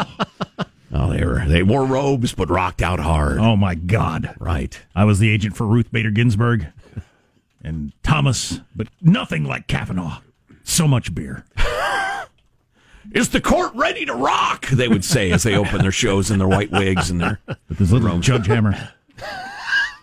Oh, 0.92 1.12
they 1.12 1.24
were 1.24 1.44
they 1.46 1.62
wore 1.62 1.84
robes 1.86 2.32
but 2.34 2.50
rocked 2.50 2.82
out 2.82 2.98
hard. 2.98 3.38
oh 3.38 3.54
my 3.56 3.76
God! 3.76 4.34
Right. 4.40 4.76
I 4.94 5.04
was 5.04 5.20
the 5.20 5.30
agent 5.30 5.56
for 5.56 5.66
Ruth 5.66 5.92
Bader 5.92 6.10
Ginsburg 6.10 6.66
and 7.62 7.92
Thomas, 8.02 8.60
but 8.74 8.88
nothing 9.00 9.44
like 9.44 9.68
Kavanaugh. 9.68 10.18
So 10.64 10.88
much 10.88 11.14
beer. 11.14 11.44
Is 13.12 13.30
the 13.30 13.40
court 13.40 13.72
ready 13.74 14.04
to 14.06 14.14
rock? 14.14 14.66
They 14.68 14.88
would 14.88 15.04
say 15.04 15.30
as 15.32 15.42
they 15.42 15.56
open 15.56 15.82
their 15.82 15.90
shows 15.92 16.30
in 16.30 16.38
their 16.38 16.48
white 16.48 16.70
wigs 16.70 17.10
and 17.10 17.20
their 17.20 17.40
With 17.68 17.78
his 17.78 17.92
little 17.92 18.18
judge 18.20 18.46
hammer. 18.46 18.90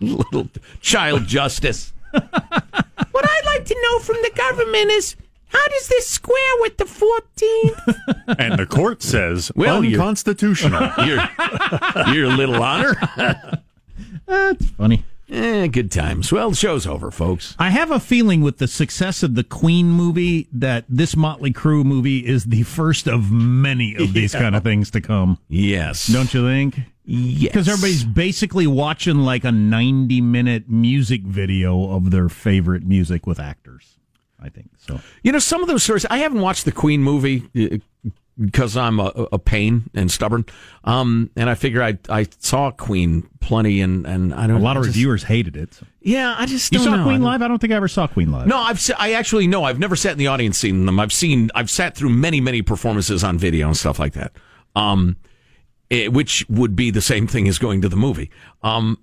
little 0.01 0.49
child 0.81 1.25
justice. 1.27 1.93
what 2.11 2.23
I'd 2.33 3.45
like 3.45 3.65
to 3.65 3.75
know 3.81 3.99
from 3.99 4.17
the 4.23 4.31
government 4.35 4.91
is 4.91 5.15
How 5.47 5.65
does 5.67 5.87
this 5.87 6.07
square 6.07 6.53
with 6.59 6.77
the 6.77 6.83
14th? 6.85 8.37
and 8.39 8.59
the 8.59 8.65
court 8.65 9.01
says 9.01 9.51
Well, 9.55 9.83
you're- 9.83 9.95
unconstitutional. 9.95 10.91
Your, 11.05 11.19
your 12.13 12.27
little 12.27 12.61
honor. 12.61 12.95
That's 14.25 14.69
funny. 14.71 15.05
Eh, 15.29 15.67
good 15.67 15.91
times. 15.91 16.31
Well, 16.31 16.51
the 16.51 16.55
show's 16.55 16.87
over, 16.87 17.11
folks. 17.11 17.53
I 17.59 17.69
have 17.69 17.91
a 17.91 17.99
feeling 17.99 18.41
with 18.41 18.59
the 18.59 18.67
success 18.67 19.23
of 19.23 19.35
the 19.35 19.43
Queen 19.43 19.89
movie 19.91 20.47
that 20.53 20.85
this 20.87 21.17
Motley 21.17 21.51
Crue 21.51 21.83
movie 21.83 22.25
is 22.25 22.45
the 22.45 22.63
first 22.63 23.07
of 23.07 23.29
many 23.29 23.93
of 23.95 24.13
these 24.13 24.33
Yeah. 24.33 24.39
kind 24.41 24.55
of 24.55 24.63
things 24.63 24.89
to 24.91 25.01
come. 25.01 25.37
Yes. 25.49 26.07
Don't 26.07 26.33
you 26.33 26.47
think? 26.47 26.79
Yes. 27.03 27.51
Because 27.51 27.67
everybody's 27.67 28.05
basically 28.05 28.67
watching 28.67 29.17
like 29.19 29.43
a 29.43 29.51
90 29.51 30.21
minute 30.21 30.69
music 30.69 31.23
video 31.23 31.91
of 31.91 32.11
their 32.11 32.29
favorite 32.29 32.83
music 32.85 33.27
with 33.27 33.39
actors. 33.39 33.95
I 34.39 34.49
think 34.49 34.69
so. 34.77 34.99
You 35.23 35.31
know, 35.33 35.39
some 35.39 35.61
of 35.61 35.67
those 35.67 35.83
stories, 35.83 36.05
I 36.09 36.19
haven't 36.19 36.41
watched 36.41 36.63
the 36.65 36.71
Queen 36.71 37.01
movie 37.03 37.49
uh, 38.05 38.09
because 38.39 38.77
I'm 38.77 38.99
a, 38.99 39.05
a 39.31 39.39
pain 39.39 39.89
and 39.95 40.11
stubborn. 40.11 40.45
Um, 40.83 41.31
and 41.35 41.49
I 41.49 41.55
figure 41.55 41.81
I, 41.81 41.97
I 42.09 42.27
saw 42.39 42.69
Queen 42.71 43.27
plenty 43.39 43.81
and, 43.81 44.05
and 44.05 44.33
I 44.33 44.45
don't 44.47 44.57
A 44.61 44.63
lot 44.63 44.77
of 44.77 44.83
just- 44.83 44.95
reviewers 44.95 45.23
hated 45.23 45.57
it. 45.57 45.73
so. 45.73 45.85
Yeah, 46.01 46.35
I 46.37 46.45
just 46.45 46.71
You 46.71 46.79
saw 46.79 46.95
know. 46.95 47.03
Queen 47.03 47.15
don't- 47.21 47.23
live? 47.31 47.41
I 47.41 47.47
don't 47.47 47.59
think 47.59 47.73
I 47.73 47.75
ever 47.77 47.87
saw 47.87 48.07
Queen 48.07 48.31
live. 48.31 48.47
No, 48.47 48.57
I've 48.59 48.79
I 48.97 49.13
actually 49.13 49.47
no, 49.47 49.63
I've 49.63 49.79
never 49.79 49.95
sat 49.95 50.11
in 50.13 50.17
the 50.17 50.27
audience 50.27 50.57
seen 50.57 50.85
them. 50.85 50.99
I've 50.99 51.11
seen 51.13 51.49
I've 51.55 51.69
sat 51.69 51.95
through 51.95 52.09
many 52.09 52.39
many 52.41 52.61
performances 52.61 53.23
on 53.23 53.37
video 53.37 53.67
and 53.67 53.75
stuff 53.75 53.99
like 53.99 54.13
that. 54.13 54.31
Um, 54.75 55.17
eh, 55.91 56.07
which 56.07 56.45
would 56.49 56.75
be 56.75 56.91
the 56.91 57.01
same 57.01 57.27
thing 57.27 57.47
as 57.47 57.57
going 57.59 57.81
to 57.81 57.89
the 57.89 57.95
movie. 57.97 58.29
Um, 58.61 58.99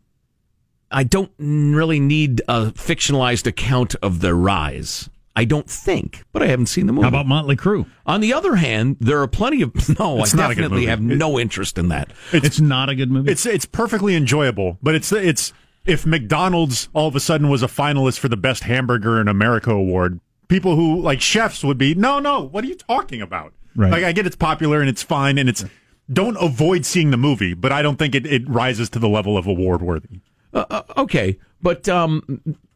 I 0.90 1.02
don't 1.02 1.32
really 1.38 1.98
need 1.98 2.40
a 2.46 2.66
fictionalized 2.66 3.46
account 3.48 3.96
of 3.96 4.20
their 4.20 4.36
rise. 4.36 5.10
I 5.36 5.44
don't 5.44 5.68
think, 5.68 6.22
but 6.32 6.42
I 6.42 6.46
haven't 6.46 6.66
seen 6.66 6.86
the 6.86 6.92
movie. 6.92 7.02
How 7.02 7.08
about 7.08 7.26
Motley 7.26 7.56
Crue? 7.56 7.86
On 8.06 8.20
the 8.20 8.32
other 8.32 8.54
hand, 8.56 8.96
there 9.00 9.20
are 9.20 9.26
plenty 9.26 9.62
of 9.62 9.72
no. 9.98 10.20
It's 10.20 10.34
I 10.34 10.38
not 10.38 10.50
a 10.52 10.54
good 10.54 10.62
definitely 10.62 10.86
have 10.86 11.00
It- 11.00 11.16
no 11.16 11.38
interest 11.40 11.76
in 11.78 11.88
that. 11.88 12.12
It's, 12.32 12.60
not 12.60 12.88
a 12.88 12.94
good 12.94 13.10
movie. 13.10 13.32
It's 13.32 13.44
it's 13.44 13.66
perfectly 13.66 14.14
enjoyable, 14.14 14.78
but 14.82 14.94
it's 14.94 15.10
it's 15.12 15.52
if 15.86 16.06
McDonald's 16.06 16.88
all 16.94 17.08
of 17.08 17.16
a 17.16 17.20
sudden 17.20 17.48
was 17.48 17.62
a 17.62 17.66
finalist 17.66 18.18
for 18.20 18.28
the 18.28 18.36
best 18.36 18.62
hamburger 18.64 19.20
in 19.20 19.26
America 19.28 19.70
award, 19.72 20.20
people 20.48 20.76
who 20.76 21.00
like 21.00 21.20
chefs 21.20 21.64
would 21.64 21.78
be 21.78 21.94
no 21.94 22.18
no. 22.20 22.40
What 22.42 22.62
are 22.64 22.68
you 22.68 22.76
talking 22.76 23.20
about? 23.20 23.52
Right. 23.74 23.90
Like 23.90 24.04
I 24.04 24.12
get 24.12 24.26
it's 24.26 24.36
popular 24.36 24.80
and 24.80 24.88
it's 24.88 25.02
fine 25.02 25.36
and 25.36 25.48
it's 25.48 25.64
don't 26.12 26.36
avoid 26.36 26.86
seeing 26.86 27.10
the 27.10 27.16
movie, 27.16 27.54
but 27.54 27.72
I 27.72 27.82
don't 27.82 27.98
think 27.98 28.14
it, 28.14 28.24
it 28.24 28.48
rises 28.48 28.88
to 28.90 28.98
the 29.00 29.08
level 29.08 29.36
of 29.36 29.46
award 29.48 29.82
worthy. 29.82 30.20
Uh, 30.52 30.64
uh, 30.70 30.82
okay, 30.98 31.38
but 31.60 31.88
um, 31.88 32.22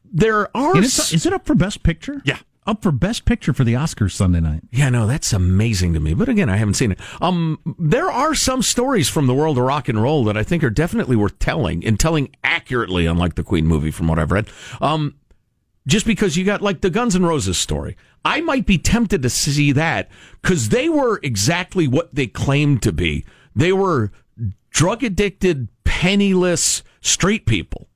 there 0.04 0.54
are. 0.56 0.70
And 0.70 0.78
it's- 0.78 0.98
s- 0.98 1.12
is 1.12 1.26
it 1.26 1.32
up 1.32 1.46
for 1.46 1.54
Best 1.54 1.82
Picture? 1.82 2.20
Yeah. 2.24 2.38
Up 2.69 2.83
for 2.83 2.93
Best 2.93 3.25
Picture 3.25 3.55
for 3.55 3.64
the 3.64 3.73
Oscars 3.73 4.12
Sunday 4.12 4.41
night. 4.41 4.61
Yeah, 4.71 4.91
no, 4.91 5.07
that's 5.07 5.33
amazing 5.33 5.95
to 5.95 6.01
me. 6.01 6.12
But 6.12 6.29
again, 6.29 6.51
I 6.51 6.59
haven't 6.59 6.75
seen 6.75 6.93
it. 6.93 7.01
Um, 7.19 7.59
there 7.79 8.11
are 8.11 8.35
some 8.35 8.61
stories 8.61 9.09
from 9.09 9.27
the 9.27 9.33
world 9.33 9.57
of 9.57 9.64
rock 9.64 9.89
and 9.89 10.03
roll 10.03 10.23
that 10.25 10.37
I 10.37 10.43
think 10.43 10.62
are 10.62 10.69
definitely 10.69 11.16
worth 11.16 11.39
telling 11.39 11.83
and 11.83 11.99
telling 11.99 12.29
accurately, 12.45 13.07
unlike 13.07 13.37
the 13.37 13.43
Queen 13.43 13.66
movie, 13.66 13.91
from 13.91 14.07
what 14.07 14.19
I've 14.19 14.31
read. 14.31 14.51
Um, 14.83 15.14
just 15.87 16.05
because 16.05 16.37
you 16.37 16.45
got 16.45 16.61
like 16.61 16.83
the 16.83 16.91
Guns 16.91 17.16
N' 17.16 17.25
Roses 17.25 17.57
story, 17.57 17.97
I 18.23 18.43
might 18.43 18.66
be 18.66 18.77
tempted 18.77 19.23
to 19.23 19.31
see 19.31 19.73
that 19.73 20.11
because 20.43 20.69
they 20.69 20.91
were 20.91 21.21
exactly 21.23 21.89
what 21.89 22.14
they 22.14 22.27
claimed 22.27 22.83
to 22.83 22.93
be. 22.93 23.25
They 23.57 23.73
were 23.73 24.12
drug 24.69 25.03
addicted, 25.03 25.69
penniless 25.85 26.83
street 27.01 27.47
people. 27.47 27.89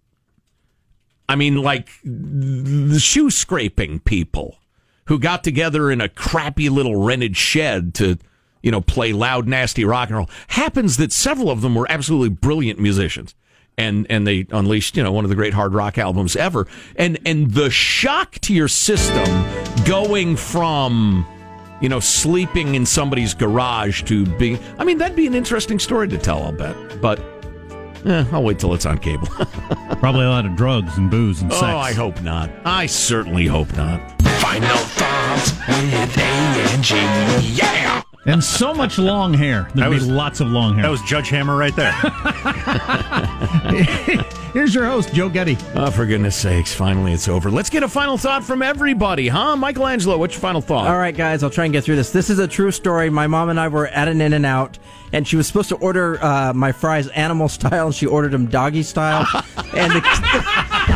I 1.29 1.37
mean, 1.37 1.57
like 1.57 1.91
the 2.03 2.99
shoe 2.99 3.31
scraping 3.31 4.01
people 4.01 4.57
who 5.07 5.19
got 5.19 5.43
together 5.45 5.91
in 5.91 6.01
a 6.01 6.09
crappy 6.09 6.69
little 6.69 6.97
rented 6.97 7.37
shed 7.37 7.95
to, 7.95 8.19
you 8.63 8.71
know, 8.71 8.81
play 8.81 9.13
loud, 9.13 9.49
nasty 9.49 9.85
rock 9.85 10.09
and 10.09 10.17
roll. 10.19 10.31
Happens 10.49 10.97
that 10.99 11.13
several 11.13 11.51
of 11.51 11.61
them 11.61 11.75
were 11.75 11.87
absolutely 11.91 12.29
brilliant 12.31 12.79
musicians. 12.79 13.35
And, 13.79 14.07
and 14.11 14.27
they 14.27 14.47
unleashed, 14.51 14.97
you 14.99 15.03
know, 15.03 15.13
one 15.13 15.25
of 15.25 15.31
the 15.31 15.35
great 15.35 15.55
hard 15.55 15.73
rock 15.73 15.97
albums 15.97 16.37
ever. 16.37 16.67
And, 16.95 17.19
and 17.25 17.51
the 17.53 17.71
shock 17.71 18.33
to 18.41 18.55
your 18.55 18.69
system 18.69 19.25
going 19.87 20.37
from, 20.37 21.27
you 21.81 21.89
know, 21.89 21.99
sleeping 21.99 22.75
in 22.75 22.85
somebody's 22.85 23.33
garage 23.33 24.03
to 24.05 24.27
being, 24.37 24.59
I 24.79 24.85
mean, 24.85 24.99
that'd 24.99 25.17
be 25.17 25.27
an 25.27 25.35
interesting 25.35 25.79
story 25.79 26.07
to 26.09 26.19
tell, 26.19 26.43
I'll 26.43 26.53
bet. 26.53 27.01
But, 27.01 27.19
eh, 28.05 28.27
I'll 28.31 28.45
wait 28.45 28.59
till 28.59 28.75
it's 28.75 28.85
on 28.85 28.99
cable. 28.99 29.27
Probably 29.99 30.27
a 30.27 30.29
lot 30.29 30.45
of 30.45 30.55
drugs 30.55 30.99
and 30.99 31.11
booze 31.11 31.41
and 31.41 31.51
sex. 31.51 31.65
Oh, 31.65 31.79
I 31.79 31.95
hope 31.95 32.21
not. 32.21 32.51
I 32.67 32.85
certainly 32.85 33.47
hope 33.47 33.75
not. 33.75 34.22
Final 34.53 34.77
thoughts 34.77 35.53
with 35.67 36.19
A 36.19 36.21
and 36.75 36.85
G. 36.85 36.95
Yeah. 37.57 38.03
And 38.27 38.45
so 38.45 38.75
much 38.75 38.99
long 38.99 39.33
hair. 39.33 39.63
There'd 39.75 39.87
That 39.87 39.89
be 39.89 39.95
was- 39.95 40.07
lots 40.07 40.41
of 40.41 40.49
long 40.49 40.75
hair. 40.75 40.83
That 40.83 40.91
was 40.91 41.01
Judge 41.03 41.31
Hammer 41.31 41.57
right 41.57 41.75
there. 41.75 41.93
Here's 44.53 44.75
your 44.75 44.85
host, 44.85 45.15
Joe 45.15 45.31
Getty. 45.31 45.57
Oh, 45.75 45.91
for 45.91 46.05
goodness 46.05 46.37
sakes, 46.37 46.75
finally 46.75 47.15
it's 47.15 47.27
over. 47.29 47.51
Let's 47.51 47.71
get 47.71 47.83
a 47.83 47.89
final 47.89 48.19
thought 48.19 48.45
from 48.45 48.61
everybody, 48.61 49.29
huh? 49.29 49.57
Michelangelo, 49.57 50.19
what's 50.19 50.35
your 50.35 50.43
final 50.43 50.61
thought? 50.61 50.87
All 50.87 50.99
right, 50.99 51.17
guys, 51.17 51.43
I'll 51.43 51.49
try 51.49 51.65
and 51.65 51.73
get 51.73 51.85
through 51.85 51.97
this. 51.97 52.13
This 52.13 52.29
is 52.29 52.39
a 52.39 52.47
true 52.47 52.71
story. 52.71 53.09
My 53.09 53.27
mom 53.27 53.49
and 53.49 53.59
I 53.59 53.69
were 53.69 53.87
at 53.87 54.09
an 54.09 54.21
In-N-Out, 54.21 54.79
and 55.15 55.27
she 55.27 55.37
was 55.37 55.47
supposed 55.47 55.71
to 55.71 55.77
order 55.77 56.23
uh, 56.23 56.53
my 56.53 56.73
fries 56.73 57.09
animal 57.09 57.49
style, 57.59 57.87
and 57.87 57.95
she 57.95 58.05
ordered 58.05 58.33
them 58.33 58.45
doggy 58.47 58.83
style. 58.83 59.27
and 59.75 59.93
the, 59.93 60.03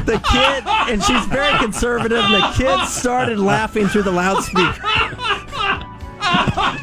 the 0.07 0.18
kid, 0.30 0.64
and 0.66 1.02
she's 1.02 1.26
very 1.26 1.59
conservative, 1.59 2.18
and 2.18 2.34
the 2.34 2.52
kid 2.57 2.86
started 2.86 3.38
laughing 3.38 3.88
through 3.88 4.04
the 4.04 4.12
loudspeaker. 4.12 4.80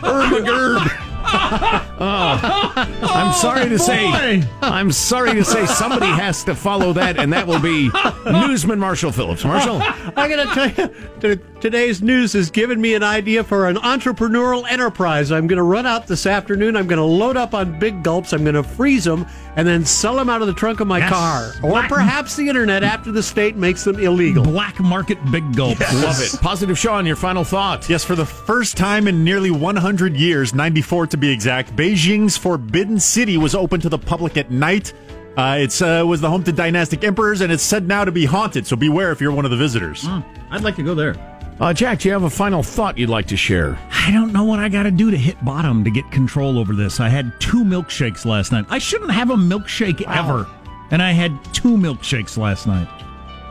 Ermagerd. 0.03 1.89
Oh, 2.00 2.74
I'm 3.04 3.34
sorry 3.34 3.70
to 3.70 3.78
say, 3.80 4.04
oh, 4.04 4.50
I'm 4.62 4.91
sorry 4.91 5.34
to 5.36 5.44
say, 5.46 5.66
somebody 5.66 6.08
has 6.08 6.44
to 6.46 6.56
follow 6.56 6.91
that, 6.94 7.18
and 7.18 7.32
that 7.34 7.46
will 7.48 7.60
be 7.60 7.89
newsman 8.26 8.80
Marshall 8.80 9.12
Phillips. 9.12 9.44
Marshall, 9.46 9.78
I 9.82 10.28
got 10.28 10.54
to 10.54 10.72
tell 10.72 10.88
you, 11.36 11.39
today's 11.62 12.02
news 12.02 12.34
has 12.34 12.50
given 12.50 12.82
me 12.82 12.96
an 12.96 13.04
idea 13.04 13.44
for 13.44 13.68
an 13.68 13.76
entrepreneurial 13.78 14.70
enterprise. 14.70 15.32
I'm 15.32 15.48
going 15.48 15.58
to 15.58 15.64
run 15.64 15.86
out 15.86 16.08
this 16.08 16.26
afternoon. 16.26 16.76
I'm 16.76 16.88
going 16.88 16.98
to 16.98 17.04
load 17.06 17.38
up 17.38 17.54
on 17.54 17.78
big 17.80 18.04
gulps. 18.04 18.34
I'm 18.34 18.44
going 18.44 18.56
to 18.56 18.64
freeze 18.64 19.04
them 19.04 19.26
and 19.56 19.68
then 19.68 19.86
sell 19.86 20.16
them 20.16 20.30
out 20.30 20.41
of 20.41 20.48
the 20.48 20.54
trunk 20.54 20.80
of 20.80 20.88
my 20.88 20.98
Yes. 20.98 21.10
car, 21.12 21.52
or 21.64 21.70
Black- 21.72 21.89
perhaps 21.89 22.36
the 22.36 22.48
internet 22.50 22.82
after 22.84 23.12
the 23.12 23.22
state 23.22 23.56
makes 23.56 23.84
them 23.84 24.00
illegal. 24.00 24.44
Black 24.44 24.80
market 24.80 25.20
big 25.32 25.56
gulps. 25.56 25.80
love 26.04 26.20
it. 26.20 26.39
Positive 26.41 26.78
Sean, 26.78 27.06
your 27.06 27.16
final 27.16 27.44
thought. 27.44 27.88
Yes, 27.88 28.04
for 28.04 28.16
the 28.16 28.26
first 28.26 28.78
time 28.78 29.08
in 29.08 29.24
nearly 29.24 29.52
100 29.52 30.16
years, 30.16 30.56
94 30.56 31.08
to 31.08 31.18
be 31.18 31.30
exact, 31.32 31.76
Beijing's 31.84 32.38
Forbidden 32.38 32.97
City 32.97 33.36
was 33.36 33.53
open 33.53 33.81
to 33.81 33.89
the 33.89 33.97
public 33.97 34.38
at 34.38 34.49
night. 34.49 34.93
Uh, 35.36 35.57
it's 35.59 35.81
uh, 35.81 36.01
was 36.07 36.21
the 36.21 36.29
home 36.29 36.41
to 36.45 36.53
dynastic 36.53 37.03
emperors, 37.03 37.41
and 37.41 37.51
it's 37.51 37.61
said 37.61 37.89
now 37.89 38.05
to 38.05 38.11
be 38.13 38.23
haunted. 38.23 38.65
So 38.65 38.77
beware 38.77 39.11
if 39.11 39.19
you're 39.19 39.34
one 39.34 39.43
of 39.43 39.51
the 39.51 39.57
visitors. 39.57 40.05
I'd 40.49 40.63
like 40.63 40.77
to 40.77 40.84
go 40.84 40.95
there. 40.95 41.13
Uh, 41.59 41.73
Jack, 41.73 41.99
do 41.99 42.07
you 42.07 42.13
have 42.13 42.23
a 42.23 42.29
final 42.29 42.63
thought 42.63 42.97
you'd 42.97 43.09
like 43.09 43.27
to 43.27 43.36
share? 43.36 43.77
I 43.91 44.11
don't 44.13 44.31
know 44.31 44.45
what 44.45 44.59
I 44.59 44.69
got 44.69 44.84
to 44.84 44.91
do 44.91 45.11
to 45.11 45.17
hit 45.17 45.43
bottom 45.43 45.84
to 45.84 45.91
get 45.91 46.09
control 46.09 46.57
over 46.57 46.73
this. 46.73 47.01
I 47.01 47.09
had 47.09 47.38
two 47.41 47.65
milkshakes 47.65 48.23
last 48.23 48.53
night. 48.53 48.63
I 48.69 48.77
shouldn't 48.77 49.11
have 49.11 49.29
a 49.29 49.36
milkshake 49.36 50.03
ever. 50.07 50.47
And 50.89 51.01
I 51.01 51.11
had 51.11 51.38
two 51.53 51.75
milkshakes 51.75 52.38
last 52.38 52.65
night. 52.65 52.88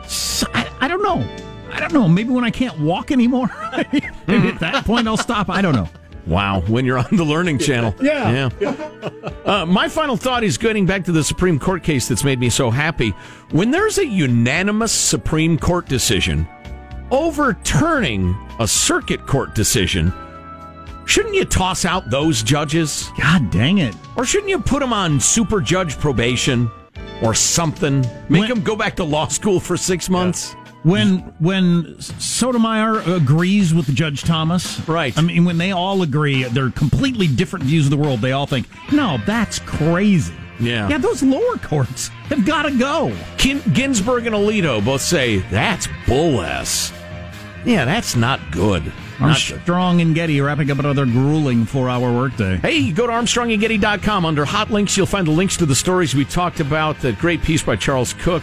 So, 0.09 0.47
I, 0.55 0.71
I 0.81 0.89
don't 0.89 1.03
know. 1.03 1.19
I 1.71 1.81
don't 1.81 1.93
know. 1.93 2.09
Maybe 2.09 2.31
when 2.31 2.45
I 2.45 2.51
can't 2.51 2.81
walk 2.81 3.11
anymore, 3.11 3.51
maybe 4.27 4.49
at 4.49 4.61
that 4.61 4.87
point 4.87 5.07
I'll 5.07 5.19
stop. 5.19 5.51
I 5.51 5.61
don't 5.61 5.75
know. 5.75 5.91
Wow, 6.27 6.61
when 6.69 6.85
you're 6.85 6.99
on 6.99 7.09
the 7.13 7.25
Learning 7.25 7.59
Channel. 7.59 7.95
Yeah. 8.01 8.49
Uh, 9.45 9.67
my 9.67 9.89
final 9.89 10.17
thought 10.17 10.45
is 10.45 10.57
getting 10.57 10.87
back 10.87 11.05
to 11.07 11.13
the 11.13 11.25
Supreme 11.25 11.59
Court 11.59 11.83
case 11.83 12.07
that's 12.09 12.23
made 12.25 12.39
me 12.39 12.49
so 12.49 12.71
happy. 12.71 13.11
When 13.51 13.71
there's 13.71 13.99
a 13.99 14.07
unanimous 14.07 14.93
Supreme 14.93 15.59
Court 15.59 15.87
decision 15.87 16.47
overturning 17.11 18.37
a 18.61 18.67
circuit 18.67 19.27
court 19.27 19.55
decision, 19.55 20.13
shouldn't 21.07 21.35
you 21.35 21.45
toss 21.45 21.85
out 21.85 22.09
those 22.11 22.43
judges? 22.43 23.11
God 23.21 23.51
dang 23.51 23.79
it. 23.79 23.95
Or 24.17 24.25
shouldn't 24.25 24.49
you 24.51 24.59
put 24.61 24.81
them 24.81 24.93
on 24.93 25.19
super 25.21 25.61
judge 25.61 25.99
probation 25.99 26.71
or 27.23 27.35
something? 27.35 28.01
Make 28.29 28.41
When- 28.43 28.49
them 28.49 28.63
go 28.63 28.77
back 28.77 28.97
to 28.97 29.05
law 29.05 29.27
school 29.29 29.59
for 29.61 29.77
six 29.77 30.09
months? 30.09 30.55
When 30.83 31.19
when 31.39 32.01
Sotomayor 32.01 33.01
agrees 33.07 33.73
with 33.73 33.95
Judge 33.95 34.23
Thomas, 34.23 34.81
Right. 34.89 35.17
I 35.17 35.21
mean, 35.23 35.45
when 35.45 35.59
they 35.59 35.71
all 35.73 36.03
agree, 36.03 36.43
they're 36.45 36.71
completely 36.71 37.29
different 37.29 37.65
views 37.65 37.87
of 37.87 37.91
the 37.91 37.97
world. 37.97 38.21
They 38.21 38.33
all 38.33 38.47
think, 38.47 38.67
no, 38.93 39.19
that's 39.27 39.59
crazy. 39.61 40.35
Yeah. 40.59 40.89
yeah. 40.89 40.99
Those 40.99 41.23
lower 41.23 41.57
courts 41.59 42.09
have 42.29 42.45
got 42.45 42.63
to 42.63 42.77
go. 42.77 43.17
Gin- 43.37 43.63
Ginsburg 43.73 44.27
and 44.27 44.35
Alito 44.35 44.85
both 44.85 45.01
say 45.03 45.39
that's 45.51 45.89
bull 46.07 46.41
ass. 46.41 46.93
Yeah, 47.65 47.85
that's 47.85 48.17
not 48.17 48.41
good. 48.51 48.93
Armstrong 49.21 50.01
and 50.01 50.17
Getty 50.17 50.41
wrapping 50.41 50.69
up 50.73 50.81
another 50.81 51.05
grueling 51.07 51.65
four-hour 51.65 52.13
workday. 52.13 52.57
Hey, 52.57 52.91
go 52.91 53.07
to 53.07 53.13
ArmstrongandGetty.com. 53.13 54.27
Under 54.27 54.45
hot 54.45 54.73
links, 54.73 54.97
you'll 54.97 55.07
find 55.07 55.29
the 55.29 55.31
links 55.33 55.57
to 55.59 55.67
the 55.67 55.77
stories 55.77 56.13
we 56.13 56.25
talked 56.25 56.59
about. 56.59 56.99
That 57.03 57.19
great 57.21 57.41
piece 57.41 57.63
by 57.63 57.77
Charles 57.77 58.15
Cooke. 58.15 58.43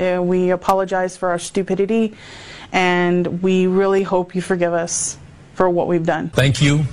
Uh, 0.00 0.22
we 0.22 0.50
apologize 0.50 1.16
for 1.16 1.28
our 1.28 1.38
stupidity, 1.38 2.14
and 2.72 3.42
we 3.42 3.66
really 3.66 4.02
hope 4.02 4.34
you 4.34 4.40
forgive 4.40 4.72
us 4.72 5.18
for 5.54 5.68
what 5.68 5.88
we've 5.88 6.06
done. 6.06 6.30
Thank 6.30 6.62
you, 6.62 6.84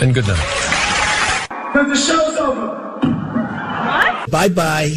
and 0.00 0.14
good 0.14 0.26
night. 0.26 1.46
Because 1.72 1.88
the 1.88 1.96
show's 1.96 2.36
over. 2.38 2.66
What? 3.06 4.30
Bye 4.30 4.48
bye. 4.48 4.92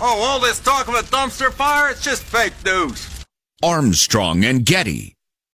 Oh, 0.00 0.20
all 0.20 0.38
this 0.38 0.60
talk 0.60 0.86
of 0.88 0.94
a 0.94 1.02
dumpster 1.02 1.52
fire, 1.52 1.90
it's 1.90 2.02
just 2.02 2.22
fake 2.22 2.52
news. 2.64 3.24
Armstrong 3.62 4.44
and 4.44 4.64
Getty. 4.64 5.14